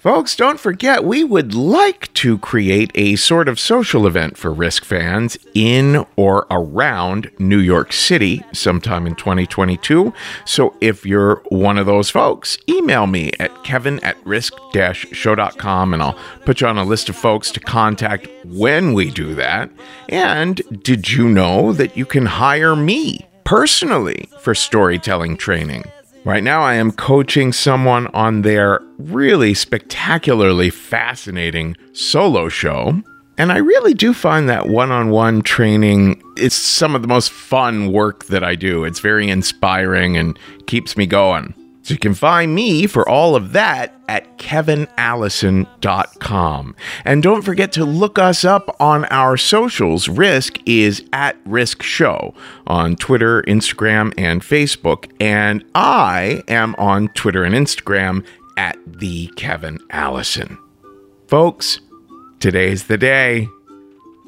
Folks, 0.08 0.34
don't 0.34 0.58
forget, 0.58 1.04
we 1.04 1.22
would 1.22 1.52
like 1.52 2.10
to 2.14 2.38
create 2.38 2.90
a 2.94 3.16
sort 3.16 3.46
of 3.46 3.60
social 3.60 4.06
event 4.06 4.38
for 4.38 4.50
Risk 4.50 4.82
fans 4.82 5.36
in 5.52 6.02
or 6.16 6.46
around 6.50 7.30
New 7.38 7.58
York 7.58 7.92
City 7.92 8.42
sometime 8.54 9.06
in 9.06 9.14
2022. 9.16 10.14
So 10.46 10.74
if 10.80 11.04
you're 11.04 11.42
one 11.50 11.76
of 11.76 11.84
those 11.84 12.08
folks, 12.08 12.56
email 12.70 13.06
me 13.06 13.32
at 13.38 13.52
kevin 13.64 14.02
at 14.02 14.16
risk 14.24 14.54
show.com 14.94 15.92
and 15.92 16.02
I'll 16.02 16.18
put 16.46 16.62
you 16.62 16.68
on 16.68 16.78
a 16.78 16.84
list 16.84 17.10
of 17.10 17.16
folks 17.16 17.50
to 17.50 17.60
contact 17.60 18.28
when 18.46 18.94
we 18.94 19.10
do 19.10 19.34
that. 19.34 19.68
And 20.08 20.82
did 20.82 21.10
you 21.10 21.28
know 21.28 21.74
that 21.74 21.98
you 21.98 22.06
can 22.06 22.24
hire 22.24 22.74
me 22.74 23.26
personally 23.44 24.30
for 24.40 24.54
storytelling 24.54 25.36
training? 25.36 25.84
Right 26.28 26.44
now, 26.44 26.60
I 26.60 26.74
am 26.74 26.92
coaching 26.92 27.54
someone 27.54 28.06
on 28.08 28.42
their 28.42 28.82
really 28.98 29.54
spectacularly 29.54 30.68
fascinating 30.68 31.74
solo 31.94 32.50
show. 32.50 33.02
And 33.38 33.50
I 33.50 33.56
really 33.56 33.94
do 33.94 34.12
find 34.12 34.46
that 34.46 34.68
one 34.68 34.90
on 34.90 35.08
one 35.08 35.40
training 35.40 36.22
is 36.36 36.52
some 36.52 36.94
of 36.94 37.00
the 37.00 37.08
most 37.08 37.30
fun 37.30 37.92
work 37.92 38.26
that 38.26 38.44
I 38.44 38.56
do. 38.56 38.84
It's 38.84 39.00
very 39.00 39.30
inspiring 39.30 40.18
and 40.18 40.38
keeps 40.66 40.98
me 40.98 41.06
going. 41.06 41.54
So 41.88 41.94
you 41.94 41.98
can 41.98 42.12
find 42.12 42.54
me 42.54 42.86
for 42.86 43.08
all 43.08 43.34
of 43.34 43.52
that 43.52 43.98
at 44.08 44.36
kevinallison.com. 44.36 46.76
And 47.06 47.22
don't 47.22 47.40
forget 47.40 47.72
to 47.72 47.86
look 47.86 48.18
us 48.18 48.44
up 48.44 48.76
on 48.78 49.06
our 49.06 49.38
socials. 49.38 50.06
Risk 50.06 50.58
is 50.66 51.02
at 51.14 51.38
Risk 51.46 51.82
Show 51.82 52.34
on 52.66 52.94
Twitter, 52.96 53.40
Instagram, 53.44 54.12
and 54.18 54.42
Facebook. 54.42 55.10
And 55.18 55.64
I 55.74 56.42
am 56.46 56.74
on 56.76 57.08
Twitter 57.14 57.42
and 57.42 57.54
Instagram 57.54 58.22
at 58.58 58.76
the 58.86 59.28
Kevin 59.36 59.78
Allison. 59.88 60.58
Folks, 61.26 61.80
today's 62.38 62.84
the 62.84 62.98
day. 62.98 63.48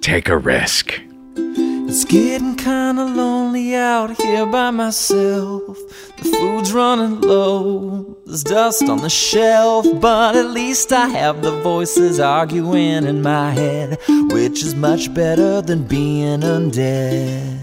Take 0.00 0.30
a 0.30 0.38
risk. 0.38 0.98
It's 1.36 2.06
getting 2.06 2.56
kinda 2.56 3.04
lonely 3.04 3.39
lonely 3.50 3.74
out 3.74 4.16
here 4.20 4.46
by 4.46 4.70
myself. 4.70 5.76
The 6.18 6.24
food's 6.38 6.72
running 6.72 7.20
low, 7.20 8.16
there's 8.26 8.44
dust 8.44 8.88
on 8.88 8.98
the 8.98 9.10
shelf, 9.10 9.86
but 10.00 10.36
at 10.36 10.50
least 10.50 10.92
I 10.92 11.08
have 11.08 11.42
the 11.42 11.60
voices 11.62 12.20
arguing 12.20 13.04
in 13.04 13.22
my 13.22 13.50
head, 13.50 13.98
which 14.30 14.62
is 14.62 14.74
much 14.74 15.12
better 15.12 15.60
than 15.62 15.84
being 15.84 16.40
undead. 16.40 17.58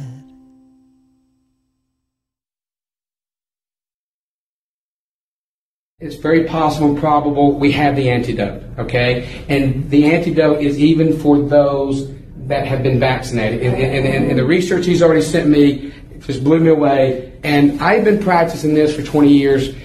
It's 6.00 6.16
very 6.16 6.44
possible 6.44 6.90
and 6.90 7.00
probable 7.00 7.58
we 7.58 7.72
have 7.72 7.96
the 7.96 8.10
antidote, 8.10 8.62
okay? 8.78 9.44
And 9.50 9.90
the 9.90 10.06
antidote 10.12 10.62
is 10.62 10.78
even 10.80 11.18
for 11.18 11.40
those 11.40 12.17
that 12.48 12.66
have 12.66 12.82
been 12.82 13.00
vaccinated. 13.00 13.62
And, 13.62 13.76
and, 13.76 14.06
and, 14.06 14.30
and 14.32 14.40
the 14.40 14.46
research 14.46 14.86
he's 14.86 15.02
already 15.02 15.22
sent 15.22 15.48
me 15.48 15.94
just 16.22 16.44
blew 16.44 16.60
me 16.60 16.70
away. 16.70 17.34
And 17.44 17.82
I've 17.82 18.04
been 18.04 18.22
practicing 18.22 18.74
this 18.74 18.96
for 18.96 19.04
20 19.04 19.32
years. 19.32 19.76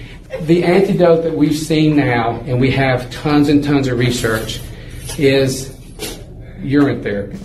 The 0.41 0.63
antidote 0.63 1.23
that 1.23 1.35
we've 1.35 1.57
seen 1.57 1.95
now, 1.95 2.41
and 2.45 2.59
we 2.59 2.71
have 2.71 3.09
tons 3.11 3.49
and 3.49 3.63
tons 3.63 3.87
of 3.87 3.99
research, 3.99 4.59
is 5.17 5.77
urine 6.61 7.03
therapy. 7.03 7.37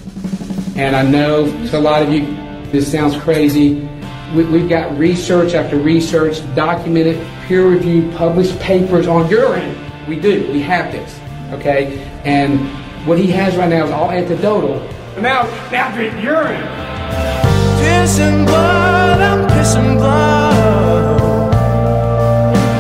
And 0.77 0.97
I 0.97 1.03
know 1.03 1.47
to 1.69 1.79
a 1.79 1.81
lot 1.81 2.03
of 2.03 2.13
you, 2.13 2.21
this 2.71 2.91
sounds 2.91 3.17
crazy. 3.17 3.89
We, 4.35 4.45
we've 4.45 4.69
got 4.69 4.97
research 4.97 5.55
after 5.55 5.77
research, 5.77 6.41
documented, 6.55 7.25
peer 7.47 7.67
reviewed, 7.67 8.15
published 8.15 8.59
papers 8.61 9.07
on 9.07 9.29
urine. 9.29 9.77
We 10.07 10.19
do. 10.19 10.51
We 10.53 10.61
have 10.63 10.93
this. 10.93 11.19
Okay? 11.53 11.99
And 12.25 12.59
what 13.07 13.19
he 13.19 13.27
has 13.33 13.57
right 13.57 13.69
now 13.69 13.85
is 13.85 13.91
all 13.91 14.09
antidotal. 14.09 14.98
Now, 15.21 15.43
now 15.73 15.93
drink 15.95 16.15
urine. 16.23 16.63
Pissing 17.83 18.47
blood, 18.47 19.21
I'm 19.21 19.49
pissing 19.49 19.97
blood. 19.97 21.21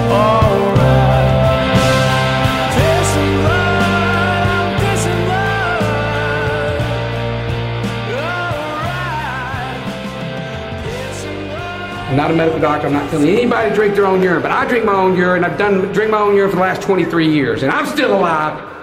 Alright. 0.09 1.34
Pissing 2.74 3.41
blood, 3.43 4.49
I'm 4.49 4.78
pissing 4.78 5.24
blood. 5.26 5.82
I'm 12.09 12.16
not 12.16 12.30
a 12.30 12.34
medical 12.34 12.61
doctor. 12.61 12.86
I'm 12.86 12.93
not 12.93 13.11
telling 13.11 13.28
anybody 13.28 13.70
to 13.70 13.74
drink 13.74 13.97
their 13.97 14.07
own 14.07 14.22
urine, 14.22 14.43
but 14.43 14.53
I 14.53 14.64
drink 14.68 14.84
my 14.84 14.95
own 14.95 15.16
urine. 15.16 15.43
I've 15.43 15.59
done 15.59 15.93
drink 15.93 16.12
my 16.12 16.20
own 16.20 16.36
urine 16.36 16.51
for 16.51 16.57
the 16.57 16.62
last 16.62 16.82
23 16.82 17.28
years, 17.28 17.64
and 17.64 17.72
I'm 17.72 17.86
still 17.86 18.14
alive. 18.14 18.77